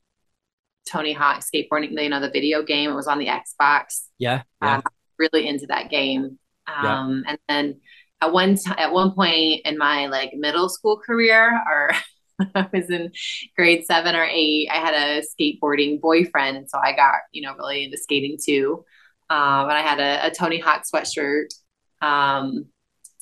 Tony 0.88 1.12
Hawk 1.12 1.42
skateboarding, 1.42 2.00
you 2.00 2.08
know, 2.08 2.20
the 2.20 2.30
video 2.30 2.62
game. 2.62 2.90
It 2.90 2.94
was 2.94 3.06
on 3.06 3.18
the 3.18 3.26
Xbox. 3.26 4.06
Yeah, 4.18 4.42
yeah, 4.62 4.76
Um, 4.76 4.82
really 5.18 5.46
into 5.48 5.66
that 5.66 5.90
game. 5.90 6.38
Yeah. 6.82 7.00
Um, 7.00 7.24
and 7.26 7.38
then 7.48 7.80
at 8.20 8.32
one 8.32 8.56
t- 8.56 8.70
at 8.76 8.92
one 8.92 9.12
point 9.12 9.62
in 9.64 9.78
my 9.78 10.06
like 10.06 10.32
middle 10.34 10.68
school 10.68 10.98
career, 10.98 11.50
or 11.66 11.90
I 12.54 12.68
was 12.72 12.90
in 12.90 13.12
grade 13.56 13.84
seven 13.86 14.14
or 14.14 14.24
eight, 14.24 14.68
I 14.70 14.76
had 14.76 14.94
a 14.94 15.22
skateboarding 15.22 16.00
boyfriend, 16.00 16.68
so 16.68 16.78
I 16.82 16.94
got 16.94 17.16
you 17.32 17.42
know 17.42 17.54
really 17.56 17.84
into 17.84 17.98
skating 17.98 18.38
too. 18.42 18.84
Um, 19.30 19.68
and 19.68 19.72
I 19.72 19.80
had 19.80 20.00
a, 20.00 20.26
a 20.26 20.30
Tony 20.30 20.58
Hawk 20.60 20.82
sweatshirt. 20.92 21.48
Um, 22.02 22.66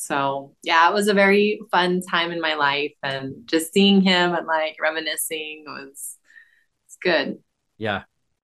so 0.03 0.55
yeah, 0.63 0.89
it 0.91 0.95
was 0.95 1.09
a 1.09 1.15
very 1.15 1.61
fun 1.71 2.01
time 2.11 2.33
in 2.33 2.41
my 2.41 2.55
life, 2.55 2.93
and 3.03 3.35
just 3.47 3.73
seeing 3.73 4.01
him 4.01 4.35
and 4.35 4.47
like 4.47 4.77
reminiscing 4.83 5.65
was 5.67 6.19
it's 6.87 6.97
good. 7.03 7.39
yeah, 7.79 8.03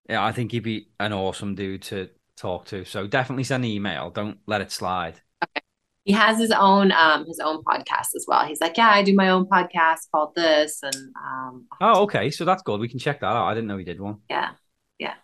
yeah. 0.09 0.25
I 0.25 0.33
think 0.33 0.53
he'd 0.53 0.61
be 0.61 0.89
an 1.01 1.13
awesome 1.13 1.55
dude 1.55 1.83
to 1.83 2.09
talk 2.37 2.67
to. 2.67 2.85
So 2.85 3.07
definitely 3.07 3.45
send 3.45 3.65
an 3.65 3.71
email. 3.71 4.11
Don't 4.11 4.39
let 4.47 4.61
it 4.61 4.71
slide. 4.73 5.21
Okay. 5.45 5.63
he 6.05 6.13
has 6.13 6.39
his 6.39 6.53
own 6.53 6.93
um 6.93 7.27
his 7.27 7.41
own 7.41 7.63
podcast 7.65 8.15
as 8.17 8.25
well. 8.29 8.45
He's 8.47 8.61
like, 8.61 8.77
yeah, 8.77 8.91
I 8.91 9.03
do 9.03 9.15
my 9.15 9.31
own 9.31 9.47
podcast 9.47 10.11
called 10.13 10.35
this, 10.37 10.81
and 10.83 10.95
um, 11.17 11.67
Oh, 11.81 12.03
okay. 12.05 12.31
So 12.31 12.45
that's 12.45 12.63
good. 12.63 12.81
We 12.81 12.89
can 12.89 12.99
check 13.01 13.21
that 13.21 13.27
out. 13.27 13.47
I 13.47 13.55
didn't 13.55 13.69
know 13.69 13.79
he 13.79 13.85
did 13.85 14.01
one. 14.01 14.19
yeah, 14.31 14.51
yeah. 14.99 15.15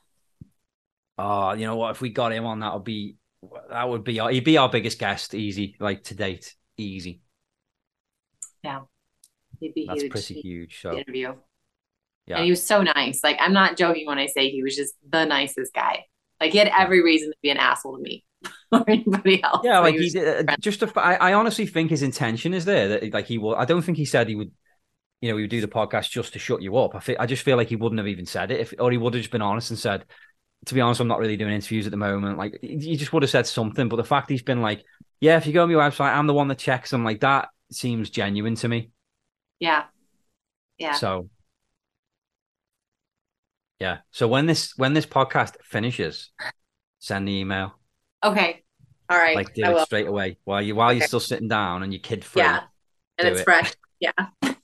Oh, 1.17 1.53
you 1.53 1.67
know 1.67 1.77
what? 1.77 1.93
If 1.93 2.01
we 2.01 2.11
got 2.11 2.33
him 2.33 2.45
on, 2.47 2.61
that 2.61 2.75
would 2.75 2.85
be 2.85 3.17
that 3.71 3.89
would 3.89 4.05
be 4.05 4.21
our, 4.21 4.31
he'd 4.31 4.45
be 4.45 4.59
our 4.59 4.69
biggest 4.69 4.99
guest, 4.99 5.35
easy, 5.35 5.77
like 5.81 6.05
to 6.05 6.15
date, 6.15 6.55
easy. 6.77 7.23
Yeah, 8.63 8.83
he'd 9.61 9.75
be 9.75 9.87
That's 9.87 10.03
huge. 10.03 10.13
pretty 10.13 10.35
huge. 10.35 10.81
So 10.81 10.93
interview, 10.93 11.35
yeah, 12.27 12.37
and 12.37 12.45
he 12.45 12.51
was 12.51 12.67
so 12.67 12.83
nice. 12.83 13.23
Like, 13.25 13.37
I'm 13.41 13.53
not 13.53 13.77
joking 13.77 14.07
when 14.07 14.19
I 14.19 14.27
say 14.27 14.51
he 14.51 14.63
was 14.63 14.77
just 14.77 14.95
the 15.09 15.25
nicest 15.25 15.75
guy. 15.75 16.07
Like, 16.41 16.53
he 16.53 16.59
had 16.59 16.71
every 16.77 17.03
reason 17.03 17.31
to 17.31 17.37
be 17.43 17.51
an 17.51 17.59
asshole 17.59 17.97
to 17.97 18.03
me 18.03 18.25
or 18.73 18.85
anybody 18.89 19.43
else. 19.43 19.67
yeah, 19.67 19.79
But 19.79 19.93
like 19.93 19.97
he 19.97 19.99
he 19.99 20.11
did, 20.11 20.51
uh, 20.51 20.57
just. 20.61 20.83
A, 20.83 20.93
I, 21.01 21.15
I 21.15 21.33
honestly 21.35 21.67
think 21.67 21.91
his 21.91 22.03
intention 22.03 22.53
is 22.55 22.65
there. 22.65 22.89
That 22.89 23.13
like 23.13 23.27
he 23.27 23.39
will. 23.39 23.55
I 23.57 23.65
don't 23.65 23.83
think 23.83 23.99
he 23.99 24.05
said 24.05 24.29
he 24.29 24.35
would. 24.35 24.51
You 25.21 25.31
know, 25.31 25.37
he 25.39 25.45
would 25.45 25.51
do 25.51 25.61
the 25.63 25.69
podcast 25.69 26.11
just 26.11 26.35
to 26.35 26.39
shut 26.39 26.63
you 26.63 26.77
up. 26.79 26.95
I 26.95 27.01
feel, 27.01 27.17
I 27.19 27.27
just 27.27 27.43
feel 27.45 27.57
like 27.57 27.69
he 27.69 27.77
wouldn't 27.77 27.99
have 27.99 28.09
even 28.09 28.27
said 28.27 28.51
it 28.51 28.61
if, 28.61 28.75
or 28.79 28.91
he 28.93 28.99
would 28.99 29.15
have 29.15 29.23
just 29.23 29.33
been 29.33 29.43
honest 29.43 29.71
and 29.71 29.79
said, 29.79 30.05
"To 30.67 30.75
be 30.75 30.81
honest, 30.81 31.01
I'm 31.01 31.09
not 31.09 31.19
really 31.19 31.37
doing 31.37 31.53
interviews 31.55 31.87
at 31.87 31.91
the 31.91 31.97
moment." 31.97 32.39
Like 32.39 32.59
you 32.63 32.97
just 32.97 33.13
would 33.13 33.23
have 33.23 33.31
said 33.31 33.47
something. 33.47 33.89
But 33.89 33.97
the 33.97 34.05
fact 34.05 34.31
he's 34.31 34.43
been 34.43 34.63
like, 34.63 34.85
"Yeah, 35.21 35.37
if 35.37 35.47
you 35.47 35.53
go 35.53 35.63
on 35.65 35.73
my 35.73 35.89
website, 35.91 36.15
I'm 36.15 36.27
the 36.27 36.35
one 36.35 36.49
that 36.49 36.59
checks 36.59 36.91
them." 36.91 37.05
Like 37.05 37.21
that 37.21 37.49
seems 37.73 38.11
genuine 38.11 38.55
to 38.57 38.69
me. 38.69 38.91
yeah, 39.61 39.85
yeah. 40.79 40.93
So 40.93 41.29
yeah. 43.81 43.99
So 44.11 44.29
when 44.29 44.47
this 44.47 44.73
when 44.77 44.95
this 44.95 45.07
podcast 45.07 45.57
finishes, 45.63 46.31
send 46.99 47.29
the 47.29 47.33
email. 47.33 47.79
Okay, 48.23 48.63
all 49.09 49.19
right. 49.19 49.37
Like 49.37 49.55
do 49.55 49.65
I 49.65 49.71
it 49.71 49.75
will. 49.75 49.87
straight 49.87 50.07
away 50.07 50.39
while 50.45 50.63
you 50.63 50.75
while 50.75 50.93
you're 50.93 51.03
still 51.03 51.21
sitting 51.21 51.49
down 51.49 51.83
and 51.83 51.93
you're 51.93 52.01
kid 52.01 52.25
free. 52.25 52.43
Yeah, 52.43 52.63
and 53.19 53.29
it's 53.29 53.41
it. 53.41 53.45
fresh. 53.45 53.73
Yeah. 54.01 54.13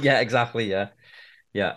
yeah, 0.00 0.20
exactly. 0.20 0.70
Yeah. 0.70 0.88
Yeah. 1.52 1.76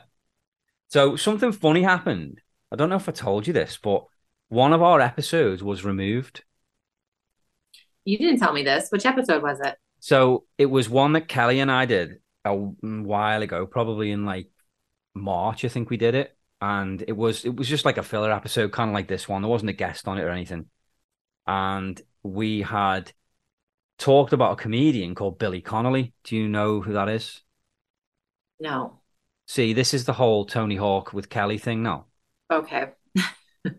So 0.90 1.16
something 1.16 1.52
funny 1.52 1.84
happened. 1.84 2.42
I 2.72 2.76
don't 2.76 2.90
know 2.90 2.96
if 2.96 3.10
I 3.10 3.12
told 3.12 3.48
you 3.48 3.54
this, 3.54 3.78
but 3.78 4.06
one 4.50 4.74
of 4.74 4.82
our 4.82 5.00
episodes 5.02 5.64
was 5.64 5.84
removed. 5.84 6.44
You 8.06 8.18
didn't 8.18 8.40
tell 8.40 8.54
me 8.54 8.64
this. 8.64 8.90
Which 8.90 9.06
episode 9.06 9.44
was 9.44 9.60
it? 9.60 9.78
So 10.00 10.46
it 10.58 10.66
was 10.66 10.90
one 10.90 11.14
that 11.14 11.28
Kelly 11.28 11.60
and 11.60 11.72
I 11.72 11.86
did 11.86 12.20
a 12.44 12.54
while 12.56 13.42
ago, 13.42 13.66
probably 13.68 14.12
in 14.12 14.26
like 14.26 14.50
March, 15.14 15.66
I 15.66 15.68
think 15.68 15.90
we 15.90 15.98
did 15.98 16.16
it. 16.16 16.36
And 16.60 17.04
it 17.08 17.14
was 17.18 17.44
it 17.46 17.56
was 17.56 17.68
just 17.68 17.86
like 17.86 17.98
a 17.98 18.04
filler 18.04 18.32
episode, 18.32 18.72
kind 18.72 18.90
of 18.90 18.94
like 18.94 19.08
this 19.08 19.28
one. 19.28 19.42
There 19.42 19.50
wasn't 19.50 19.72
a 19.72 19.74
guest 19.74 20.08
on 20.08 20.18
it 20.18 20.24
or 20.24 20.30
anything. 20.30 20.68
And 21.48 22.02
we 22.24 22.62
had 22.62 23.12
talked 23.98 24.34
about 24.34 24.54
a 24.54 24.62
comedian 24.62 25.16
called 25.16 25.40
Billy 25.40 25.62
Connolly. 25.62 26.14
Do 26.24 26.36
you 26.36 26.48
know 26.48 26.82
who 26.82 26.94
that 26.94 27.10
is? 27.10 27.42
No. 28.60 29.02
See, 29.48 29.74
this 29.74 29.94
is 29.94 30.06
the 30.06 30.14
whole 30.14 30.46
Tony 30.46 30.76
Hawk 30.76 31.14
with 31.14 31.30
Kelly 31.30 31.58
thing 31.58 31.84
now. 31.84 32.06
Okay. 32.52 32.92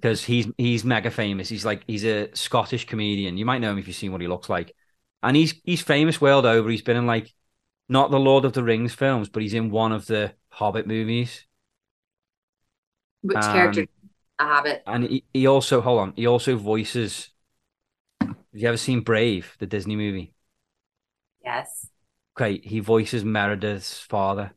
because 0.01 0.25
he's 0.25 0.47
he's 0.59 0.85
mega 0.85 1.11
famous. 1.11 1.49
He's 1.49 1.65
like 1.65 1.83
he's 1.87 2.05
a 2.05 2.35
Scottish 2.35 2.87
comedian. 2.87 3.37
You 3.37 3.45
might 3.45 3.59
know 3.61 3.71
him 3.73 3.79
if 3.79 3.87
you've 3.87 3.97
seen 3.97 4.13
what 4.13 4.21
he 4.21 4.29
looks 4.29 4.49
like, 4.49 4.75
and 5.23 5.37
he's 5.37 5.55
he's 5.65 5.83
famous 5.83 6.21
world 6.21 6.47
over. 6.47 6.69
He's 6.71 6.83
been 6.83 6.97
in 6.97 7.07
like 7.07 7.33
not 7.89 8.11
the 8.11 8.21
Lord 8.21 8.45
of 8.45 8.53
the 8.53 8.63
Rings 8.63 8.95
films, 8.95 9.29
but 9.29 9.43
he's 9.43 9.55
in 9.55 9.71
one 9.71 9.93
of 9.93 10.07
the 10.07 10.35
Hobbit 10.51 10.87
movies. 10.87 11.47
Which 13.23 13.37
Um, 13.37 13.53
character? 13.53 13.87
A 14.39 14.45
Hobbit. 14.45 14.85
And 14.87 15.05
he, 15.05 15.25
he 15.33 15.47
also 15.47 15.81
hold 15.81 16.01
on, 16.01 16.13
he 16.17 16.27
also 16.27 16.57
voices. 16.57 17.31
Have 18.21 18.37
you 18.53 18.69
ever 18.69 18.77
seen 18.77 19.01
Brave, 19.01 19.57
the 19.59 19.67
Disney 19.67 19.97
movie? 19.97 20.35
Yes. 21.45 21.89
Okay, 22.37 22.59
he 22.63 22.81
voices 22.81 23.25
Merida's 23.25 23.99
father. 23.99 24.53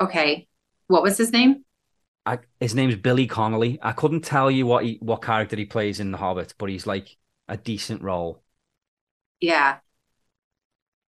Okay. 0.00 0.48
What 0.86 1.02
was 1.02 1.18
his 1.18 1.32
name? 1.32 1.64
I, 2.26 2.38
his 2.58 2.74
name's 2.74 2.96
Billy 2.96 3.26
Connolly. 3.26 3.78
I 3.82 3.92
couldn't 3.92 4.22
tell 4.22 4.50
you 4.50 4.66
what 4.66 4.84
he 4.84 4.98
what 5.00 5.22
character 5.22 5.56
he 5.56 5.66
plays 5.66 6.00
in 6.00 6.10
The 6.10 6.18
Hobbit, 6.18 6.54
but 6.58 6.70
he's 6.70 6.86
like 6.86 7.16
a 7.48 7.56
decent 7.56 8.02
role. 8.02 8.42
Yeah. 9.40 9.78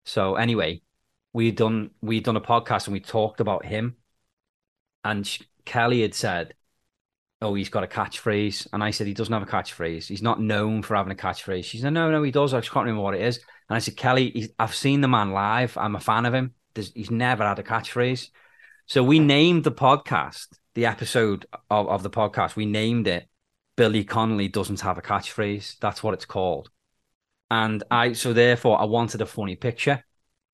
So 0.04 0.34
anyway, 0.34 0.82
we 1.32 1.50
done 1.52 1.90
we 2.00 2.20
done 2.20 2.36
a 2.36 2.40
podcast 2.40 2.86
and 2.86 2.94
we 2.94 3.00
talked 3.00 3.40
about 3.40 3.64
him, 3.64 3.96
and 5.04 5.26
sh- 5.26 5.42
Kelly 5.64 6.02
had 6.02 6.14
said, 6.14 6.54
"Oh, 7.40 7.54
he's 7.54 7.68
got 7.68 7.84
a 7.84 7.86
catchphrase," 7.86 8.66
and 8.72 8.82
I 8.82 8.90
said 8.90 9.06
he 9.06 9.14
doesn't 9.14 9.32
have 9.32 9.42
a 9.42 9.46
catchphrase. 9.46 10.06
He's 10.06 10.22
not 10.22 10.40
known 10.40 10.82
for 10.82 10.96
having 10.96 11.12
a 11.12 11.16
catchphrase. 11.16 11.64
She 11.64 11.78
said, 11.78 11.92
"No, 11.92 12.10
no, 12.10 12.22
he 12.22 12.30
does. 12.32 12.54
I 12.54 12.60
just 12.60 12.72
can't 12.72 12.86
remember 12.86 13.02
what 13.02 13.14
it 13.14 13.22
is." 13.22 13.38
And 13.68 13.76
I 13.76 13.78
said, 13.78 13.96
"Kelly, 13.96 14.30
he's, 14.30 14.48
I've 14.58 14.74
seen 14.74 15.00
the 15.00 15.08
man 15.08 15.32
live. 15.32 15.76
I'm 15.78 15.96
a 15.96 16.00
fan 16.00 16.26
of 16.26 16.34
him. 16.34 16.54
There's, 16.74 16.92
he's 16.92 17.10
never 17.10 17.44
had 17.44 17.58
a 17.58 17.62
catchphrase." 17.62 18.30
So 18.86 19.02
we 19.02 19.18
named 19.18 19.64
the 19.64 19.72
podcast, 19.72 20.48
the 20.74 20.86
episode 20.86 21.46
of, 21.70 21.88
of 21.88 22.02
the 22.02 22.10
podcast, 22.10 22.56
we 22.56 22.66
named 22.66 23.06
it 23.06 23.28
Billy 23.76 24.04
Connolly 24.04 24.48
doesn't 24.48 24.80
have 24.80 24.98
a 24.98 25.02
catchphrase. 25.02 25.78
That's 25.80 26.02
what 26.02 26.14
it's 26.14 26.24
called. 26.24 26.70
And 27.50 27.82
I, 27.90 28.12
so 28.12 28.32
therefore, 28.32 28.80
I 28.80 28.84
wanted 28.84 29.20
a 29.20 29.26
funny 29.26 29.56
picture. 29.56 30.04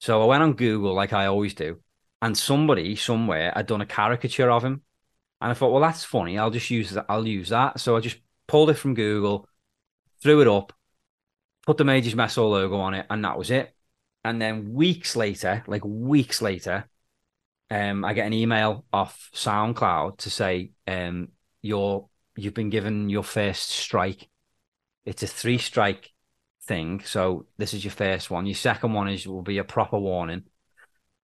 So 0.01 0.23
I 0.23 0.27
went 0.27 0.43
on 0.43 0.55
Google, 0.55 0.95
like 0.95 1.12
I 1.12 1.27
always 1.27 1.55
do, 1.55 1.81
and 2.23 2.37
somebody 2.37 2.97
somewhere 2.97 3.53
had 3.55 3.66
done 3.66 3.83
a 3.83 3.87
caricature 3.87 4.51
of 4.51 4.64
him. 4.64 4.83
And 5.41 5.51
I 5.51 5.55
thought, 5.55 5.73
well, 5.73 5.83
that's 5.83 6.05
funny. 6.05 6.39
I'll 6.39 6.51
just 6.51 6.71
use 6.71 6.91
that. 6.91 7.07
I'll 7.09 7.27
use 7.27 7.51
that. 7.51 7.81
So 7.81 7.97
I 7.97 8.01
just 8.01 8.18
pulled 8.47 8.71
it 8.71 8.75
from 8.75 8.95
Google, 8.95 9.49
threw 10.23 10.41
it 10.41 10.49
up, 10.49 10.73
put 11.66 11.77
the 11.77 11.85
Majors 11.85 12.14
Mess 12.14 12.37
logo 12.37 12.77
on 12.79 12.95
it, 12.95 13.07
and 13.09 13.25
that 13.25 13.39
was 13.39 13.51
it. 13.51 13.75
And 14.25 14.41
then 14.41 14.75
weeks 14.75 15.16
later, 15.16 15.64
like 15.66 15.85
weeks 15.85 16.43
later, 16.43 16.89
um, 17.71 18.05
I 18.05 18.14
get 18.14 18.27
an 18.27 18.33
email 18.33 18.85
off 18.93 19.31
SoundCloud 19.35 20.18
to 20.18 20.31
say, 20.31 20.73
um, 20.87 21.29
you're 21.62 22.09
you've 22.37 22.55
been 22.55 22.71
given 22.71 23.09
your 23.09 23.23
first 23.23 23.71
strike. 23.71 24.29
It's 25.05 25.23
a 25.23 25.27
three 25.27 25.59
strike 25.59 26.11
thing. 26.64 27.03
So 27.05 27.47
this 27.59 27.75
is 27.75 27.85
your 27.85 27.93
first 27.93 28.31
one. 28.31 28.47
Your 28.47 28.55
second 28.55 28.93
one 28.93 29.09
is 29.09 29.27
will 29.27 29.43
be 29.43 29.59
a 29.59 29.64
proper 29.64 29.99
warning, 29.99 30.45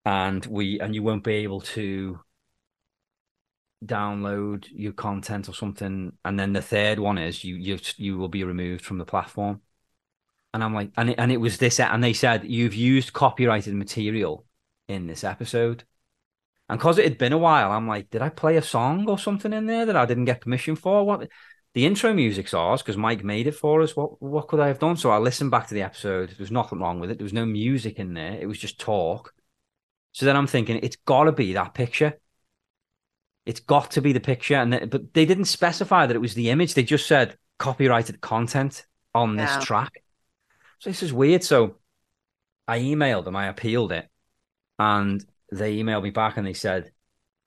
and 0.04 0.46
we 0.46 0.80
and 0.80 0.93
you 0.93 1.04
won't 1.04 1.24
be 1.24 1.36
able 1.36 1.62
to 1.62 2.20
download 3.84 4.66
your 4.72 4.93
content 4.93 5.50
or 5.50 5.54
something, 5.54 6.14
and 6.24 6.39
then 6.39 6.54
the 6.54 6.62
third 6.62 7.00
one 7.00 7.18
is 7.18 7.43
you 7.43 7.56
you 7.56 7.80
you 7.98 8.18
will 8.18 8.30
be 8.30 8.43
removed 8.43 8.86
from 8.86 8.98
the 8.98 9.06
platform. 9.06 9.62
And 10.54 10.64
I'm 10.64 10.74
like, 10.74 10.91
and 10.96 11.10
it, 11.10 11.16
and 11.20 11.32
it 11.32 11.38
was 11.38 11.58
this, 11.58 11.80
and 11.80 12.04
they 12.04 12.14
said 12.14 12.46
you've 12.46 12.76
used 12.76 13.14
copyrighted 13.14 13.74
material 13.74 14.46
in 14.88 15.08
this 15.08 15.24
episode. 15.24 15.84
And 16.68 16.80
because 16.80 16.97
it 16.97 17.05
had 17.05 17.18
been 17.18 17.34
a 17.34 17.38
while, 17.38 17.72
I'm 17.72 17.88
like, 17.88 18.09
did 18.09 18.22
I 18.22 18.30
play 18.30 18.57
a 18.57 18.61
song 18.61 19.07
or 19.07 19.20
something 19.20 19.53
in 19.53 19.68
there 19.68 19.86
that 19.86 19.95
I 19.95 20.05
didn't 20.05 20.26
get 20.26 20.41
permission 20.41 20.76
for? 20.76 21.03
What? 21.05 21.30
The 21.76 21.86
intro 21.86 22.13
music's 22.13 22.53
ours 22.53 22.82
because 22.82 22.97
Mike 22.97 23.24
made 23.24 23.47
it 23.47 23.55
for 23.55 23.82
us. 23.82 23.95
What 23.95 24.22
what 24.22 24.47
could 24.47 24.61
I 24.61 24.68
have 24.68 24.80
done? 24.80 24.95
So 24.95 25.11
I 25.11 25.18
listened 25.18 25.51
back 25.51 25.68
to 25.68 25.74
the 25.74 25.84
episode. 25.84 26.30
There 26.30 26.36
was 26.39 26.49
nothing 26.49 26.80
wrong 26.80 26.99
with 26.99 27.11
it. 27.11 27.18
There 27.18 27.26
was 27.26 27.34
no 27.34 27.45
music 27.45 27.99
in 27.99 28.13
there. 28.13 28.39
It 28.39 28.47
was 28.47 28.57
just 28.57 28.80
talk. 28.80 29.34
So 30.13 30.26
then 30.26 30.38
I'm 30.38 30.47
thinking, 30.47 30.80
it's 30.82 30.95
got 30.95 31.26
to 31.26 31.34
be 31.34 31.53
that 31.53 31.74
picture. 31.74 32.18
It's 33.45 33.59
got 33.59 33.91
to 33.91 34.01
be 34.01 34.13
the 34.13 34.22
picture, 34.22 34.55
and 34.55 34.89
but 34.89 35.13
they 35.13 35.26
didn't 35.26 35.45
specify 35.45 36.07
that 36.07 36.16
it 36.16 36.20
was 36.20 36.34
the 36.34 36.49
image. 36.49 36.74
They 36.74 36.84
just 36.84 37.05
said 37.05 37.38
copyrighted 37.59 38.22
content 38.22 38.86
on 39.13 39.36
this 39.36 39.63
track. 39.63 40.01
So 40.80 40.89
this 40.89 41.03
is 41.03 41.13
weird. 41.13 41.43
So 41.43 41.76
I 42.68 42.80
emailed 42.80 43.26
them. 43.26 43.36
I 43.36 43.47
appealed 43.47 43.91
it, 43.91 44.07
and 44.80 45.24
they 45.52 45.78
emailed 45.78 46.04
me 46.04 46.10
back 46.10 46.38
and 46.38 46.46
they 46.46 46.54
said, 46.54 46.91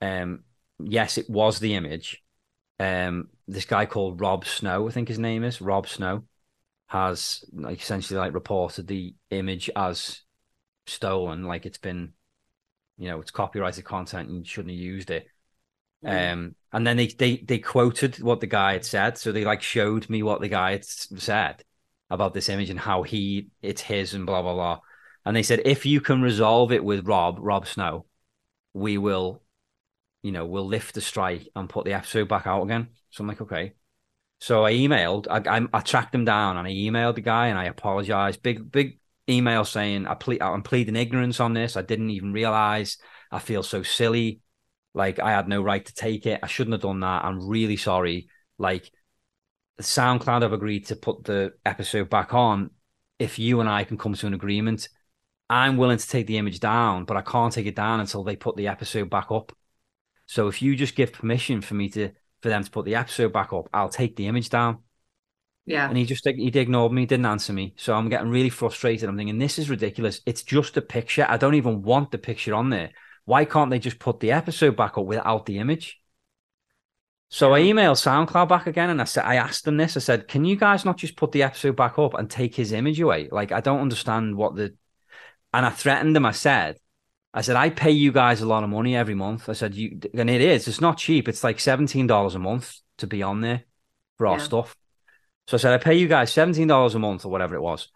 um, 0.01 0.43
yes, 0.79 1.17
it 1.17 1.29
was 1.29 1.59
the 1.59 1.75
image. 1.75 2.23
Um, 2.79 3.29
this 3.47 3.65
guy 3.65 3.85
called 3.85 4.21
Rob 4.21 4.45
Snow, 4.45 4.87
I 4.87 4.91
think 4.91 5.07
his 5.07 5.19
name 5.19 5.43
is 5.43 5.61
Rob 5.61 5.87
Snow, 5.87 6.23
has 6.87 7.43
like 7.53 7.81
essentially 7.81 8.19
like 8.19 8.33
reported 8.33 8.87
the 8.87 9.13
image 9.29 9.69
as 9.75 10.21
stolen, 10.87 11.43
like 11.43 11.65
it's 11.65 11.77
been, 11.77 12.13
you 12.97 13.09
know, 13.09 13.19
it's 13.19 13.31
copyrighted 13.31 13.85
content 13.85 14.29
and 14.29 14.39
you 14.39 14.45
shouldn't 14.45 14.73
have 14.73 14.79
used 14.79 15.11
it. 15.11 15.27
Mm. 16.03 16.33
Um, 16.33 16.55
and 16.71 16.87
then 16.87 16.97
they, 16.97 17.07
they 17.07 17.37
they 17.37 17.59
quoted 17.59 18.21
what 18.21 18.39
the 18.39 18.47
guy 18.47 18.73
had 18.73 18.85
said, 18.85 19.17
so 19.17 19.31
they 19.31 19.43
like 19.43 19.61
showed 19.61 20.09
me 20.09 20.23
what 20.23 20.39
the 20.39 20.47
guy 20.47 20.71
had 20.71 20.85
said 20.85 21.63
about 22.09 22.33
this 22.33 22.49
image 22.49 22.69
and 22.69 22.79
how 22.79 23.03
he 23.03 23.49
it's 23.61 23.81
his 23.81 24.13
and 24.13 24.25
blah 24.25 24.41
blah 24.41 24.53
blah. 24.53 24.79
And 25.25 25.35
they 25.35 25.43
said 25.43 25.61
if 25.65 25.85
you 25.85 26.01
can 26.01 26.21
resolve 26.21 26.71
it 26.71 26.83
with 26.83 27.07
Rob 27.07 27.37
Rob 27.39 27.67
Snow, 27.67 28.05
we 28.73 28.97
will, 28.97 29.43
you 30.23 30.31
know, 30.31 30.45
we'll 30.45 30.65
lift 30.65 30.95
the 30.95 31.01
strike 31.01 31.47
and 31.55 31.69
put 31.69 31.85
the 31.85 31.93
episode 31.93 32.27
back 32.27 32.47
out 32.47 32.63
again. 32.63 32.89
So 33.09 33.23
I'm 33.23 33.27
like, 33.27 33.41
okay. 33.41 33.73
So 34.41 34.65
I 34.65 34.73
emailed, 34.73 35.27
I, 35.29 35.57
I, 35.57 35.67
I 35.73 35.81
tracked 35.81 36.15
him 36.15 36.25
down 36.25 36.57
and 36.57 36.67
I 36.67 36.71
emailed 36.71 37.15
the 37.15 37.21
guy 37.21 37.47
and 37.47 37.59
I 37.59 37.65
apologized. 37.65 38.41
Big 38.41 38.71
big 38.71 38.99
email 39.29 39.65
saying 39.65 40.07
I 40.07 40.15
ple- 40.15 40.41
I'm 40.41 40.63
pleading 40.63 40.95
ignorance 40.95 41.39
on 41.39 41.53
this. 41.53 41.77
I 41.77 41.81
didn't 41.81 42.09
even 42.11 42.33
realize. 42.33 42.97
I 43.31 43.39
feel 43.39 43.63
so 43.63 43.83
silly. 43.83 44.41
Like 44.93 45.19
I 45.19 45.31
had 45.31 45.47
no 45.47 45.61
right 45.61 45.85
to 45.85 45.93
take 45.93 46.25
it. 46.25 46.39
I 46.41 46.47
shouldn't 46.47 46.73
have 46.73 46.81
done 46.81 47.01
that. 47.01 47.25
I'm 47.25 47.47
really 47.47 47.77
sorry. 47.77 48.29
Like 48.57 48.91
SoundCloud 49.81 50.41
have 50.41 50.53
agreed 50.53 50.87
to 50.87 50.95
put 50.95 51.23
the 51.23 51.53
episode 51.65 52.09
back 52.09 52.33
on 52.33 52.71
if 53.17 53.39
you 53.39 53.59
and 53.59 53.69
I 53.69 53.83
can 53.83 53.97
come 53.97 54.13
to 54.13 54.27
an 54.27 54.33
agreement. 54.33 54.89
I'm 55.49 55.77
willing 55.77 55.97
to 55.97 56.07
take 56.07 56.27
the 56.27 56.37
image 56.37 56.59
down, 56.59 57.05
but 57.05 57.17
I 57.17 57.21
can't 57.21 57.51
take 57.51 57.65
it 57.65 57.75
down 57.75 57.99
until 57.99 58.23
they 58.23 58.35
put 58.35 58.55
the 58.55 58.67
episode 58.67 59.09
back 59.09 59.31
up. 59.31 59.51
So 60.27 60.47
if 60.47 60.61
you 60.61 60.75
just 60.75 60.95
give 60.95 61.11
permission 61.11 61.61
for 61.61 61.73
me 61.73 61.89
to 61.89 62.11
for 62.41 62.49
them 62.49 62.63
to 62.63 62.71
put 62.71 62.85
the 62.85 62.95
episode 62.95 63.33
back 63.33 63.51
up, 63.51 63.67
I'll 63.73 63.89
take 63.89 64.15
the 64.15 64.27
image 64.27 64.49
down. 64.49 64.79
Yeah. 65.65 65.87
And 65.87 65.97
he 65.97 66.05
just 66.05 66.27
he 66.27 66.47
ignored 66.47 66.91
me, 66.91 67.05
didn't 67.05 67.25
answer 67.25 67.53
me. 67.53 67.73
So 67.77 67.93
I'm 67.93 68.09
getting 68.09 68.29
really 68.29 68.49
frustrated. 68.49 69.09
I'm 69.09 69.17
thinking 69.17 69.39
this 69.39 69.59
is 69.59 69.69
ridiculous. 69.69 70.21
It's 70.25 70.43
just 70.43 70.77
a 70.77 70.81
picture. 70.81 71.25
I 71.27 71.37
don't 71.37 71.55
even 71.55 71.81
want 71.81 72.11
the 72.11 72.17
picture 72.17 72.53
on 72.53 72.69
there. 72.69 72.91
Why 73.25 73.45
can't 73.45 73.69
they 73.69 73.79
just 73.79 73.99
put 73.99 74.19
the 74.19 74.31
episode 74.31 74.75
back 74.75 74.97
up 74.97 75.05
without 75.05 75.45
the 75.45 75.59
image? 75.59 75.99
So 77.29 77.53
I 77.53 77.61
emailed 77.61 78.01
SoundCloud 78.01 78.49
back 78.49 78.65
again 78.65 78.89
and 78.89 78.99
I 78.99 79.03
said 79.03 79.25
I 79.25 79.35
asked 79.35 79.65
them 79.65 79.77
this. 79.77 79.95
I 79.95 79.99
said, 79.99 80.27
Can 80.27 80.45
you 80.45 80.55
guys 80.55 80.85
not 80.85 80.97
just 80.97 81.15
put 81.15 81.31
the 81.31 81.43
episode 81.43 81.75
back 81.75 81.99
up 81.99 82.15
and 82.15 82.27
take 82.29 82.55
his 82.55 82.71
image 82.71 82.99
away? 82.99 83.29
Like 83.31 83.51
I 83.51 83.61
don't 83.61 83.81
understand 83.81 84.35
what 84.35 84.55
the 84.55 84.75
and 85.53 85.65
I 85.65 85.69
threatened 85.69 86.15
them, 86.15 86.25
I 86.25 86.31
said, 86.31 86.77
I 87.33 87.41
said, 87.41 87.55
I 87.55 87.69
pay 87.69 87.91
you 87.91 88.11
guys 88.11 88.41
a 88.41 88.47
lot 88.47 88.63
of 88.63 88.69
money 88.69 88.95
every 88.95 89.15
month. 89.15 89.49
I 89.49 89.53
said, 89.53 89.75
you 89.75 89.99
and 90.13 90.29
it 90.29 90.41
is, 90.41 90.67
it's 90.67 90.81
not 90.81 90.97
cheap. 90.97 91.27
It's 91.27 91.43
like 91.43 91.57
$17 91.57 92.35
a 92.35 92.39
month 92.39 92.75
to 92.97 93.07
be 93.07 93.21
on 93.23 93.41
there 93.41 93.63
for 94.17 94.27
our 94.27 94.37
yeah. 94.37 94.43
stuff. 94.43 94.75
So 95.47 95.57
I 95.57 95.59
said, 95.59 95.73
I 95.73 95.77
pay 95.77 95.95
you 95.95 96.07
guys 96.07 96.31
$17 96.31 96.95
a 96.95 96.99
month 96.99 97.25
or 97.25 97.29
whatever 97.29 97.55
it 97.55 97.61
was. 97.61 97.89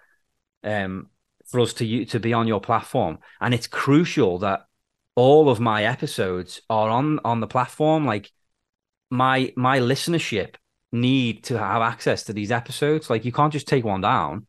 Um, 0.64 1.10
for 1.46 1.60
us 1.60 1.74
to 1.74 2.06
to 2.06 2.20
be 2.20 2.34
on 2.34 2.48
your 2.48 2.62
platform. 2.62 3.20
And 3.40 3.54
it's 3.54 3.68
crucial 3.68 4.40
that 4.40 4.66
all 5.16 5.50
of 5.50 5.60
my 5.60 5.86
episodes 5.86 6.62
are 6.70 6.90
on 6.90 7.20
on 7.24 7.40
the 7.40 7.48
platform. 7.48 8.06
Like 8.06 8.32
my 9.10 9.54
my 9.56 9.80
listenership 9.80 10.56
need 10.92 11.44
to 11.46 11.58
have 11.58 11.82
access 11.82 12.24
to 12.24 12.34
these 12.34 12.52
episodes. 12.52 13.10
Like 13.10 13.26
you 13.26 13.32
can't 13.32 13.54
just 13.54 13.68
take 13.68 13.84
one 13.84 14.02
down. 14.02 14.48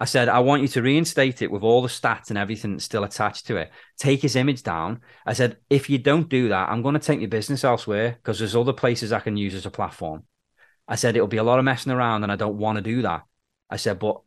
I 0.00 0.04
said, 0.04 0.28
I 0.28 0.38
want 0.38 0.62
you 0.62 0.68
to 0.68 0.82
reinstate 0.82 1.42
it 1.42 1.50
with 1.50 1.62
all 1.62 1.82
the 1.82 1.88
stats 1.88 2.28
and 2.28 2.38
everything 2.38 2.78
still 2.78 3.02
attached 3.02 3.48
to 3.48 3.56
it. 3.56 3.72
Take 3.98 4.22
his 4.22 4.36
image 4.36 4.62
down. 4.62 5.00
I 5.26 5.32
said, 5.32 5.56
if 5.68 5.90
you 5.90 5.98
don't 5.98 6.28
do 6.28 6.48
that, 6.50 6.68
I'm 6.68 6.82
going 6.82 6.94
to 6.94 7.00
take 7.00 7.18
your 7.18 7.28
business 7.28 7.64
elsewhere 7.64 8.12
because 8.12 8.38
there's 8.38 8.54
other 8.54 8.72
places 8.72 9.12
I 9.12 9.20
can 9.20 9.36
use 9.36 9.54
as 9.54 9.66
a 9.66 9.70
platform. 9.70 10.22
I 10.86 10.94
said, 10.94 11.16
it'll 11.16 11.26
be 11.26 11.38
a 11.38 11.42
lot 11.42 11.58
of 11.58 11.64
messing 11.64 11.92
around 11.92 12.22
and 12.22 12.30
I 12.30 12.36
don't 12.36 12.58
want 12.58 12.76
to 12.76 12.82
do 12.82 13.02
that. 13.02 13.24
I 13.68 13.76
said, 13.76 13.98
but 13.98 14.20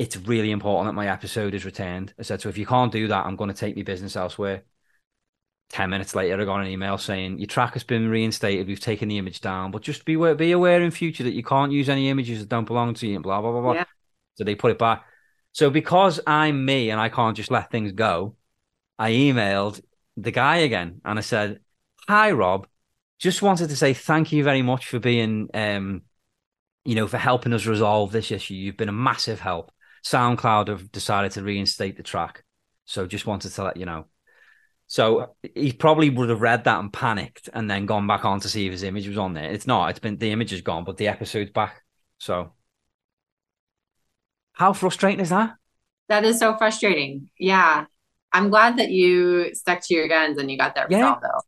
it's 0.00 0.16
really 0.16 0.50
important 0.50 0.88
that 0.88 0.94
my 0.94 1.08
episode 1.08 1.54
is 1.54 1.64
retained. 1.64 2.12
I 2.18 2.22
said, 2.22 2.40
so 2.40 2.48
if 2.48 2.58
you 2.58 2.66
can't 2.66 2.92
do 2.92 3.06
that, 3.08 3.24
I'm 3.24 3.36
going 3.36 3.50
to 3.50 3.56
take 3.56 3.76
my 3.76 3.82
business 3.82 4.16
elsewhere. 4.16 4.64
10 5.70 5.90
minutes 5.90 6.14
later, 6.14 6.40
I 6.40 6.44
got 6.44 6.60
an 6.60 6.66
email 6.66 6.98
saying 6.98 7.38
your 7.38 7.46
track 7.46 7.72
has 7.72 7.84
been 7.84 8.08
reinstated. 8.08 8.66
We've 8.66 8.80
taken 8.80 9.08
the 9.08 9.18
image 9.18 9.40
down, 9.40 9.70
but 9.70 9.82
just 9.82 10.04
be 10.04 10.14
aware, 10.14 10.34
be 10.34 10.52
aware 10.52 10.82
in 10.82 10.90
future 10.90 11.24
that 11.24 11.34
you 11.34 11.42
can't 11.42 11.72
use 11.72 11.88
any 11.88 12.10
images 12.10 12.40
that 12.40 12.48
don't 12.48 12.66
belong 12.66 12.94
to 12.94 13.06
you 13.06 13.14
and 13.14 13.22
blah, 13.22 13.40
blah, 13.40 13.52
blah, 13.52 13.60
blah. 13.60 13.72
Yeah. 13.72 13.84
So 14.36 14.44
they 14.44 14.54
put 14.54 14.72
it 14.72 14.78
back. 14.78 15.04
So 15.52 15.70
because 15.70 16.20
I'm 16.26 16.64
me 16.64 16.90
and 16.90 17.00
I 17.00 17.08
can't 17.08 17.36
just 17.36 17.50
let 17.50 17.70
things 17.70 17.92
go, 17.92 18.36
I 18.98 19.12
emailed 19.12 19.80
the 20.16 20.30
guy 20.30 20.56
again 20.56 21.00
and 21.04 21.18
I 21.18 21.22
said, 21.22 21.60
Hi, 22.08 22.32
Rob. 22.32 22.66
Just 23.18 23.42
wanted 23.42 23.70
to 23.70 23.76
say 23.76 23.94
thank 23.94 24.32
you 24.32 24.44
very 24.44 24.62
much 24.62 24.86
for 24.86 24.98
being, 24.98 25.48
um, 25.54 26.02
you 26.84 26.94
know, 26.94 27.06
for 27.06 27.16
helping 27.16 27.52
us 27.52 27.66
resolve 27.66 28.12
this 28.12 28.30
issue. 28.30 28.54
You've 28.54 28.76
been 28.76 28.88
a 28.88 28.92
massive 28.92 29.40
help. 29.40 29.70
SoundCloud 30.04 30.68
have 30.68 30.92
decided 30.92 31.32
to 31.32 31.42
reinstate 31.42 31.96
the 31.96 32.02
track. 32.02 32.44
So 32.84 33.06
just 33.06 33.26
wanted 33.26 33.52
to 33.52 33.64
let 33.64 33.76
you 33.76 33.86
know. 33.86 34.06
So 34.86 35.34
he 35.54 35.72
probably 35.72 36.10
would 36.10 36.28
have 36.28 36.42
read 36.42 36.64
that 36.64 36.80
and 36.80 36.92
panicked 36.92 37.48
and 37.52 37.70
then 37.70 37.86
gone 37.86 38.06
back 38.06 38.24
on 38.24 38.40
to 38.40 38.48
see 38.48 38.66
if 38.66 38.72
his 38.72 38.82
image 38.82 39.08
was 39.08 39.18
on 39.18 39.32
there. 39.32 39.50
It's 39.50 39.66
not. 39.66 39.90
It's 39.90 39.98
been 39.98 40.18
the 40.18 40.30
image 40.30 40.52
is 40.52 40.60
gone, 40.60 40.84
but 40.84 40.96
the 40.96 41.08
episode's 41.08 41.50
back. 41.50 41.82
So 42.18 42.52
how 44.54 44.72
frustrating 44.72 45.20
is 45.20 45.30
that? 45.30 45.54
That 46.08 46.24
is 46.24 46.38
so 46.38 46.56
frustrating. 46.56 47.28
Yeah. 47.38 47.86
I'm 48.32 48.50
glad 48.50 48.78
that 48.78 48.90
you 48.90 49.54
stuck 49.54 49.80
to 49.86 49.94
your 49.94 50.08
guns 50.08 50.38
and 50.38 50.50
you 50.50 50.58
got 50.58 50.74
that 50.74 50.90
yeah. 50.90 50.98
resolved 50.98 51.22
though. 51.22 51.40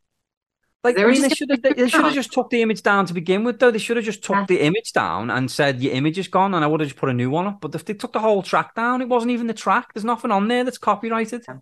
Like 0.84 0.94
they, 0.94 1.02
I 1.02 1.06
mean, 1.08 1.22
they 1.22 1.28
should 1.30 1.50
have 1.50 1.62
they, 1.62 1.74
should 1.88 2.04
have 2.04 2.14
just 2.14 2.32
took 2.32 2.48
the 2.50 2.62
image 2.62 2.82
down 2.82 3.06
to 3.06 3.14
begin 3.14 3.42
with 3.42 3.58
though. 3.58 3.72
They 3.72 3.78
should 3.78 3.96
have 3.96 4.06
just 4.06 4.22
took 4.22 4.36
yeah. 4.36 4.46
the 4.46 4.60
image 4.60 4.92
down 4.92 5.30
and 5.30 5.50
said 5.50 5.82
your 5.82 5.92
image 5.94 6.18
is 6.18 6.28
gone 6.28 6.54
and 6.54 6.64
I 6.64 6.68
would 6.68 6.80
have 6.80 6.88
just 6.88 6.98
put 6.98 7.08
a 7.08 7.14
new 7.14 7.30
one 7.30 7.46
up. 7.46 7.60
But 7.60 7.74
if 7.74 7.84
they 7.84 7.94
took 7.94 8.12
the 8.12 8.20
whole 8.20 8.42
track 8.42 8.74
down, 8.74 9.02
it 9.02 9.08
wasn't 9.08 9.32
even 9.32 9.48
the 9.48 9.54
track. 9.54 9.94
There's 9.94 10.04
nothing 10.04 10.30
on 10.30 10.46
there 10.48 10.62
that's 10.62 10.78
copyrighted. 10.78 11.44
Yeah 11.48 11.56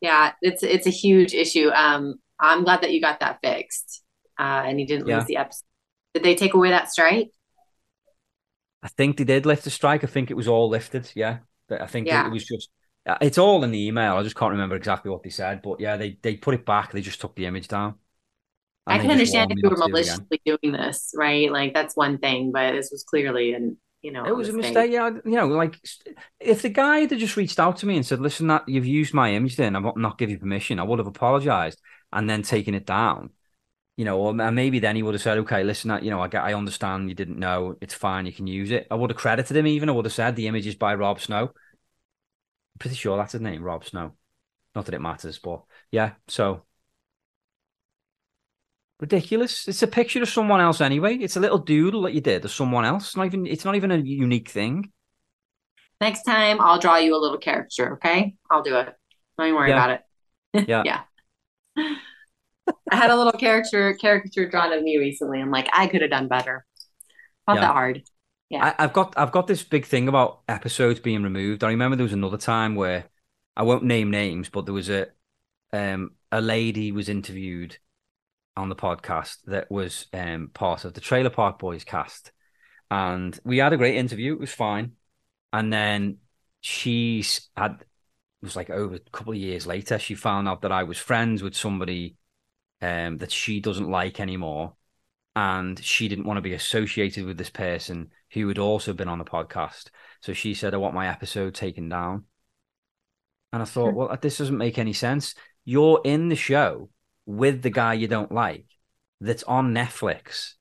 yeah, 0.00 0.32
it's 0.40 0.62
it's 0.62 0.86
a 0.86 0.90
huge 0.90 1.34
issue. 1.34 1.70
Um, 1.70 2.16
I'm 2.38 2.64
glad 2.64 2.82
that 2.82 2.92
you 2.92 3.00
got 3.00 3.20
that 3.20 3.38
fixed, 3.42 4.02
uh, 4.38 4.62
and 4.66 4.80
you 4.80 4.86
didn't 4.86 5.08
yeah. 5.08 5.18
lose 5.18 5.26
the 5.26 5.36
episode. 5.36 5.64
Did 6.14 6.22
they 6.22 6.34
take 6.34 6.54
away 6.54 6.70
that 6.70 6.90
strike? 6.90 7.30
I 8.82 8.88
think 8.88 9.16
they 9.16 9.24
did 9.24 9.46
lift 9.46 9.64
the 9.64 9.70
strike. 9.70 10.04
I 10.04 10.06
think 10.06 10.30
it 10.30 10.36
was 10.36 10.48
all 10.48 10.68
lifted. 10.68 11.10
Yeah, 11.14 11.38
but 11.68 11.80
I 11.80 11.86
think 11.86 12.06
yeah. 12.06 12.26
it 12.26 12.32
was 12.32 12.44
just. 12.44 12.70
Uh, 13.06 13.16
it's 13.20 13.38
all 13.38 13.64
in 13.64 13.70
the 13.70 13.86
email. 13.86 14.16
I 14.16 14.22
just 14.22 14.36
can't 14.36 14.52
remember 14.52 14.76
exactly 14.76 15.10
what 15.10 15.22
they 15.22 15.30
said, 15.30 15.62
but 15.62 15.80
yeah, 15.80 15.96
they 15.96 16.18
they 16.22 16.36
put 16.36 16.54
it 16.54 16.66
back. 16.66 16.92
They 16.92 17.00
just 17.00 17.20
took 17.20 17.34
the 17.34 17.46
image 17.46 17.68
down. 17.68 17.94
I 18.86 18.98
can 18.98 19.10
understand 19.10 19.52
if 19.52 19.58
you 19.62 19.68
were 19.68 19.76
maliciously 19.76 20.40
doing 20.46 20.72
this, 20.72 21.12
right? 21.14 21.52
Like 21.52 21.74
that's 21.74 21.94
one 21.94 22.18
thing, 22.18 22.52
but 22.52 22.72
this 22.72 22.88
was 22.90 23.04
clearly 23.04 23.52
an 23.52 23.76
you 24.02 24.12
know, 24.12 24.24
it 24.24 24.36
was 24.36 24.48
a 24.48 24.52
mistake. 24.52 24.92
Yeah, 24.92 25.10
you 25.24 25.32
know, 25.32 25.48
like 25.48 25.76
if 26.38 26.62
the 26.62 26.68
guy 26.68 27.00
had 27.00 27.18
just 27.18 27.36
reached 27.36 27.58
out 27.58 27.78
to 27.78 27.86
me 27.86 27.96
and 27.96 28.06
said, 28.06 28.20
"Listen, 28.20 28.46
that 28.46 28.68
you've 28.68 28.86
used 28.86 29.12
my 29.12 29.32
image, 29.32 29.56
then 29.56 29.74
I'm 29.74 29.92
not 29.96 30.18
give 30.18 30.30
you 30.30 30.38
permission," 30.38 30.78
I 30.78 30.84
would 30.84 31.00
have 31.00 31.08
apologized 31.08 31.80
and 32.12 32.30
then 32.30 32.42
taken 32.42 32.74
it 32.74 32.86
down. 32.86 33.30
You 33.98 34.04
know, 34.04 34.16
or 34.20 34.32
maybe 34.32 34.78
then 34.78 34.94
he 34.94 35.02
would 35.02 35.14
have 35.14 35.22
said, 35.22 35.38
"Okay, 35.38 35.64
listen, 35.64 35.88
that 35.88 36.04
you 36.04 36.10
know, 36.10 36.20
I 36.20 36.28
I 36.28 36.54
understand 36.54 37.08
you 37.08 37.16
didn't 37.16 37.38
know. 37.38 37.76
It's 37.80 37.94
fine. 37.94 38.26
You 38.26 38.32
can 38.32 38.46
use 38.46 38.70
it." 38.70 38.86
I 38.92 38.94
would 38.94 39.10
have 39.10 39.18
credited 39.18 39.56
him. 39.56 39.66
Even 39.66 39.88
I 39.88 39.92
would 39.92 40.04
have 40.04 40.14
said 40.14 40.36
the 40.36 40.46
image 40.46 40.68
is 40.68 40.76
by 40.76 40.94
Rob 40.94 41.20
Snow. 41.20 41.48
I'm 41.48 42.78
pretty 42.78 42.94
sure 42.94 43.16
that's 43.16 43.32
his 43.32 43.40
name, 43.40 43.60
Rob 43.62 43.84
Snow. 43.84 44.12
Not 44.76 44.84
that 44.86 44.94
it 44.94 45.00
matters, 45.00 45.40
but 45.40 45.64
yeah. 45.90 46.12
So 46.28 46.62
ridiculous. 49.00 49.66
It's 49.66 49.82
a 49.82 49.88
picture 49.88 50.22
of 50.22 50.28
someone 50.28 50.60
else 50.60 50.80
anyway. 50.80 51.16
It's 51.16 51.36
a 51.36 51.40
little 51.40 51.58
doodle 51.58 52.02
that 52.02 52.14
you 52.14 52.20
did 52.20 52.44
of 52.44 52.52
someone 52.52 52.84
else. 52.84 53.08
It's 53.08 53.16
not 53.16 53.26
even 53.26 53.46
it's 53.48 53.64
not 53.64 53.74
even 53.74 53.90
a 53.90 53.96
unique 53.96 54.48
thing. 54.48 54.92
Next 56.00 56.22
time 56.22 56.60
I'll 56.60 56.78
draw 56.78 56.98
you 56.98 57.16
a 57.16 57.18
little 57.18 57.38
caricature, 57.38 57.94
okay? 57.94 58.36
I'll 58.48 58.62
do 58.62 58.76
it. 58.76 58.94
Don't 59.36 59.48
even 59.48 59.56
worry 59.56 59.70
yeah. 59.70 59.84
about 59.84 59.90
it. 59.90 60.02
Yeah. 60.68 60.82
yeah. 61.76 61.94
I 62.90 62.96
had 62.96 63.10
a 63.10 63.16
little 63.16 63.32
character 63.32 63.94
caricature 63.94 64.48
drawn 64.48 64.72
of 64.72 64.82
me 64.82 64.98
recently. 64.98 65.40
I'm 65.40 65.50
like, 65.50 65.68
I 65.72 65.86
could 65.86 66.02
have 66.02 66.10
done 66.10 66.28
better. 66.28 66.64
Not 67.46 67.56
Yeah. 67.56 67.60
that 67.60 67.72
hard. 67.72 68.02
Yeah. 68.50 68.64
I, 68.64 68.74
I've 68.78 68.92
got 68.92 69.14
I've 69.16 69.32
got 69.32 69.46
this 69.46 69.62
big 69.64 69.86
thing 69.86 70.08
about 70.08 70.42
episodes 70.48 71.00
being 71.00 71.22
removed. 71.22 71.64
I 71.64 71.68
remember 71.70 71.96
there 71.96 72.04
was 72.04 72.12
another 72.12 72.38
time 72.38 72.74
where 72.74 73.06
I 73.56 73.62
won't 73.64 73.84
name 73.84 74.10
names, 74.10 74.48
but 74.48 74.64
there 74.66 74.74
was 74.74 74.90
a 74.90 75.08
um 75.72 76.12
a 76.32 76.40
lady 76.40 76.92
was 76.92 77.08
interviewed 77.08 77.78
on 78.56 78.68
the 78.68 78.76
podcast 78.76 79.38
that 79.46 79.70
was 79.70 80.06
um 80.14 80.50
part 80.54 80.84
of 80.84 80.94
the 80.94 81.00
Trailer 81.02 81.30
Park 81.30 81.58
Boys 81.58 81.84
cast, 81.84 82.32
and 82.90 83.38
we 83.44 83.58
had 83.58 83.72
a 83.74 83.78
great 83.78 83.96
interview. 83.96 84.34
It 84.34 84.40
was 84.40 84.52
fine, 84.54 84.96
and 85.52 85.72
then 85.72 86.18
she's 86.62 87.50
had 87.56 87.82
it 87.82 88.46
was 88.46 88.56
like 88.56 88.70
over 88.70 88.96
a 88.96 89.00
couple 89.12 89.32
of 89.32 89.38
years 89.38 89.66
later 89.66 89.98
she 89.98 90.14
found 90.14 90.48
out 90.48 90.62
that 90.62 90.72
I 90.72 90.84
was 90.84 90.98
friends 90.98 91.42
with 91.42 91.56
somebody 91.56 92.16
um 92.80 93.18
that 93.18 93.32
she 93.32 93.60
doesn't 93.60 93.90
like 93.90 94.20
anymore 94.20 94.74
and 95.38 95.82
she 95.84 96.08
didn't 96.08 96.24
want 96.24 96.36
to 96.36 96.42
be 96.42 96.54
associated 96.54 97.24
with 97.24 97.38
this 97.38 97.50
person 97.50 98.10
who 98.32 98.48
had 98.48 98.58
also 98.58 98.92
been 98.92 99.08
on 99.08 99.18
the 99.18 99.24
podcast. 99.24 99.86
So 100.20 100.32
she 100.32 100.52
said, 100.52 100.74
I 100.74 100.78
want 100.78 100.96
my 100.96 101.08
episode 101.08 101.54
taken 101.54 101.88
down. 101.88 102.24
And 103.52 103.62
I 103.62 103.64
thought, 103.64 103.94
well, 103.94 104.18
this 104.20 104.38
doesn't 104.38 104.58
make 104.58 104.78
any 104.78 104.92
sense. 104.92 105.36
You're 105.64 106.00
in 106.04 106.28
the 106.28 106.34
show 106.34 106.90
with 107.24 107.62
the 107.62 107.70
guy 107.70 107.94
you 107.94 108.08
don't 108.08 108.32
like 108.32 108.66
that's 109.20 109.44
on 109.44 109.72
Netflix 109.72 110.54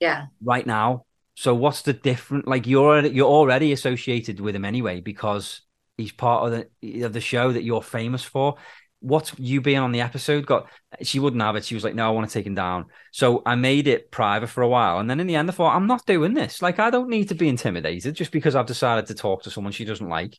yeah. 0.00 0.26
right 0.42 0.66
now. 0.66 1.04
So 1.36 1.54
what's 1.54 1.82
the 1.82 1.92
different? 1.92 2.48
Like 2.48 2.66
you're 2.66 2.84
already, 2.84 3.10
you're 3.10 3.28
already 3.28 3.70
associated 3.72 4.40
with 4.40 4.56
him 4.56 4.64
anyway 4.64 5.00
because 5.00 5.62
he's 5.96 6.12
part 6.12 6.52
of 6.52 6.64
the 6.82 7.02
of 7.02 7.12
the 7.12 7.20
show 7.20 7.52
that 7.52 7.62
you're 7.62 7.82
famous 7.82 8.24
for. 8.24 8.56
What's 9.00 9.32
you 9.38 9.60
being 9.62 9.78
on 9.78 9.92
the 9.92 10.02
episode 10.02 10.46
got? 10.46 10.68
She 11.02 11.18
wouldn't 11.20 11.42
have 11.42 11.56
it. 11.56 11.64
She 11.64 11.74
was 11.74 11.84
like, 11.84 11.94
"No, 11.94 12.06
I 12.06 12.10
want 12.10 12.28
to 12.28 12.32
take 12.32 12.46
him 12.46 12.54
down." 12.54 12.86
So 13.12 13.42
I 13.46 13.54
made 13.54 13.88
it 13.88 14.10
private 14.10 14.48
for 14.48 14.62
a 14.62 14.68
while, 14.68 14.98
and 14.98 15.08
then 15.08 15.20
in 15.20 15.26
the 15.26 15.36
end, 15.36 15.48
I 15.48 15.52
thought, 15.54 15.74
"I'm 15.74 15.86
not 15.86 16.04
doing 16.06 16.34
this. 16.34 16.60
Like, 16.62 16.78
I 16.78 16.90
don't 16.90 17.08
need 17.08 17.28
to 17.30 17.34
be 17.34 17.48
intimidated 17.48 18.14
just 18.14 18.30
because 18.32 18.54
I've 18.54 18.66
decided 18.66 19.06
to 19.06 19.14
talk 19.14 19.42
to 19.44 19.50
someone 19.50 19.72
she 19.72 19.84
doesn't 19.86 20.08
like." 20.08 20.38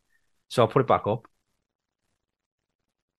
So 0.50 0.62
I'll 0.62 0.68
put 0.68 0.82
it 0.82 0.88
back 0.88 1.08
up. 1.08 1.26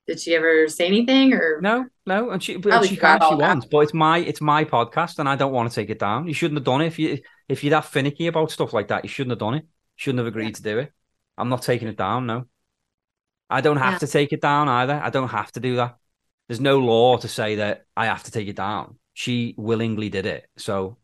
Did 0.06 0.20
she 0.20 0.34
ever 0.34 0.68
say 0.68 0.86
anything 0.86 1.32
or 1.32 1.60
No, 1.62 1.86
no, 2.06 2.30
and 2.30 2.42
she, 2.42 2.58
Probably 2.58 2.88
she 2.88 2.96
can 2.96 3.18
if 3.18 3.28
she 3.28 3.34
wants, 3.36 3.66
but 3.66 3.78
it's 3.80 3.94
my 3.94 4.18
it's 4.18 4.40
my 4.40 4.64
podcast, 4.64 5.18
and 5.20 5.28
I 5.28 5.36
don't 5.36 5.52
want 5.52 5.70
to 5.70 5.74
take 5.74 5.90
it 5.90 5.98
down. 6.00 6.26
You 6.26 6.34
shouldn't 6.34 6.58
have 6.58 6.64
done 6.64 6.80
it 6.80 6.86
if 6.88 6.98
you 6.98 7.20
if 7.48 7.62
you're 7.62 7.70
that 7.70 7.84
finicky 7.84 8.26
about 8.26 8.50
stuff 8.50 8.72
like 8.72 8.88
that. 8.88 9.04
You 9.04 9.08
shouldn't 9.08 9.30
have 9.30 9.38
done 9.38 9.54
it. 9.54 9.66
Shouldn't 9.96 10.18
have 10.18 10.26
agreed 10.26 10.56
Yeah. 10.56 10.56
to 10.56 10.62
do 10.62 10.78
it. 10.78 10.92
I'm 11.38 11.48
not 11.48 11.62
taking 11.62 11.88
it 11.88 11.96
down. 11.96 12.26
No, 12.26 12.46
I 13.50 13.60
don't 13.60 13.76
have 13.76 13.94
Yeah. 13.94 13.98
to 13.98 14.06
take 14.06 14.32
it 14.32 14.40
down 14.40 14.68
either. 14.68 15.00
I 15.02 15.10
don't 15.10 15.28
have 15.28 15.52
to 15.52 15.60
do 15.60 15.76
that. 15.76 15.96
There's 16.48 16.60
no 16.60 16.78
law 16.78 17.16
to 17.18 17.28
say 17.28 17.56
that 17.56 17.84
I 17.96 18.06
have 18.06 18.22
to 18.24 18.30
take 18.30 18.48
it 18.48 18.56
down. 18.56 18.98
She 19.14 19.54
willingly 19.58 20.08
did 20.08 20.26
it, 20.26 20.46
so 20.56 20.96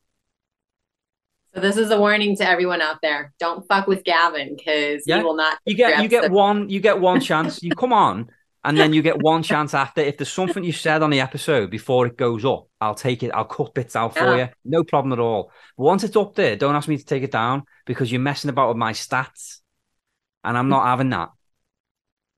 So 1.55 1.61
this 1.61 1.77
is 1.77 1.91
a 1.91 1.99
warning 1.99 2.37
to 2.37 2.49
everyone 2.49 2.83
out 2.83 2.99
there. 3.03 3.33
Don't 3.41 3.67
fuck 3.69 3.87
with 3.87 4.05
Gavin 4.05 4.55
because 4.57 5.03
Yeah. 5.07 5.19
he 5.19 5.23
will 5.25 5.35
not. 5.37 5.59
you 5.65 5.75
get 5.75 6.03
you 6.03 6.09
get 6.09 6.25
episode. 6.25 6.33
one 6.33 6.69
you 6.69 6.81
get 6.81 7.01
one 7.01 7.21
chance. 7.21 7.63
You 7.63 7.71
come 7.75 7.93
on, 7.93 8.31
and 8.65 8.77
then 8.79 8.93
you 8.93 9.01
get 9.03 9.21
one 9.23 9.43
chance 9.43 9.73
after. 9.75 10.03
If 10.03 10.19
there's 10.19 10.33
something 10.33 10.63
you 10.63 10.73
said 10.73 11.03
on 11.03 11.11
the 11.11 11.21
episode 11.21 11.71
before 11.71 12.07
it 12.07 12.17
goes 12.17 12.45
up, 12.45 12.69
I'll 12.81 12.95
take 12.95 13.23
it. 13.23 13.31
I'll 13.33 13.45
cut 13.47 13.75
bits 13.75 13.97
out 13.97 14.15
for 14.17 14.37
Yeah. 14.37 14.45
you. 14.45 14.49
No 14.65 14.85
problem 14.85 15.13
at 15.13 15.19
all. 15.19 15.51
But 15.77 15.85
once 15.85 16.05
it's 16.05 16.17
up 16.17 16.35
there, 16.35 16.55
don't 16.57 16.75
ask 16.77 16.87
me 16.89 16.99
to 16.99 17.05
take 17.05 17.23
it 17.23 17.33
down 17.33 17.65
because 17.87 18.13
you're 18.13 18.21
messing 18.21 18.51
about 18.51 18.69
with 18.69 18.77
my 18.77 18.93
stats, 18.93 19.61
and 20.45 20.57
I'm 20.57 20.69
not 20.69 20.85
having 20.85 21.09
that. 21.11 21.31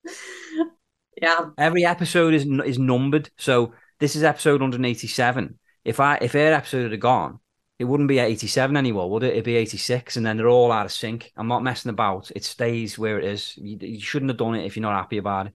Yeah. 1.21 1.49
Every 1.57 1.85
episode 1.85 2.33
is 2.33 2.45
is 2.65 2.79
numbered, 2.79 3.29
so 3.37 3.73
this 3.99 4.15
is 4.15 4.23
episode 4.23 4.61
187. 4.61 5.59
If 5.83 5.99
I 5.99 6.17
if 6.21 6.31
her 6.33 6.53
episode 6.53 6.91
had 6.91 6.99
gone, 6.99 7.39
it 7.77 7.83
wouldn't 7.83 8.09
be 8.09 8.19
87 8.19 8.77
anymore, 8.77 9.09
would 9.11 9.23
it? 9.23 9.33
It'd 9.33 9.43
be 9.43 9.55
86, 9.55 10.17
and 10.17 10.25
then 10.25 10.37
they're 10.37 10.47
all 10.47 10.71
out 10.71 10.85
of 10.85 10.91
sync. 10.91 11.31
I'm 11.35 11.47
not 11.47 11.63
messing 11.63 11.89
about. 11.89 12.31
It 12.35 12.43
stays 12.43 12.97
where 12.97 13.19
it 13.19 13.25
is. 13.25 13.55
You, 13.57 13.77
you 13.81 13.99
shouldn't 13.99 14.29
have 14.31 14.37
done 14.37 14.55
it 14.55 14.65
if 14.65 14.75
you're 14.75 14.81
not 14.81 14.95
happy 14.99 15.17
about 15.17 15.47
it. 15.47 15.53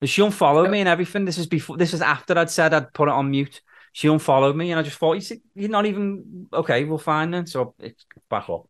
But 0.00 0.08
she 0.08 0.22
unfollowed 0.22 0.70
me 0.70 0.80
and 0.80 0.88
everything. 0.88 1.24
This 1.24 1.38
is 1.38 1.46
before. 1.46 1.76
This 1.76 1.94
is 1.94 2.02
after 2.02 2.38
I'd 2.38 2.50
said 2.50 2.74
I'd 2.74 2.92
put 2.92 3.08
it 3.08 3.12
on 3.12 3.30
mute. 3.30 3.62
She 3.92 4.08
unfollowed 4.08 4.56
me, 4.56 4.72
and 4.72 4.80
I 4.80 4.82
just 4.82 4.98
thought, 4.98 5.14
you 5.14 5.20
see, 5.20 5.42
you're 5.54 5.70
not 5.70 5.86
even 5.86 6.48
okay. 6.52 6.84
We'll 6.84 6.98
fine 6.98 7.30
then. 7.30 7.46
So 7.46 7.74
it's 7.78 8.04
back 8.28 8.50
up. 8.50 8.68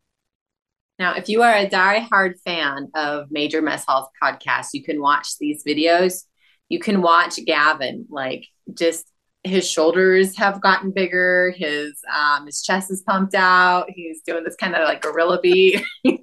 Now, 0.98 1.14
if 1.14 1.28
you 1.28 1.42
are 1.42 1.52
a 1.54 1.68
die-hard 1.68 2.38
fan 2.44 2.88
of 2.94 3.26
Major 3.30 3.60
Mess 3.60 3.84
Hall's 3.86 4.08
podcast, 4.22 4.68
you 4.74 4.82
can 4.84 5.00
watch 5.00 5.38
these 5.38 5.64
videos. 5.64 6.24
You 6.68 6.78
can 6.78 7.02
watch 7.02 7.36
Gavin, 7.44 8.06
like 8.08 8.46
just 8.72 9.10
his 9.42 9.68
shoulders 9.68 10.36
have 10.38 10.60
gotten 10.62 10.90
bigger, 10.92 11.52
his 11.56 12.00
um 12.14 12.46
his 12.46 12.62
chest 12.62 12.90
is 12.90 13.02
pumped 13.02 13.34
out. 13.34 13.86
He's 13.90 14.22
doing 14.22 14.44
this 14.44 14.56
kind 14.56 14.74
of 14.74 14.84
like 14.84 15.02
gorilla 15.02 15.40
beat. 15.40 15.82
so 16.06 16.14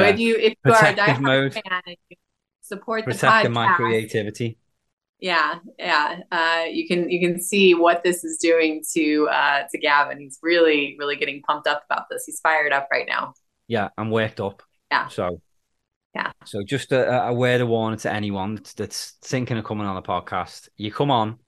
Yeah. 0.00 0.06
if 0.08 0.18
you 0.18 0.36
if 0.36 0.54
you 0.64 0.72
are 0.72 0.76
a 0.76 0.78
Protective 0.78 0.96
die-hard 0.96 1.20
mode. 1.22 1.52
fan 1.54 1.62
and 1.86 1.96
you 2.08 2.16
support 2.62 3.04
the 3.04 3.10
Protecting 3.12 3.52
my 3.52 3.74
creativity. 3.74 4.56
Yeah 5.20 5.56
yeah 5.78 6.20
uh, 6.32 6.64
you 6.70 6.88
can 6.88 7.10
you 7.10 7.20
can 7.20 7.40
see 7.40 7.74
what 7.74 8.02
this 8.02 8.24
is 8.24 8.38
doing 8.38 8.82
to 8.94 9.28
uh 9.30 9.62
to 9.70 9.78
gavin 9.78 10.18
he's 10.18 10.38
really 10.42 10.96
really 10.98 11.16
getting 11.16 11.42
pumped 11.42 11.66
up 11.66 11.82
about 11.90 12.06
this 12.10 12.24
he's 12.26 12.40
fired 12.40 12.72
up 12.72 12.88
right 12.90 13.06
now 13.08 13.34
Yeah, 13.70 13.90
I'm 13.96 14.10
worked 14.10 14.40
up. 14.40 14.64
Yeah. 14.90 15.06
So. 15.06 15.40
Yeah. 16.12 16.32
So 16.44 16.64
just 16.64 16.90
a, 16.90 17.28
a 17.28 17.32
word 17.32 17.60
of 17.60 17.68
warning 17.68 18.00
to 18.00 18.12
anyone 18.12 18.56
that's, 18.56 18.74
that's 18.74 19.10
thinking 19.22 19.56
of 19.58 19.64
coming 19.64 19.86
on 19.86 19.94
the 19.94 20.02
podcast. 20.02 20.68
You 20.76 20.90
come 20.90 21.08
on, 21.08 21.38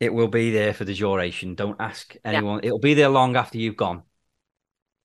it 0.00 0.12
will 0.12 0.26
be 0.26 0.50
there 0.50 0.74
for 0.74 0.84
the 0.84 0.92
duration. 0.92 1.54
Don't 1.54 1.80
ask 1.80 2.16
anyone. 2.24 2.60
It'll 2.64 2.80
be 2.80 2.94
there 2.94 3.08
long 3.08 3.36
after 3.36 3.58
you've 3.58 3.76
gone. 3.76 4.02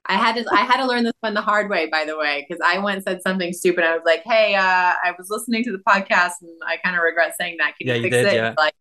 I 0.08 0.16
had 0.16 0.36
to 0.36 0.46
i 0.54 0.64
had 0.64 0.78
to 0.78 0.86
learn 0.86 1.04
this 1.04 1.14
one 1.22 1.34
the 1.34 1.42
hard 1.42 1.70
way 1.70 1.88
by 1.88 2.06
the 2.06 2.18
way 2.18 2.46
because 2.48 2.62
i 2.66 2.78
went 2.80 2.98
and 2.98 3.04
said 3.04 3.22
something 3.22 3.54
stupid 3.54 3.84
i 3.84 3.94
was 3.96 4.04
like 4.06 4.22
hey 4.26 4.56
uh 4.56 4.62
i 5.04 5.14
was 5.18 5.28
listening 5.30 5.64
to 5.64 5.72
the 5.72 5.80
podcast 5.88 6.34
and 6.42 6.52
i 6.68 6.78
kind 6.78 6.96
of 6.96 7.02
regret 7.04 7.34
saying 7.40 7.58
that 7.60 7.74
can 7.78 7.88
Yeah, 7.88 7.94
you 7.94 7.96
you 7.96 8.10
fix 8.10 8.10
did, 8.10 8.26
it 8.26 8.34
yeah. 8.34 8.56
like 8.58 8.74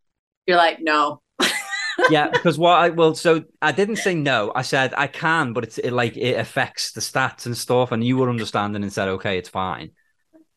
you're 0.46 0.56
like 0.58 0.78
no 0.80 1.20
yeah, 2.06 2.28
because 2.28 2.58
what 2.58 2.72
I 2.72 2.90
well, 2.90 3.14
so 3.14 3.44
I 3.62 3.72
didn't 3.72 3.96
say 3.96 4.14
no. 4.14 4.52
I 4.54 4.62
said 4.62 4.94
I 4.96 5.06
can, 5.06 5.52
but 5.52 5.64
it's 5.64 5.78
it 5.78 5.92
like 5.92 6.16
it 6.16 6.38
affects 6.38 6.92
the 6.92 7.00
stats 7.00 7.46
and 7.46 7.56
stuff, 7.56 7.92
and 7.92 8.04
you 8.04 8.16
were 8.18 8.30
understanding 8.30 8.82
and 8.82 8.92
said 8.92 9.08
okay, 9.08 9.38
it's 9.38 9.48
fine. 9.48 9.92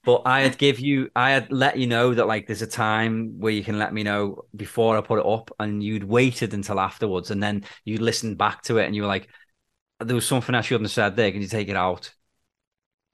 But 0.06 0.24
I 0.26 0.42
had 0.42 0.58
give 0.58 0.80
you, 0.80 1.10
I 1.16 1.32
had 1.32 1.52
let 1.52 1.78
you 1.78 1.88
know 1.88 2.14
that 2.16 2.28
like 2.28 2.48
there's 2.48 2.62
a 2.64 2.68
time 2.68 3.40
where 3.40 3.54
you 3.54 3.64
can 3.64 3.80
let 3.80 3.94
me 3.94 4.04
know 4.04 4.44
before 4.56 4.98
I 4.98 5.02
put 5.02 5.20
it 5.20 5.26
up, 5.28 5.52
and 5.60 5.84
you'd 5.84 6.04
waited 6.06 6.54
until 6.54 6.80
afterwards, 6.80 7.32
and 7.32 7.44
then 7.44 7.66
you'd 7.86 8.02
listened 8.02 8.38
back 8.38 8.64
to 8.64 8.78
it, 8.80 8.86
and 8.86 8.96
you 8.96 9.04
were 9.04 9.10
like, 9.10 9.30
there 10.00 10.16
was 10.16 10.28
something 10.28 10.56
I 10.56 10.62
shouldn't 10.62 10.86
have 10.86 10.92
said 10.92 11.16
there. 11.16 11.32
Can 11.32 11.42
you 11.42 11.48
take 11.48 11.70
it 11.70 11.76
out? 11.76 12.14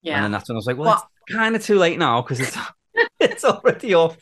Yeah. 0.01 0.15
And 0.15 0.23
then 0.23 0.31
that's 0.31 0.49
when 0.49 0.55
I 0.55 0.57
was 0.57 0.65
like, 0.67 0.77
well, 0.77 0.87
Well- 0.87 1.09
it's 1.27 1.35
kind 1.35 1.55
of 1.55 1.63
too 1.63 1.77
late 1.77 1.97
now 1.99 2.21
because 2.21 2.39
it's 2.39 2.57
it's 3.19 3.45
already 3.45 3.93
off. 3.93 4.17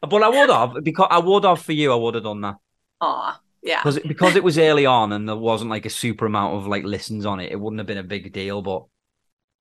But 0.00 0.22
I 0.22 0.28
would 0.28 0.50
have 0.50 0.82
because 0.84 1.08
I 1.10 1.18
would 1.18 1.44
have 1.44 1.62
for 1.62 1.72
you. 1.72 1.92
I 1.92 1.96
would 1.96 2.14
have 2.14 2.24
done 2.24 2.40
that 2.42 2.56
Ah, 3.00 3.40
yeah 3.62 3.82
because 3.82 3.98
because 4.00 4.36
it 4.36 4.42
was 4.44 4.58
early 4.58 4.86
on 4.86 5.12
and 5.12 5.28
there 5.28 5.36
wasn't 5.36 5.70
like 5.70 5.86
a 5.86 5.90
super 5.90 6.26
amount 6.26 6.56
of 6.56 6.66
like 6.66 6.84
listens 6.84 7.26
on 7.26 7.40
it. 7.40 7.52
It 7.52 7.60
wouldn't 7.60 7.78
have 7.80 7.86
been 7.86 7.98
a 7.98 8.02
big 8.02 8.32
deal. 8.32 8.62
But 8.62 8.84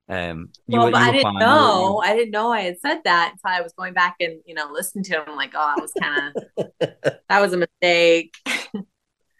um, 0.10 0.52
you 0.68 0.80
well, 0.80 0.88
were, 0.88 0.92
but 0.92 1.02
I 1.02 1.12
didn't 1.12 1.24
fine. 1.24 1.40
Know. 1.40 2.02
I 2.04 2.16
didn't 2.16 2.32
know 2.32 2.52
I 2.52 2.62
had 2.62 2.80
said 2.80 3.02
that 3.06 3.34
until 3.34 3.58
I 3.60 3.62
was 3.62 3.74
going 3.74 3.94
back 3.94 4.16
and 4.20 4.42
you 4.46 4.54
know 4.54 4.70
listening 4.72 5.04
to 5.06 5.14
it. 5.16 5.24
I'm 5.28 5.36
like, 5.36 5.52
oh, 5.56 5.74
that 5.76 5.82
was 5.82 5.94
kind 6.02 6.34
of 6.58 6.68
that 7.30 7.40
was 7.42 7.54
a 7.54 7.58
mistake. 7.58 8.36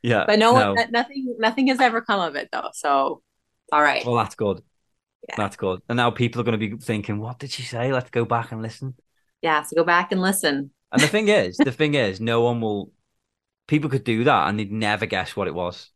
Yeah, 0.08 0.26
But 0.28 0.40
no, 0.40 0.54
no. 0.54 0.74
one, 0.74 0.92
nothing, 0.92 1.36
nothing 1.40 1.68
has 1.68 1.80
ever 1.80 2.02
come 2.02 2.20
of 2.22 2.36
it 2.36 2.50
though. 2.52 2.70
So 2.74 3.22
all 3.72 3.82
right. 3.82 4.06
Well, 4.06 4.16
that's 4.16 4.36
good. 4.36 4.62
Yeah. 5.28 5.36
That's 5.38 5.56
good. 5.58 5.82
And 5.90 5.98
now 5.98 6.12
people 6.12 6.42
are 6.42 6.44
going 6.46 6.60
to 6.60 6.70
be 6.70 6.78
thinking, 6.78 7.20
"What 7.20 7.40
did 7.40 7.52
she 7.52 7.64
say?" 7.64 7.92
Let's 7.92 8.10
go 8.10 8.26
back 8.26 8.52
and 8.52 8.62
listen. 8.62 8.96
yeah. 9.42 9.64
So 9.64 9.76
go 9.76 9.84
back 9.84 10.12
and 10.12 10.22
listen. 10.22 10.72
And 10.92 11.02
the 11.02 11.08
thing 11.08 11.28
is, 11.28 11.58
the 11.58 11.72
thing 11.72 11.96
is, 11.96 12.22
no 12.22 12.42
one 12.42 12.62
will. 12.62 12.92
People 13.68 13.90
could 13.90 14.06
do 14.06 14.24
that, 14.24 14.48
and 14.48 14.58
they'd 14.58 14.72
never 14.72 15.06
guess 15.06 15.36
what 15.36 15.48
it 15.50 15.54
was. 15.54 15.90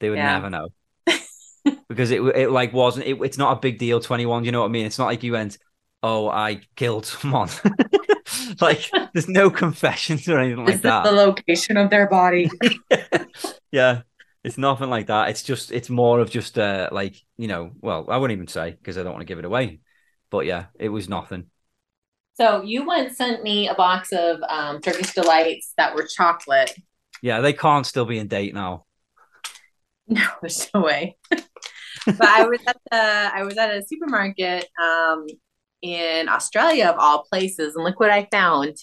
They 0.00 0.10
would 0.10 0.18
Yeah. 0.18 0.32
never 0.38 0.50
know 0.50 0.68
because 1.88 2.10
it 2.10 2.20
it 2.36 2.50
like 2.50 2.72
wasn't. 2.72 3.06
It, 3.06 3.20
it's 3.22 3.38
not 3.38 3.56
a 3.56 3.60
big 3.60 3.78
deal. 3.78 4.00
Twenty 4.00 4.26
one. 4.26 4.44
You 4.44 4.52
know 4.52 4.60
what 4.60 4.66
I 4.68 4.70
mean? 4.72 4.86
It's 4.86 4.98
not 4.98 5.06
like 5.06 5.22
you 5.22 5.32
went, 5.32 5.58
"Oh, 6.02 6.28
I 6.28 6.60
killed 6.76 7.06
someone." 7.06 7.48
like 8.60 8.90
there's 9.12 9.28
no 9.28 9.50
confessions 9.50 10.28
or 10.28 10.38
anything 10.38 10.64
like 10.64 10.80
This 10.82 10.82
that. 10.82 11.04
is 11.04 11.10
the 11.10 11.16
location 11.16 11.76
of 11.76 11.90
their 11.90 12.08
body. 12.08 12.50
yeah, 13.72 14.02
it's 14.44 14.58
nothing 14.58 14.90
like 14.90 15.06
that. 15.08 15.30
It's 15.30 15.42
just 15.42 15.72
it's 15.72 15.90
more 15.90 16.20
of 16.20 16.30
just 16.30 16.58
uh 16.58 16.88
like 16.92 17.16
you 17.36 17.48
know. 17.48 17.72
Well, 17.80 18.06
I 18.08 18.16
wouldn't 18.18 18.36
even 18.36 18.48
say 18.48 18.70
because 18.72 18.98
I 18.98 19.02
don't 19.02 19.12
want 19.12 19.22
to 19.22 19.26
give 19.26 19.38
it 19.38 19.44
away. 19.44 19.80
But 20.30 20.46
yeah, 20.46 20.66
it 20.78 20.88
was 20.88 21.08
nothing. 21.08 21.46
so 22.34 22.62
you 22.62 22.84
once 22.86 23.16
sent 23.16 23.42
me 23.42 23.68
a 23.68 23.74
box 23.74 24.10
of 24.12 24.40
um, 24.48 24.80
Turkish 24.80 25.12
delights 25.12 25.72
that 25.76 25.94
were 25.94 26.06
chocolate. 26.16 26.72
Yeah, 27.22 27.40
they 27.40 27.52
can't 27.52 27.86
still 27.86 28.04
be 28.06 28.18
in 28.18 28.28
date 28.28 28.54
now. 28.54 28.86
No, 30.08 30.26
there's 30.42 30.68
no 30.74 30.80
way. 30.82 31.16
but 31.30 32.28
I 32.28 32.44
was 32.46 32.60
at 32.66 32.76
the 32.90 32.96
I 32.98 33.42
was 33.44 33.56
at 33.56 33.70
a 33.74 33.82
supermarket 33.86 34.66
um, 34.82 35.26
in 35.82 36.28
Australia 36.28 36.86
of 36.86 36.96
all 36.98 37.24
places, 37.24 37.74
and 37.74 37.84
look 37.84 38.00
what 38.00 38.10
I 38.10 38.28
found. 38.30 38.76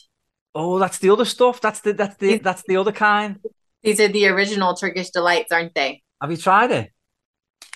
Oh, 0.55 0.79
that's 0.79 0.99
the 0.99 1.09
other 1.09 1.25
stuff. 1.25 1.61
That's 1.61 1.81
the 1.81 1.93
that's 1.93 2.15
the 2.17 2.37
that's 2.39 2.63
the 2.67 2.77
other 2.77 2.91
kind. 2.91 3.39
These 3.83 3.99
are 3.99 4.07
the 4.07 4.27
original 4.27 4.73
Turkish 4.75 5.09
delights, 5.11 5.51
aren't 5.51 5.73
they? 5.75 6.03
Have 6.21 6.31
you 6.31 6.37
tried 6.37 6.71
it? 6.71 6.91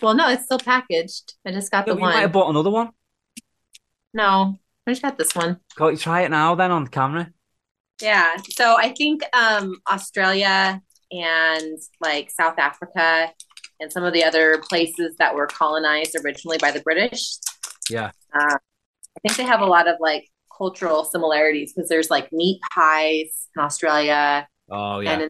Well, 0.02 0.14
no, 0.16 0.30
it's 0.30 0.46
still 0.46 0.60
packaged. 0.60 1.34
I 1.46 1.52
just 1.52 1.72
got 1.72 1.88
Yeah, 1.88 1.94
the 1.94 1.96
but 1.96 2.02
you 2.02 2.10
might 2.10 2.14
one. 2.14 2.22
have 2.22 2.32
bought 2.32 2.50
another 2.50 2.70
one. 2.70 2.92
No, 4.14 4.60
I 4.88 4.92
just 4.92 5.02
got 5.02 5.18
this 5.18 5.36
one. 5.36 5.60
Go 5.76 5.90
you 5.90 5.98
try 5.98 6.22
it 6.22 6.32
now 6.32 6.56
then 6.56 6.72
on 6.72 6.88
camera. 6.88 7.32
Yeah. 8.02 8.38
So 8.50 8.76
I 8.78 8.94
think 8.94 9.24
um 9.36 9.76
Australia 9.92 10.82
and 11.12 11.78
like 12.02 12.30
South 12.32 12.58
Africa 12.60 13.32
and 13.80 13.92
some 13.92 14.04
of 14.04 14.14
the 14.14 14.24
other 14.24 14.62
places 14.68 15.16
that 15.20 15.36
were 15.36 15.48
colonized 15.48 16.16
originally 16.24 16.58
by 16.58 16.72
the 16.72 16.82
British. 16.82 17.38
Yeah. 17.90 18.12
Uh, 18.34 18.58
think 19.24 19.38
they 19.38 19.44
have 19.44 19.62
a 19.62 19.66
lot 19.66 19.88
of 19.88 19.96
like 20.00 20.28
cultural 20.56 21.04
similarities 21.04 21.74
because 21.74 21.90
there's 21.90 22.10
like 22.12 22.32
meat 22.32 22.60
pies 22.74 23.48
in 23.56 23.64
Australia 23.64 24.48
Oh 24.70 25.00
yeah. 25.00 25.12
and 25.14 25.22
in 25.24 25.30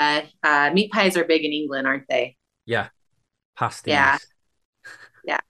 Africa. 0.00 0.28
Uh, 0.42 0.70
meat 0.72 0.90
pies 0.92 1.16
are 1.16 1.24
big 1.24 1.44
in 1.44 1.52
England, 1.52 1.86
aren't 1.86 2.04
they? 2.08 2.36
yeah. 2.66 2.88
Pasties. 3.56 3.92
Yeah. 3.92 4.18
Yeah. 5.24 5.40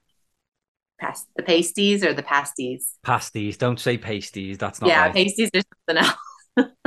Past 1.01 1.27
the 1.37 1.43
pasties 1.43 2.05
or 2.05 2.13
the 2.15 2.23
pasties? 2.23 2.95
Pasties. 3.03 3.57
Don't 3.57 3.81
say 3.81 3.99
pasties. 3.99 4.59
That's 4.59 4.81
not 4.81 4.89
yeah, 4.89 5.03
right. 5.03 5.15
pasties 5.15 5.51
are 5.55 5.63
something 5.89 6.05
else. 6.05 6.19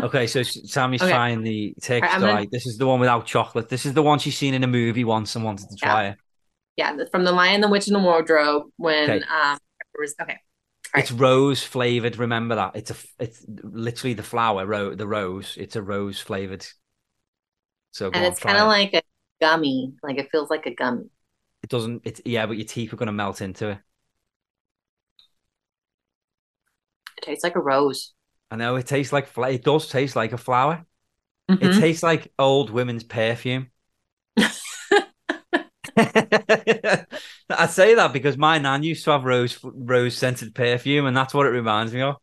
Okay, 0.01 0.25
so 0.25 0.41
Sammy's 0.41 1.01
Okay. 1.03 1.11
trying 1.11 1.43
the 1.43 1.75
Turkish 1.81 2.09
Alright, 2.09 2.23
I'm 2.23 2.35
gonna-. 2.37 2.47
This 2.51 2.65
is 2.65 2.77
the 2.79 2.87
one 2.87 2.99
without 2.99 3.25
chocolate. 3.27 3.69
This 3.69 3.85
is 3.85 3.93
the 3.93 4.01
one 4.01 4.17
she's 4.17 4.35
seen 4.37 4.53
in 4.55 4.63
a 4.63 4.67
movie 4.67 5.03
once 5.03 5.35
and 5.35 5.43
wanted 5.45 5.69
to 5.69 5.75
Yeah. 5.83 5.87
try 5.91 6.05
it. 6.07 6.17
Yeah, 6.77 6.97
from 7.11 7.23
the 7.23 7.31
Lion, 7.33 7.61
the 7.61 7.67
Witch, 7.67 7.85
and 7.87 7.95
the 7.95 7.99
Wardrobe. 7.99 8.63
When 8.77 9.11
Okay. 9.11 9.25
um, 9.27 9.59
was 9.99 10.15
okay. 10.21 10.37
It's 10.95 11.11
rose 11.11 11.63
flavored. 11.63 12.17
Remember 12.17 12.55
that? 12.55 12.75
It's 12.75 12.91
a. 12.91 12.95
It's 13.19 13.45
literally 13.47 14.13
the 14.13 14.23
flower, 14.23 14.65
ro- 14.65 14.95
the 14.95 15.07
rose. 15.07 15.55
It's 15.57 15.75
a 15.75 15.81
rose 15.81 16.19
flavored. 16.19 16.65
So 17.91 18.11
and 18.13 18.25
it's 18.25 18.39
kind 18.39 18.57
of 18.57 18.63
it. 18.63 18.67
like 18.67 18.93
a 18.93 19.01
gummy. 19.41 19.93
Like 20.03 20.17
it 20.17 20.29
feels 20.31 20.49
like 20.49 20.65
a 20.65 20.73
gummy. 20.73 21.09
It 21.63 21.69
doesn't. 21.69 22.01
It's 22.05 22.21
yeah, 22.25 22.45
but 22.45 22.57
your 22.57 22.65
teeth 22.67 22.93
are 22.93 22.97
gonna 22.97 23.11
melt 23.13 23.41
into 23.41 23.69
it. 23.69 23.79
It 27.17 27.23
tastes 27.23 27.43
like 27.43 27.55
a 27.55 27.59
rose. 27.61 28.13
I 28.51 28.55
know 28.55 28.75
it 28.75 28.87
tastes 28.87 29.13
like. 29.13 29.27
fla- 29.27 29.51
It 29.51 29.63
does 29.63 29.87
taste 29.89 30.15
like 30.15 30.33
a 30.33 30.37
flower. 30.37 30.85
It 31.59 31.71
Mhm. 31.71 31.73
tastes 31.73 32.03
like 32.03 32.33
old 32.39 32.69
women's 32.71 33.03
perfume. 33.05 33.71
I 37.49 37.67
say 37.67 37.95
that 37.95 38.13
because 38.13 38.37
my 38.37 38.57
nan 38.57 38.83
used 38.83 39.03
to 39.05 39.11
have 39.11 39.25
rose 39.25 39.59
rose 39.63 40.15
scented 40.15 40.55
perfume, 40.55 41.05
and 41.05 41.15
that's 41.15 41.33
what 41.33 41.45
it 41.45 41.49
reminds 41.49 41.93
me 41.93 42.01
of. 42.01 42.15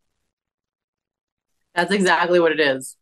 That's 1.75 1.93
exactly 1.93 2.41
what 2.41 2.53
it 2.53 2.61
is. 2.61 2.97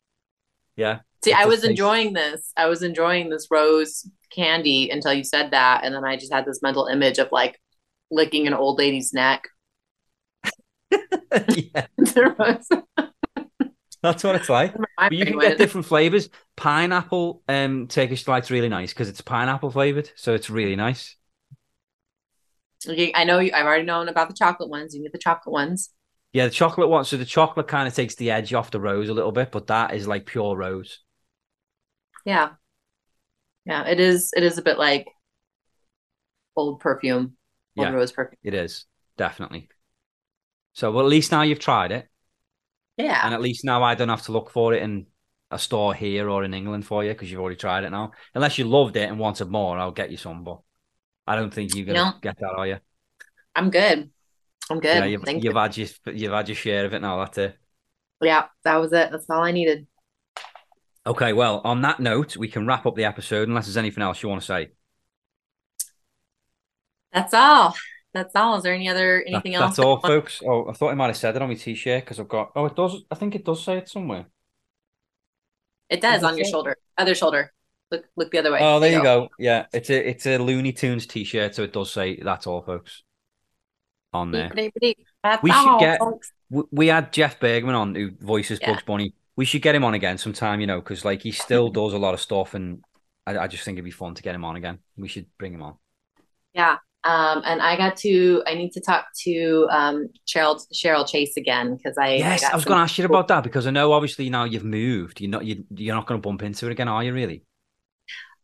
Yeah. 0.76 1.00
See, 1.24 1.32
I 1.32 1.46
was 1.46 1.64
enjoying 1.64 2.12
this. 2.12 2.52
I 2.56 2.66
was 2.66 2.82
enjoying 2.82 3.30
this 3.30 3.46
rose 3.50 4.08
candy 4.30 4.90
until 4.90 5.14
you 5.14 5.24
said 5.24 5.52
that, 5.52 5.82
and 5.84 5.94
then 5.94 6.04
I 6.04 6.16
just 6.16 6.32
had 6.32 6.44
this 6.44 6.60
mental 6.60 6.86
image 6.86 7.18
of 7.18 7.28
like 7.30 7.60
licking 8.10 8.46
an 8.46 8.54
old 8.54 8.78
lady's 8.78 9.12
neck. 9.12 9.44
yeah, 11.48 11.86
that's 14.04 14.22
what 14.24 14.36
it's 14.36 14.48
like. 14.48 14.74
But 15.08 15.18
you 15.18 15.26
can 15.26 15.38
get 15.38 15.58
different 15.58 15.86
flavors. 15.86 16.30
Pineapple 16.56 17.42
um 17.48 17.88
Turkish 17.88 18.24
delight's 18.24 18.50
really 18.50 18.68
nice 18.68 18.92
because 18.92 19.08
it's 19.08 19.20
pineapple 19.20 19.70
flavored, 19.70 20.10
so 20.14 20.34
it's 20.34 20.48
really 20.48 20.76
nice. 20.76 21.16
Okay, 22.88 23.12
I 23.14 23.24
know 23.24 23.38
you. 23.38 23.50
I've 23.52 23.66
already 23.66 23.84
known 23.84 24.08
about 24.08 24.28
the 24.28 24.34
chocolate 24.34 24.68
ones. 24.68 24.94
You 24.94 25.00
can 25.00 25.06
get 25.06 25.12
the 25.12 25.18
chocolate 25.18 25.52
ones. 25.52 25.90
Yeah, 26.32 26.46
the 26.46 26.52
chocolate 26.52 26.88
one. 26.88 27.04
So 27.04 27.16
the 27.16 27.24
chocolate 27.24 27.68
kind 27.68 27.88
of 27.88 27.94
takes 27.94 28.14
the 28.14 28.30
edge 28.30 28.54
off 28.54 28.70
the 28.70 28.80
rose 28.80 29.08
a 29.08 29.14
little 29.14 29.32
bit, 29.32 29.50
but 29.52 29.66
that 29.68 29.94
is 29.94 30.06
like 30.06 30.26
pure 30.26 30.56
rose. 30.56 31.00
Yeah, 32.24 32.54
yeah. 33.64 33.86
It 33.86 34.00
is. 34.00 34.32
It 34.36 34.42
is 34.42 34.58
a 34.58 34.62
bit 34.62 34.78
like 34.78 35.06
old 36.56 36.80
perfume, 36.80 37.36
old 37.76 37.88
Yeah. 37.88 37.92
rose 37.92 38.12
perfume. 38.12 38.38
It 38.42 38.54
is 38.54 38.86
definitely. 39.16 39.68
So, 40.72 40.90
well, 40.90 41.04
at 41.04 41.10
least 41.10 41.30
now 41.30 41.42
you've 41.42 41.60
tried 41.60 41.92
it, 41.92 42.08
Yeah. 42.96 43.20
and 43.24 43.34
at 43.34 43.40
least 43.40 43.64
now 43.64 43.82
I 43.82 43.94
don't 43.94 44.08
have 44.08 44.22
to 44.22 44.32
look 44.32 44.50
for 44.50 44.72
it 44.72 44.82
in 44.82 45.06
a 45.50 45.58
store 45.58 45.94
here 45.94 46.28
or 46.28 46.44
in 46.44 46.54
England 46.54 46.86
for 46.86 47.04
you 47.04 47.10
because 47.10 47.30
you've 47.30 47.40
already 47.40 47.56
tried 47.56 47.84
it 47.84 47.90
now. 47.90 48.12
Unless 48.34 48.58
you 48.58 48.64
loved 48.64 48.96
it 48.96 49.08
and 49.08 49.18
wanted 49.18 49.48
more, 49.50 49.78
I'll 49.78 49.90
get 49.92 50.10
you 50.10 50.16
some. 50.16 50.44
But 50.44 50.60
I 51.26 51.36
don't 51.36 51.52
think 51.52 51.74
you're 51.74 51.86
gonna 51.86 51.98
No. 51.98 52.12
get 52.20 52.38
that, 52.38 52.50
are 52.56 52.66
you? 52.66 52.78
I'm 53.54 53.70
good. 53.70 54.10
I'm 54.70 54.80
good. 54.80 54.96
Yeah, 54.96 55.04
you've, 55.04 55.28
you've 55.28 55.44
you. 55.44 55.54
had 55.54 55.76
your 55.76 55.88
you've 56.06 56.32
had 56.32 56.48
your 56.48 56.56
share 56.56 56.84
of 56.86 56.94
it 56.94 57.02
now. 57.02 57.18
That's 57.18 57.38
it. 57.38 57.58
Yeah, 58.22 58.46
that 58.64 58.76
was 58.76 58.92
it. 58.92 59.10
That's 59.10 59.28
all 59.28 59.42
I 59.42 59.52
needed. 59.52 59.86
Okay, 61.06 61.34
well, 61.34 61.60
on 61.64 61.82
that 61.82 62.00
note, 62.00 62.36
we 62.36 62.48
can 62.48 62.66
wrap 62.66 62.86
up 62.86 62.94
the 62.94 63.04
episode 63.04 63.48
unless 63.48 63.66
there's 63.66 63.76
anything 63.76 64.02
else 64.02 64.22
you 64.22 64.28
want 64.30 64.40
to 64.40 64.46
say. 64.46 64.70
That's 67.12 67.34
all. 67.34 67.74
That's 68.14 68.34
all. 68.36 68.56
Is 68.56 68.62
there 68.62 68.72
any 68.74 68.88
other 68.88 69.22
That- 69.26 69.32
anything 69.32 69.54
else? 69.56 69.76
that's 69.76 69.78
all, 69.80 69.98
folks. 69.98 70.40
Oh, 70.46 70.68
I 70.68 70.72
thought 70.72 70.90
I 70.90 70.94
might 70.94 71.08
have 71.08 71.16
said 71.16 71.34
it 71.36 71.42
on 71.42 71.48
my 71.48 71.54
t-shirt 71.54 72.04
because 72.04 72.18
I've 72.20 72.28
got. 72.28 72.52
Oh, 72.56 72.64
it 72.66 72.76
does. 72.76 73.02
I 73.10 73.16
think 73.16 73.34
it 73.34 73.44
does 73.44 73.62
say 73.62 73.76
it 73.78 73.88
somewhere. 73.88 74.26
It 75.90 76.00
does 76.00 76.14
Does 76.14 76.22
it 76.22 76.26
on 76.26 76.36
your 76.38 76.44
say- 76.44 76.50
shoulder, 76.52 76.76
other 76.96 77.14
shoulder. 77.14 77.52
Look, 77.90 78.04
look 78.16 78.30
the 78.30 78.38
other 78.38 78.50
way. 78.52 78.58
Oh, 78.62 78.80
there 78.80 78.92
you 78.92 79.02
go. 79.02 79.28
Yeah, 79.38 79.66
it's 79.72 79.90
a 79.90 80.08
it's 80.08 80.26
a 80.26 80.38
Looney 80.38 80.72
Tunes 80.72 81.06
t-shirt, 81.06 81.54
so 81.54 81.62
it 81.64 81.72
does 81.72 81.92
say 81.92 82.16
that's 82.16 82.46
all, 82.46 82.62
folks. 82.62 83.02
On 84.12 84.30
there, 84.30 84.48
That's 85.24 85.42
We 85.42 85.50
should 85.50 85.68
all, 85.68 85.80
get- 85.80 85.98
folks. 85.98 86.32
we, 86.48 86.62
we 86.70 86.86
had 86.86 87.12
Jeff 87.12 87.40
Bergman 87.40 87.74
on 87.74 87.94
who 87.96 88.12
voices 88.20 88.60
Yeah. 88.62 88.70
Bugs 88.72 88.84
Bunny. 88.84 89.12
We 89.34 89.44
should 89.44 89.60
get 89.62 89.74
him 89.74 89.82
on 89.82 89.94
again 89.94 90.18
sometime, 90.18 90.60
you 90.60 90.68
know, 90.68 90.78
because 90.80 91.04
like 91.04 91.22
he 91.22 91.32
still 91.32 91.68
does 91.80 91.92
a 91.92 91.98
lot 91.98 92.14
of 92.14 92.20
stuff, 92.20 92.54
and 92.54 92.84
I, 93.26 93.38
I 93.38 93.46
just 93.48 93.64
think 93.64 93.74
it'd 93.74 93.84
be 93.84 93.90
fun 93.90 94.14
to 94.14 94.22
get 94.22 94.34
him 94.36 94.44
on 94.44 94.54
again. 94.54 94.78
We 94.96 95.08
should 95.08 95.26
bring 95.36 95.52
him 95.52 95.62
on. 95.62 95.74
Yeah. 96.54 96.76
Um, 97.04 97.42
and 97.44 97.60
I 97.60 97.76
got 97.76 97.96
to. 97.98 98.42
I 98.46 98.54
need 98.54 98.72
to 98.72 98.80
talk 98.80 99.06
to 99.24 99.68
um 99.70 100.08
Cheryl 100.26 100.60
Cheryl 100.72 101.06
Chase 101.06 101.36
again 101.36 101.76
because 101.76 101.98
I. 101.98 102.14
yes, 102.14 102.40
got 102.40 102.52
I 102.52 102.56
was 102.56 102.64
going 102.64 102.78
to 102.78 102.82
ask 102.82 102.96
you 102.96 103.04
about 103.04 103.28
that 103.28 103.44
because 103.44 103.66
I 103.66 103.70
know 103.70 103.92
obviously 103.92 104.30
now 104.30 104.44
you've 104.44 104.64
moved. 104.64 105.20
You're 105.20 105.30
not 105.30 105.44
you 105.44 105.64
you're 105.76 105.94
not 105.94 106.06
going 106.06 106.20
to 106.20 106.26
bump 106.26 106.42
into 106.42 106.66
it 106.66 106.72
again, 106.72 106.88
are 106.88 107.04
you? 107.04 107.12
Really? 107.12 107.42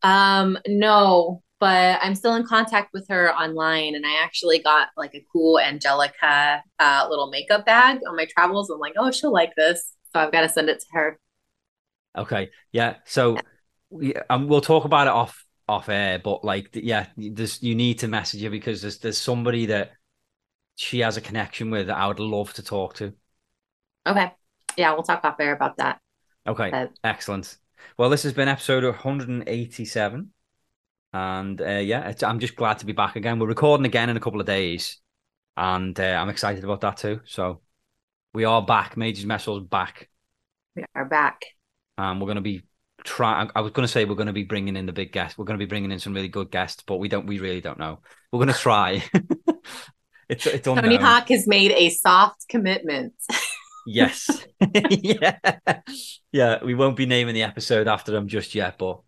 Um, 0.02 0.58
no, 0.66 1.42
but 1.58 1.98
I'm 2.02 2.14
still 2.14 2.34
in 2.34 2.44
contact 2.44 2.90
with 2.92 3.06
her 3.08 3.34
online, 3.34 3.94
and 3.94 4.04
I 4.06 4.22
actually 4.22 4.58
got 4.58 4.88
like 4.94 5.14
a 5.14 5.24
cool 5.32 5.58
Angelica 5.58 6.62
uh 6.78 7.06
little 7.08 7.30
makeup 7.30 7.64
bag 7.64 8.00
on 8.06 8.14
my 8.14 8.26
travels. 8.26 8.68
I'm 8.68 8.78
like, 8.78 8.94
oh, 8.98 9.10
she'll 9.10 9.32
like 9.32 9.54
this, 9.56 9.94
so 10.12 10.20
I've 10.20 10.32
got 10.32 10.42
to 10.42 10.50
send 10.50 10.68
it 10.68 10.80
to 10.80 10.86
her. 10.92 11.18
Okay, 12.16 12.50
yeah. 12.72 12.96
So, 13.06 13.38
we, 13.88 14.14
um, 14.28 14.48
we'll 14.48 14.60
talk 14.60 14.84
about 14.84 15.06
it 15.06 15.12
off 15.12 15.46
off 15.70 15.88
air, 15.88 16.18
but 16.18 16.44
like, 16.44 16.70
yeah, 16.74 17.06
there's 17.16 17.62
you 17.62 17.74
need 17.74 18.00
to 18.00 18.08
message 18.08 18.42
her 18.42 18.50
because 18.50 18.82
there's 18.82 18.98
there's 18.98 19.18
somebody 19.18 19.66
that 19.66 19.92
she 20.76 21.00
has 21.00 21.16
a 21.16 21.20
connection 21.22 21.70
with 21.70 21.88
that 21.88 21.96
I 21.98 22.06
would 22.08 22.20
love 22.20 22.52
to 22.54 22.62
talk 22.62 22.94
to. 22.96 23.14
Okay. 24.06 24.32
Yeah, 24.76 24.92
we'll 24.92 25.02
talk 25.02 25.24
off 25.24 25.40
air 25.40 25.52
about 25.54 25.76
that. 25.78 26.00
Okay, 26.46 26.72
Uh, 26.72 26.86
excellent. 27.04 27.56
Well, 27.96 28.10
this 28.10 28.22
has 28.22 28.32
been 28.32 28.48
episode 28.48 28.84
187, 28.84 30.32
and 31.12 31.60
uh, 31.60 31.64
yeah, 31.66 32.08
it's, 32.08 32.22
I'm 32.22 32.40
just 32.40 32.56
glad 32.56 32.78
to 32.78 32.86
be 32.86 32.92
back 32.92 33.16
again. 33.16 33.38
We're 33.38 33.46
recording 33.48 33.86
again 33.86 34.10
in 34.10 34.16
a 34.16 34.20
couple 34.20 34.40
of 34.40 34.46
days, 34.46 34.98
and 35.56 35.98
uh, 36.00 36.04
I'm 36.04 36.28
excited 36.30 36.64
about 36.64 36.82
that 36.82 36.98
too. 36.98 37.20
So, 37.26 37.62
we 38.34 38.44
are 38.44 38.62
back. 38.62 38.96
Majors 38.96 39.26
Mess 39.26 39.46
Hall's 39.46 39.64
back. 39.64 40.10
we 40.76 40.84
are 40.94 41.04
back. 41.04 41.44
Um, 41.98 42.20
we're 42.20 42.26
going 42.26 42.36
to 42.36 42.40
be 42.42 42.62
trying. 43.04 43.50
I 43.54 43.60
was 43.60 43.72
going 43.72 43.86
to 43.86 43.92
say 43.92 44.04
we're 44.04 44.14
going 44.14 44.26
to 44.26 44.32
be 44.32 44.44
bringing 44.44 44.76
in 44.76 44.86
the 44.86 44.92
big 44.92 45.12
guest. 45.12 45.38
We're 45.38 45.44
going 45.44 45.58
to 45.58 45.64
be 45.64 45.68
bringing 45.68 45.92
in 45.92 45.98
some 45.98 46.14
really 46.14 46.28
good 46.28 46.50
guests, 46.50 46.82
but 46.86 46.96
we 46.96 47.08
don't. 47.08 47.26
We 47.26 47.38
really 47.38 47.60
don't 47.60 47.78
know. 47.78 48.00
We're 48.32 48.38
going 48.38 48.48
to 48.48 48.54
try. 48.54 49.04
it's 50.28 50.46
it's 50.46 50.66
unknown. 50.66 50.84
Tony 50.84 50.96
Hawk 50.96 51.28
has 51.28 51.46
made 51.46 51.72
a 51.72 51.90
soft 51.90 52.48
commitment. 52.48 53.14
Yes. 53.86 54.46
yeah. 54.90 55.38
Yeah. 56.32 56.64
We 56.64 56.74
won't 56.74 56.96
be 56.96 57.06
naming 57.06 57.34
the 57.34 57.42
episode 57.42 57.88
after 57.88 58.12
them 58.12 58.28
just 58.28 58.54
yet, 58.54 58.78
but 58.78 59.00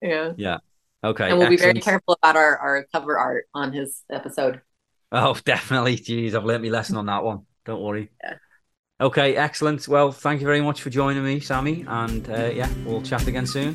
Yeah. 0.00 0.32
Yeah. 0.36 0.58
Okay. 1.02 1.30
And 1.30 1.38
we'll 1.38 1.48
be 1.48 1.56
very 1.56 1.80
careful 1.80 2.16
about 2.22 2.36
our, 2.36 2.56
our 2.58 2.86
cover 2.92 3.18
art 3.18 3.46
on 3.54 3.72
his 3.72 4.02
episode. 4.10 4.60
Oh, 5.12 5.36
definitely. 5.44 5.96
Jeez, 5.96 6.34
I've 6.34 6.44
learnt 6.44 6.62
my 6.62 6.68
lesson 6.68 6.96
on 6.96 7.06
that 7.06 7.24
one. 7.24 7.40
Don't 7.64 7.82
worry. 7.82 8.10
Yeah. 8.22 8.34
Okay, 9.00 9.34
excellent. 9.34 9.88
Well, 9.88 10.12
thank 10.12 10.40
you 10.40 10.46
very 10.46 10.60
much 10.60 10.82
for 10.82 10.90
joining 10.90 11.24
me, 11.24 11.40
Sammy. 11.40 11.84
And 11.88 12.28
uh, 12.28 12.50
yeah, 12.54 12.68
we'll 12.84 13.02
chat 13.02 13.26
again 13.26 13.46
soon. 13.46 13.74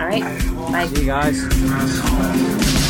All 0.00 0.06
right. 0.06 0.22
Bye. 0.70 0.86
See 0.86 1.00
you 1.00 1.06
guys. 1.06 2.83